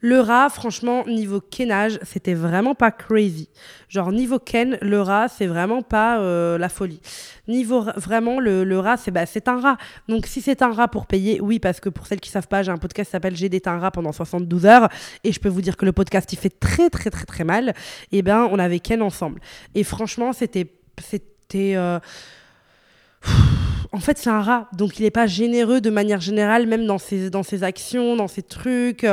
Le 0.06 0.20
rat, 0.20 0.50
franchement, 0.50 1.04
niveau 1.08 1.42
kenage, 1.42 1.98
c'était 2.04 2.36
vraiment 2.36 2.76
pas 2.76 2.92
crazy. 2.92 3.50
Genre, 3.90 4.12
niveau 4.12 4.38
ken, 4.38 4.78
le 4.84 5.02
rat, 5.02 5.30
c'est 5.30 5.48
vraiment 5.48 5.82
pas 5.82 6.20
euh, 6.20 6.60
la 6.60 6.70
folie. 6.70 7.02
Niveau 7.48 7.80
ra- 7.80 7.94
vraiment, 7.98 8.40
le, 8.40 8.64
le 8.64 8.78
rat, 8.78 8.98
c'est 8.98 9.10
bah, 9.10 9.24
un 9.48 9.60
rat. 9.60 9.78
Donc, 10.08 10.28
si 10.28 10.42
c'est 10.44 10.62
un 10.62 10.72
rat 10.72 10.90
pour 10.90 11.08
payer, 11.08 11.42
oui, 11.42 11.58
parce 11.58 11.80
que 11.80 11.90
pour 11.90 12.06
celles 12.06 12.20
qui 12.20 12.30
savent 12.30 12.48
pas, 12.48 12.62
j'ai 12.62 12.72
un 12.72 12.78
podcast 12.78 13.08
qui 13.10 13.12
s'appelle 13.14 13.36
J'ai 13.36 13.50
d'été 13.50 13.68
un 13.68 13.80
rat 13.80 13.90
pendant 13.90 14.12
72 14.12 14.68
heures. 14.68 14.90
Et 15.24 15.32
je 15.32 15.40
peux 15.40 15.50
vous 15.50 15.62
dire 15.64 15.76
que 15.76 15.86
le 15.86 15.92
podcast, 15.92 16.32
il 16.32 16.38
fait 16.38 16.54
très, 16.60 16.92
très, 16.92 17.10
très, 17.10 17.26
très 17.26 17.44
mal. 17.44 17.74
Et 18.12 18.22
ben, 18.22 18.48
on 18.52 18.60
avait 18.60 18.82
ken 18.82 19.02
ensemble. 19.02 19.42
Et 19.74 19.84
franchement, 19.84 20.34
c'était. 20.34 20.72
C'était. 21.02 21.74
euh, 21.78 22.00
en 23.92 24.00
fait, 24.00 24.18
c'est 24.18 24.30
un 24.30 24.42
rat, 24.42 24.68
donc 24.74 25.00
il 25.00 25.04
n'est 25.04 25.12
pas 25.12 25.28
généreux 25.28 25.82
de 25.82 25.90
manière 25.90 26.20
générale, 26.22 26.68
même 26.68 26.86
dans 26.86 26.98
ses, 26.98 27.30
dans 27.30 27.44
ses 27.44 27.64
actions, 27.64 28.16
dans 28.16 28.28
ses 28.28 28.42
trucs. 28.44 29.06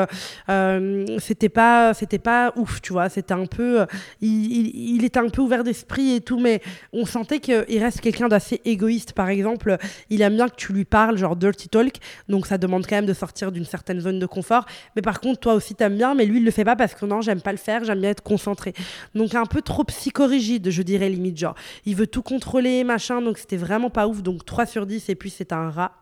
Euh, 0.49 1.07
c'était 1.19 1.49
pas, 1.49 1.95
c'était 1.95 2.19
pas 2.19 2.53
ouf, 2.57 2.81
tu 2.83 2.93
vois. 2.93 3.09
C'était 3.09 3.35
un 3.35 3.47
peu, 3.47 3.81
euh, 3.83 3.87
il, 4.21 4.97
il- 4.97 5.05
était 5.05 5.19
un 5.19 5.29
peu 5.29 5.43
ouvert 5.43 5.65
d'esprit 5.65 6.15
et 6.15 6.21
tout, 6.21 6.39
mais 6.39 6.61
on 6.93 7.05
sentait 7.07 7.41
qu'il 7.41 7.79
reste 7.79 8.01
quelqu'un 8.01 8.29
d'assez 8.29 8.61
égoïste. 8.65 9.13
Par 9.13 9.29
exemple, 9.29 9.77
il 10.11 10.23
aime 10.23 10.37
bien 10.37 10.49
que 10.49 10.57
tu 10.57 10.73
lui 10.73 10.85
parles, 10.85 11.17
genre 11.19 11.37
dirty 11.37 11.69
talk, 11.69 11.95
donc 12.29 12.47
ça 12.47 12.57
demande 12.59 12.87
quand 12.87 12.97
même 12.97 13.07
de 13.07 13.13
sortir 13.15 13.53
d'une 13.53 13.65
certaine 13.65 14.01
zone 14.01 14.19
de 14.19 14.27
confort. 14.27 14.65
Mais 14.97 15.03
par 15.03 15.21
contre, 15.21 15.41
toi 15.41 15.55
aussi 15.55 15.75
t'aimes 15.75 15.97
bien, 15.97 16.15
mais 16.15 16.25
lui 16.25 16.39
il 16.39 16.45
le 16.45 16.51
fait 16.51 16.65
pas 16.65 16.77
parce 16.77 16.95
que 16.95 17.05
non, 17.05 17.21
j'aime 17.21 17.41
pas 17.41 17.53
le 17.53 17.59
faire, 17.59 17.85
j'aime 17.85 18.01
bien 18.01 18.11
être 18.11 18.23
concentré. 18.23 18.73
Donc 19.15 19.35
un 19.35 19.47
peu 19.47 19.61
trop 19.63 19.85
psychorigide, 19.85 20.71
je 20.71 20.83
dirais 20.83 21.09
limite, 21.09 21.37
genre 21.39 21.55
il 21.85 21.97
veut 21.97 22.07
tout 22.07 22.23
contrôler, 22.23 22.85
machin, 22.85 23.21
donc 23.21 23.39
c'était 23.39 23.57
vraiment 23.57 23.91
pas 23.91 24.07
ouf. 24.07 24.23
Donc 24.23 24.45
3 24.63 24.67
sur 24.67 24.87
10 24.87 25.09
et 25.09 25.15
puis 25.15 25.31
c'est 25.31 25.53
un 25.53 25.71
rat. 25.71 25.93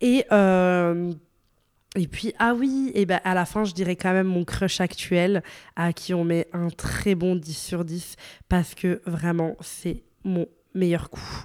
Et 0.00 0.24
euh, 0.32 1.12
et 1.96 2.06
puis, 2.06 2.32
ah 2.38 2.54
oui, 2.54 2.92
et 2.94 3.04
ben 3.04 3.20
à 3.24 3.34
la 3.34 3.44
fin, 3.44 3.64
je 3.64 3.74
dirais 3.74 3.96
quand 3.96 4.12
même 4.12 4.28
mon 4.28 4.44
crush 4.44 4.80
actuel, 4.80 5.42
à 5.74 5.92
qui 5.92 6.14
on 6.14 6.22
met 6.22 6.46
un 6.52 6.68
très 6.68 7.16
bon 7.16 7.34
10 7.34 7.52
sur 7.52 7.84
10, 7.84 8.14
parce 8.48 8.76
que 8.76 9.02
vraiment, 9.06 9.56
c'est 9.60 10.04
mon 10.22 10.46
meilleur 10.72 11.10
coup. 11.10 11.44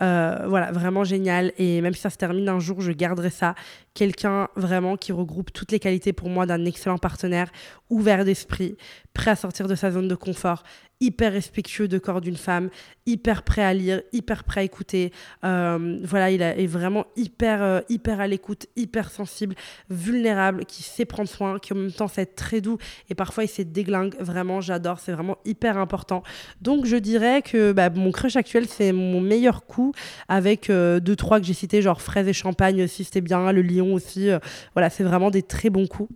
Euh, 0.00 0.46
voilà, 0.48 0.72
vraiment 0.72 1.04
génial. 1.04 1.52
Et 1.58 1.82
même 1.82 1.92
si 1.92 2.00
ça 2.00 2.08
se 2.08 2.16
termine 2.16 2.48
un 2.48 2.58
jour, 2.58 2.80
je 2.80 2.90
garderai 2.92 3.28
ça. 3.28 3.54
Quelqu'un 3.94 4.48
vraiment 4.56 4.96
qui 4.96 5.12
regroupe 5.12 5.52
toutes 5.52 5.72
les 5.72 5.78
qualités 5.78 6.12
pour 6.12 6.28
moi 6.28 6.46
d'un 6.46 6.64
excellent 6.64 6.98
partenaire, 6.98 7.50
ouvert 7.90 8.24
d'esprit, 8.24 8.76
prêt 9.12 9.32
à 9.32 9.36
sortir 9.36 9.68
de 9.68 9.74
sa 9.74 9.90
zone 9.90 10.08
de 10.08 10.14
confort, 10.14 10.62
hyper 11.02 11.32
respectueux 11.32 11.88
de 11.88 11.98
corps 11.98 12.20
d'une 12.20 12.36
femme, 12.36 12.70
hyper 13.06 13.42
prêt 13.42 13.62
à 13.62 13.74
lire, 13.74 14.02
hyper 14.12 14.44
prêt 14.44 14.60
à 14.60 14.64
écouter. 14.64 15.12
Euh, 15.44 15.98
voilà, 16.04 16.30
il 16.30 16.40
est 16.40 16.66
vraiment 16.66 17.06
hyper, 17.16 17.60
euh, 17.60 17.80
hyper 17.88 18.20
à 18.20 18.28
l'écoute, 18.28 18.66
hyper 18.76 19.10
sensible, 19.10 19.56
vulnérable, 19.90 20.64
qui 20.64 20.84
sait 20.84 21.04
prendre 21.04 21.28
soin, 21.28 21.58
qui 21.58 21.72
en 21.72 21.76
même 21.76 21.92
temps 21.92 22.06
sait 22.06 22.22
être 22.22 22.36
très 22.36 22.60
doux 22.60 22.78
et 23.10 23.16
parfois 23.16 23.42
il 23.42 23.48
sait 23.48 23.64
déglingue. 23.64 24.14
Vraiment, 24.20 24.60
j'adore, 24.60 25.00
c'est 25.00 25.12
vraiment 25.12 25.38
hyper 25.44 25.76
important. 25.76 26.22
Donc 26.60 26.86
je 26.86 26.96
dirais 26.96 27.42
que 27.42 27.72
bah, 27.72 27.90
mon 27.90 28.12
crush 28.12 28.36
actuel, 28.36 28.66
c'est 28.68 28.92
mon 28.92 29.20
meilleur 29.20 29.66
coup 29.66 29.92
avec 30.28 30.70
euh, 30.70 31.00
deux, 31.00 31.16
trois 31.16 31.40
que 31.40 31.46
j'ai 31.46 31.54
cités, 31.54 31.82
genre 31.82 32.00
fraise 32.00 32.28
et 32.28 32.32
champagne 32.32 32.84
aussi, 32.84 33.02
c'était 33.02 33.20
bien, 33.20 33.50
le 33.50 33.62
lion 33.62 33.81
aussi. 33.90 34.30
euh, 34.30 34.38
voilà, 34.74 34.90
c'est 34.90 35.04
vraiment 35.04 35.30
des 35.30 35.42
très 35.42 35.70
bons 35.70 35.86
coups. 35.86 36.10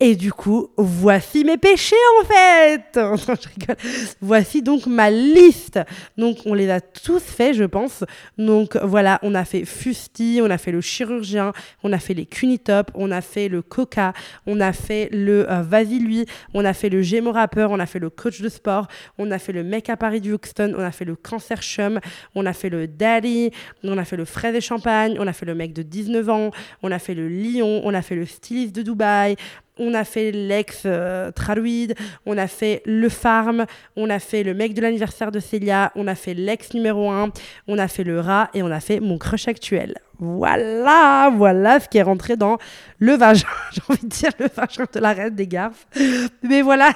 Et 0.00 0.14
du 0.14 0.32
coup, 0.32 0.68
voici 0.76 1.42
mes 1.42 1.56
péchés 1.56 1.96
en 2.20 2.24
fait. 2.24 2.84
Je 2.94 3.48
rigole. 3.48 3.76
Voici 4.20 4.62
donc 4.62 4.86
ma 4.86 5.10
liste. 5.10 5.80
Donc 6.16 6.38
on 6.46 6.54
les 6.54 6.70
a 6.70 6.80
tous 6.80 7.22
faits, 7.22 7.56
je 7.56 7.64
pense. 7.64 8.04
Donc 8.36 8.76
voilà, 8.76 9.18
on 9.22 9.34
a 9.34 9.44
fait 9.44 9.64
Fusti, 9.64 10.38
on 10.40 10.50
a 10.50 10.58
fait 10.58 10.70
le 10.70 10.80
chirurgien, 10.80 11.52
on 11.82 11.92
a 11.92 11.98
fait 11.98 12.14
les 12.14 12.26
Cunitop, 12.26 12.92
on 12.94 13.10
a 13.10 13.20
fait 13.20 13.48
le 13.48 13.60
Coca, 13.60 14.12
on 14.46 14.60
a 14.60 14.72
fait 14.72 15.08
le 15.10 15.50
euh, 15.50 16.24
on 16.54 16.64
a 16.64 16.72
fait 16.74 16.88
le 16.90 17.02
Gémo 17.02 17.32
rappeur, 17.32 17.72
on 17.72 17.80
a 17.80 17.86
fait 17.86 17.98
le 17.98 18.10
coach 18.10 18.40
de 18.40 18.48
sport, 18.48 18.86
on 19.18 19.30
a 19.32 19.38
fait 19.38 19.52
le 19.52 19.64
mec 19.64 19.90
à 19.90 19.96
Paris 19.96 20.20
du 20.20 20.32
Hoxton, 20.32 20.74
on 20.76 20.82
a 20.82 20.92
fait 20.92 21.04
le 21.04 21.16
cancer 21.16 21.60
chum, 21.60 21.98
on 22.34 22.46
a 22.46 22.52
fait 22.52 22.68
le 22.68 22.86
daddy, 22.86 23.50
on 23.82 23.98
a 23.98 24.04
fait 24.04 24.16
le 24.16 24.24
fraise 24.24 24.54
et 24.54 24.60
champagne, 24.60 25.16
on 25.18 25.26
a 25.26 25.32
fait 25.32 25.46
le 25.46 25.54
mec 25.54 25.72
de 25.72 25.82
19 25.82 26.28
ans, 26.30 26.50
on 26.82 26.92
a 26.92 26.98
fait 26.98 27.14
le 27.14 27.28
lion, 27.28 27.80
on 27.84 27.94
a 27.94 28.02
fait 28.02 28.14
le 28.14 28.26
styliste 28.26 28.74
de 28.74 28.82
Dubaï, 28.82 29.36
on 29.78 29.94
a 29.94 30.04
fait 30.04 30.30
l'ex 30.32 30.82
euh, 30.84 31.30
on 32.26 32.38
a 32.38 32.46
fait 32.46 32.82
le 32.84 33.08
farm, 33.08 33.66
on 33.96 34.10
a 34.10 34.18
fait 34.18 34.42
le 34.42 34.54
mec 34.54 34.74
de 34.74 34.80
l'anniversaire 34.80 35.32
de 35.32 35.40
Célia, 35.40 35.92
on 35.94 36.06
a 36.06 36.14
fait 36.14 36.34
l'ex 36.34 36.74
numéro 36.74 37.10
1, 37.10 37.30
on 37.66 37.78
a 37.78 37.88
fait 37.88 38.04
le 38.04 38.20
rat 38.20 38.50
et 38.54 38.62
on 38.62 38.70
a 38.70 38.80
fait 38.80 39.00
mon 39.00 39.18
crush 39.18 39.48
actuel. 39.48 39.94
Voilà, 40.18 41.30
voilà 41.34 41.80
ce 41.80 41.88
qui 41.88 41.98
est 41.98 42.02
rentré 42.02 42.36
dans 42.36 42.58
le 42.98 43.14
vagin, 43.14 43.46
j'ai 43.72 43.82
envie 43.88 44.02
de 44.02 44.08
dire 44.08 44.30
le 44.38 44.48
vagin 44.54 44.84
de 44.92 45.00
la 45.00 45.12
reine 45.12 45.34
des 45.34 45.46
garces. 45.46 45.86
Mais 46.42 46.62
voilà. 46.62 46.92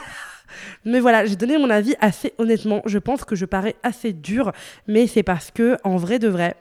Mais 0.84 1.00
voilà, 1.00 1.24
j'ai 1.24 1.36
donné 1.36 1.56
mon 1.56 1.70
avis 1.70 1.94
assez 2.00 2.34
honnêtement. 2.36 2.82
Je 2.84 2.98
pense 2.98 3.24
que 3.24 3.34
je 3.34 3.46
parais 3.46 3.74
assez 3.82 4.12
dur, 4.12 4.52
mais 4.86 5.06
c'est 5.06 5.22
parce 5.22 5.50
que, 5.50 5.78
en 5.82 5.96
vrai 5.96 6.18
de 6.18 6.28
vrai, 6.28 6.56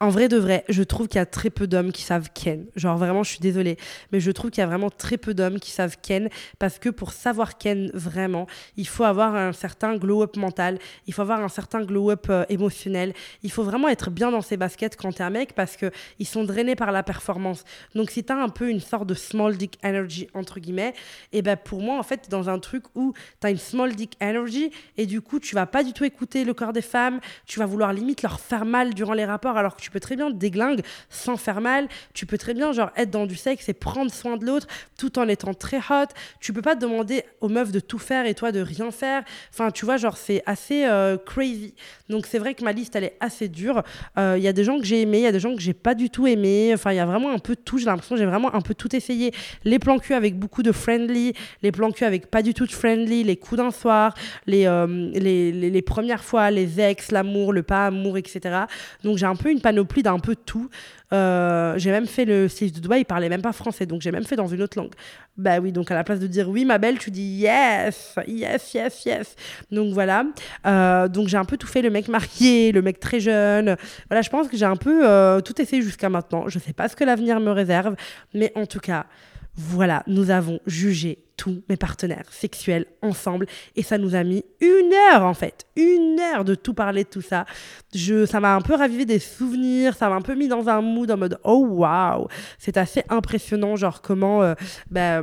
en 0.00 0.10
vrai 0.10 0.28
de 0.28 0.36
vrai, 0.36 0.64
je 0.68 0.82
trouve 0.84 1.08
qu'il 1.08 1.18
y 1.18 1.22
a 1.22 1.26
très 1.26 1.50
peu 1.50 1.66
d'hommes 1.66 1.90
qui 1.90 2.02
savent 2.02 2.28
ken. 2.32 2.66
Genre 2.76 2.96
vraiment, 2.96 3.24
je 3.24 3.30
suis 3.30 3.40
désolée, 3.40 3.76
mais 4.12 4.20
je 4.20 4.30
trouve 4.30 4.50
qu'il 4.50 4.60
y 4.60 4.64
a 4.64 4.66
vraiment 4.66 4.90
très 4.90 5.16
peu 5.16 5.34
d'hommes 5.34 5.58
qui 5.58 5.72
savent 5.72 5.96
ken 6.00 6.28
parce 6.60 6.78
que 6.78 6.88
pour 6.88 7.12
savoir 7.12 7.58
ken 7.58 7.90
vraiment, 7.94 8.46
il 8.76 8.86
faut 8.86 9.02
avoir 9.02 9.34
un 9.34 9.52
certain 9.52 9.96
glow-up 9.96 10.36
mental, 10.36 10.78
il 11.08 11.14
faut 11.14 11.22
avoir 11.22 11.40
un 11.40 11.48
certain 11.48 11.84
glow-up 11.84 12.26
euh, 12.30 12.44
émotionnel, 12.48 13.12
il 13.42 13.50
faut 13.50 13.64
vraiment 13.64 13.88
être 13.88 14.10
bien 14.10 14.30
dans 14.30 14.40
ses 14.40 14.56
baskets 14.56 14.96
quand 14.96 15.12
t'es 15.12 15.24
un 15.24 15.30
mec 15.30 15.54
parce 15.54 15.76
que 15.76 15.90
ils 16.20 16.26
sont 16.26 16.44
drainés 16.44 16.76
par 16.76 16.92
la 16.92 17.02
performance. 17.02 17.64
Donc 17.96 18.10
si 18.10 18.22
t'as 18.22 18.36
un 18.36 18.50
peu 18.50 18.68
une 18.68 18.80
sorte 18.80 19.06
de 19.08 19.14
small 19.14 19.56
dick 19.56 19.78
energy 19.84 20.28
entre 20.32 20.60
guillemets, 20.60 20.94
et 21.32 21.42
ben 21.42 21.56
pour 21.56 21.82
moi 21.82 21.98
en 21.98 22.04
fait 22.04 22.30
dans 22.30 22.48
un 22.48 22.60
truc 22.60 22.84
où 22.94 23.14
t'as 23.40 23.50
une 23.50 23.58
small 23.58 23.96
dick 23.96 24.16
energy 24.22 24.70
et 24.96 25.06
du 25.06 25.20
coup 25.20 25.40
tu 25.40 25.56
vas 25.56 25.66
pas 25.66 25.82
du 25.82 25.92
tout 25.92 26.04
écouter 26.04 26.44
le 26.44 26.54
corps 26.54 26.72
des 26.72 26.82
femmes, 26.82 27.18
tu 27.46 27.58
vas 27.58 27.66
vouloir 27.66 27.92
limite 27.92 28.22
leur 28.22 28.38
faire 28.38 28.64
mal 28.64 28.94
durant 28.94 29.14
les 29.14 29.24
rapports 29.24 29.56
alors 29.56 29.74
que 29.74 29.80
tu 29.80 29.87
tu 29.88 29.92
peux 29.92 30.00
très 30.00 30.16
bien 30.16 30.28
déglingue 30.28 30.82
sans 31.08 31.38
faire 31.38 31.62
mal. 31.62 31.88
Tu 32.12 32.26
peux 32.26 32.36
très 32.36 32.52
bien, 32.52 32.72
genre, 32.72 32.90
être 32.94 33.08
dans 33.08 33.24
du 33.24 33.36
sexe 33.36 33.70
et 33.70 33.72
prendre 33.72 34.12
soin 34.12 34.36
de 34.36 34.44
l'autre 34.44 34.66
tout 34.98 35.18
en 35.18 35.26
étant 35.28 35.54
très 35.54 35.78
hot. 35.78 36.08
Tu 36.40 36.52
peux 36.52 36.60
pas 36.60 36.74
demander 36.74 37.22
aux 37.40 37.48
meufs 37.48 37.72
de 37.72 37.80
tout 37.80 37.98
faire 37.98 38.26
et 38.26 38.34
toi 38.34 38.52
de 38.52 38.60
rien 38.60 38.90
faire. 38.90 39.22
Enfin, 39.50 39.70
tu 39.70 39.86
vois, 39.86 39.96
genre, 39.96 40.18
c'est 40.18 40.42
assez 40.44 40.84
euh, 40.84 41.16
crazy. 41.16 41.72
Donc, 42.10 42.26
c'est 42.26 42.38
vrai 42.38 42.52
que 42.52 42.62
ma 42.62 42.72
liste, 42.72 42.96
elle 42.96 43.04
est 43.04 43.16
assez 43.18 43.48
dure. 43.48 43.82
Euh, 44.18 44.34
Il 44.36 44.42
y 44.42 44.48
a 44.48 44.52
des 44.52 44.62
gens 44.62 44.78
que 44.78 44.84
j'ai 44.84 45.00
aimés, 45.00 45.20
il 45.20 45.24
y 45.24 45.26
a 45.26 45.32
des 45.32 45.40
gens 45.40 45.54
que 45.54 45.62
j'ai 45.62 45.72
pas 45.72 45.94
du 45.94 46.10
tout 46.10 46.26
aimés. 46.26 46.72
Enfin, 46.74 46.92
il 46.92 46.96
y 46.96 47.00
a 47.00 47.06
vraiment 47.06 47.32
un 47.32 47.38
peu 47.38 47.56
tout. 47.56 47.78
J'ai 47.78 47.86
l'impression 47.86 48.14
j'ai 48.14 48.26
vraiment 48.26 48.54
un 48.54 48.60
peu 48.60 48.74
tout 48.74 48.94
essayé. 48.94 49.32
Les 49.64 49.78
plans 49.78 49.98
cul 49.98 50.12
avec 50.12 50.38
beaucoup 50.38 50.62
de 50.62 50.72
friendly, 50.72 51.32
les 51.62 51.72
plans 51.72 51.92
cul 51.92 52.04
avec 52.04 52.30
pas 52.30 52.42
du 52.42 52.52
tout 52.52 52.66
de 52.66 52.72
friendly, 52.72 53.24
les 53.24 53.36
coups 53.36 53.56
d'un 53.56 53.70
soir, 53.70 54.12
les, 54.46 54.66
euh, 54.66 54.86
les, 55.14 55.50
les, 55.50 55.70
les 55.70 55.82
premières 55.82 56.24
fois, 56.24 56.50
les 56.50 56.78
ex, 56.78 57.10
l'amour, 57.10 57.54
le 57.54 57.62
pas 57.62 57.86
amour, 57.86 58.18
etc. 58.18 58.64
Donc, 59.02 59.16
j'ai 59.16 59.24
un 59.24 59.36
peu 59.36 59.50
une 59.50 59.62
panoplie 59.62 59.77
d'un 60.02 60.18
peu 60.18 60.36
tout. 60.36 60.68
Euh, 61.12 61.74
j'ai 61.78 61.90
même 61.90 62.06
fait 62.06 62.24
le 62.24 62.48
style 62.48 62.72
de 62.72 62.80
Dubaï, 62.80 63.00
il 63.00 63.04
parlait 63.04 63.28
même 63.28 63.42
pas 63.42 63.52
français, 63.52 63.86
donc 63.86 64.02
j'ai 64.02 64.12
même 64.12 64.24
fait 64.24 64.36
dans 64.36 64.46
une 64.46 64.62
autre 64.62 64.78
langue. 64.78 64.92
Bah 65.36 65.58
oui, 65.60 65.72
donc 65.72 65.90
à 65.90 65.94
la 65.94 66.04
place 66.04 66.20
de 66.20 66.26
dire 66.26 66.48
oui, 66.48 66.64
ma 66.64 66.78
belle, 66.78 66.98
tu 66.98 67.10
dis 67.10 67.22
yes, 67.22 68.14
yes, 68.26 68.74
yes, 68.74 69.04
yes. 69.04 69.36
Donc 69.70 69.92
voilà. 69.94 70.24
Euh, 70.66 71.08
donc 71.08 71.28
j'ai 71.28 71.36
un 71.36 71.44
peu 71.44 71.56
tout 71.56 71.66
fait, 71.66 71.82
le 71.82 71.90
mec 71.90 72.08
marié, 72.08 72.72
le 72.72 72.82
mec 72.82 73.00
très 73.00 73.20
jeune. 73.20 73.76
Voilà, 74.08 74.22
je 74.22 74.30
pense 74.30 74.48
que 74.48 74.56
j'ai 74.56 74.66
un 74.66 74.76
peu 74.76 75.06
euh, 75.06 75.40
tout 75.40 75.60
essayé 75.60 75.82
jusqu'à 75.82 76.08
maintenant. 76.08 76.48
Je 76.48 76.58
sais 76.58 76.72
pas 76.72 76.88
ce 76.88 76.96
que 76.96 77.04
l'avenir 77.04 77.40
me 77.40 77.50
réserve, 77.50 77.96
mais 78.34 78.52
en 78.54 78.66
tout 78.66 78.80
cas, 78.80 79.06
voilà, 79.54 80.02
nous 80.06 80.30
avons 80.30 80.60
jugé 80.66 81.18
tous 81.38 81.62
mes 81.70 81.78
partenaires 81.78 82.30
sexuels 82.30 82.84
ensemble. 83.00 83.46
Et 83.76 83.82
ça 83.82 83.96
nous 83.96 84.14
a 84.14 84.24
mis 84.24 84.44
une 84.60 84.92
heure 84.92 85.22
en 85.22 85.32
fait, 85.32 85.64
une 85.76 86.20
heure 86.20 86.44
de 86.44 86.54
tout 86.54 86.74
parler 86.74 87.04
de 87.04 87.08
tout 87.08 87.22
ça. 87.22 87.46
Je, 87.94 88.26
ça 88.26 88.40
m'a 88.40 88.54
un 88.54 88.60
peu 88.60 88.74
ravivé 88.74 89.06
des 89.06 89.20
souvenirs, 89.20 89.96
ça 89.96 90.10
m'a 90.10 90.16
un 90.16 90.20
peu 90.20 90.34
mis 90.34 90.48
dans 90.48 90.68
un 90.68 90.82
mood 90.82 91.10
en 91.10 91.16
mode 91.16 91.40
oh 91.44 91.64
waouh, 91.70 92.26
c'est 92.58 92.76
assez 92.76 93.02
impressionnant 93.08 93.76
genre 93.76 94.02
comment, 94.02 94.42
euh, 94.42 94.54
bah, 94.90 95.22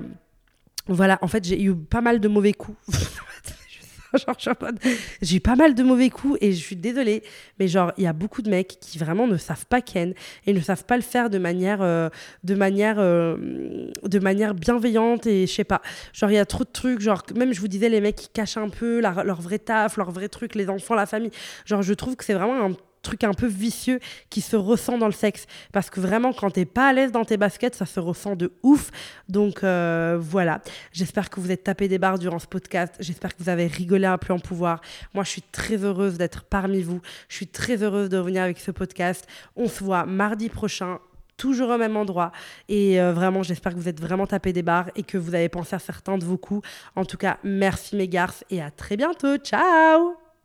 voilà, 0.87 1.19
en 1.21 1.27
fait 1.27 1.43
j'ai 1.43 1.61
eu 1.61 1.75
pas 1.75 2.01
mal 2.01 2.19
de 2.19 2.27
mauvais 2.27 2.53
coups. 2.53 2.77
je 4.39 4.51
j'ai 5.21 5.39
pas 5.39 5.55
mal 5.55 5.75
de 5.75 5.83
mauvais 5.83 6.09
coups 6.09 6.37
et 6.41 6.51
je 6.51 6.61
suis 6.61 6.75
désolée, 6.75 7.23
mais 7.59 7.67
genre, 7.67 7.91
il 7.97 8.03
y 8.03 8.07
a 8.07 8.13
beaucoup 8.13 8.41
de 8.41 8.49
mecs 8.49 8.77
qui 8.79 8.97
vraiment 8.97 9.27
ne 9.27 9.37
savent 9.37 9.65
pas 9.65 9.81
ken 9.81 10.13
et 10.45 10.53
ne 10.53 10.59
savent 10.61 10.85
pas 10.85 10.95
le 10.95 11.03
faire 11.03 11.29
de 11.29 11.37
manière, 11.37 11.81
euh, 11.81 12.09
de 12.43 12.55
manière, 12.55 12.95
euh, 12.99 13.37
de 14.03 14.19
manière 14.19 14.53
bienveillante 14.53 15.27
et 15.27 15.47
je 15.47 15.53
sais 15.53 15.63
pas. 15.63 15.81
Genre, 16.13 16.31
il 16.31 16.35
y 16.35 16.39
a 16.39 16.45
trop 16.45 16.63
de 16.63 16.71
trucs, 16.71 17.01
genre, 17.01 17.23
même 17.35 17.53
je 17.53 17.59
vous 17.59 17.67
disais, 17.67 17.89
les 17.89 18.01
mecs 18.01 18.15
qui 18.15 18.29
cachent 18.29 18.57
un 18.57 18.69
peu 18.69 18.99
leur 18.99 19.41
vrai 19.41 19.59
taf, 19.59 19.97
leur 19.97 20.11
vrai 20.11 20.29
truc, 20.29 20.55
les 20.55 20.69
enfants, 20.69 20.95
la 20.95 21.05
famille. 21.05 21.31
Genre, 21.65 21.81
je 21.81 21.93
trouve 21.93 22.15
que 22.15 22.23
c'est 22.23 22.33
vraiment 22.33 22.65
un 22.65 22.73
truc 23.05 23.23
un 23.23 23.33
peu 23.33 23.47
vicieux 23.47 23.99
qui 24.29 24.41
se 24.41 24.55
ressent 24.55 24.97
dans 24.97 25.05
le 25.05 25.13
sexe. 25.13 25.45
Parce 25.71 25.89
que 25.89 25.99
vraiment 25.99 26.33
quand 26.33 26.51
t'es 26.51 26.65
pas 26.65 26.89
à 26.89 26.93
l'aise 26.93 27.11
dans 27.11 27.23
tes 27.23 27.37
baskets 27.37 27.75
ça 27.75 27.85
se 27.85 27.99
ressent 27.99 28.35
de 28.35 28.51
ouf. 28.63 28.91
Donc 29.29 29.63
euh, 29.63 30.17
voilà. 30.19 30.61
J'espère 30.91 31.29
que 31.29 31.39
vous 31.39 31.51
êtes 31.51 31.63
tapé 31.63 31.87
des 31.87 31.99
barres 31.99 32.19
durant 32.19 32.39
ce 32.39 32.47
podcast. 32.47 32.93
J'espère 32.99 33.35
que 33.35 33.43
vous 33.43 33.49
avez 33.49 33.67
rigolé 33.67 34.05
un 34.05 34.17
peu 34.17 34.33
en 34.33 34.39
pouvoir. 34.39 34.81
Moi 35.13 35.23
je 35.23 35.29
suis 35.29 35.43
très 35.43 35.77
heureuse 35.83 36.17
d'être 36.17 36.43
parmi 36.43 36.81
vous. 36.81 37.01
Je 37.29 37.35
suis 37.35 37.47
très 37.47 37.83
heureuse 37.83 38.09
de 38.09 38.17
revenir 38.17 38.43
avec 38.43 38.59
ce 38.59 38.71
podcast. 38.71 39.27
On 39.55 39.67
se 39.67 39.83
voit 39.83 40.05
mardi 40.05 40.49
prochain 40.49 40.99
toujours 41.37 41.69
au 41.69 41.77
même 41.77 41.97
endroit. 41.97 42.31
Et 42.69 42.99
euh, 42.99 43.13
vraiment 43.13 43.43
j'espère 43.43 43.73
que 43.73 43.79
vous 43.79 43.89
êtes 43.89 44.01
vraiment 44.01 44.27
tapé 44.27 44.53
des 44.53 44.63
barres 44.63 44.89
et 44.95 45.03
que 45.03 45.17
vous 45.17 45.35
avez 45.35 45.49
pensé 45.49 45.75
à 45.75 45.79
certains 45.79 46.17
de 46.17 46.25
vos 46.25 46.37
coups. 46.37 46.67
En 46.95 47.05
tout 47.05 47.17
cas 47.17 47.37
merci 47.43 47.95
mes 47.95 48.07
garces 48.07 48.43
et 48.49 48.61
à 48.61 48.71
très 48.71 48.97
bientôt. 48.97 49.37
Ciao 49.37 50.24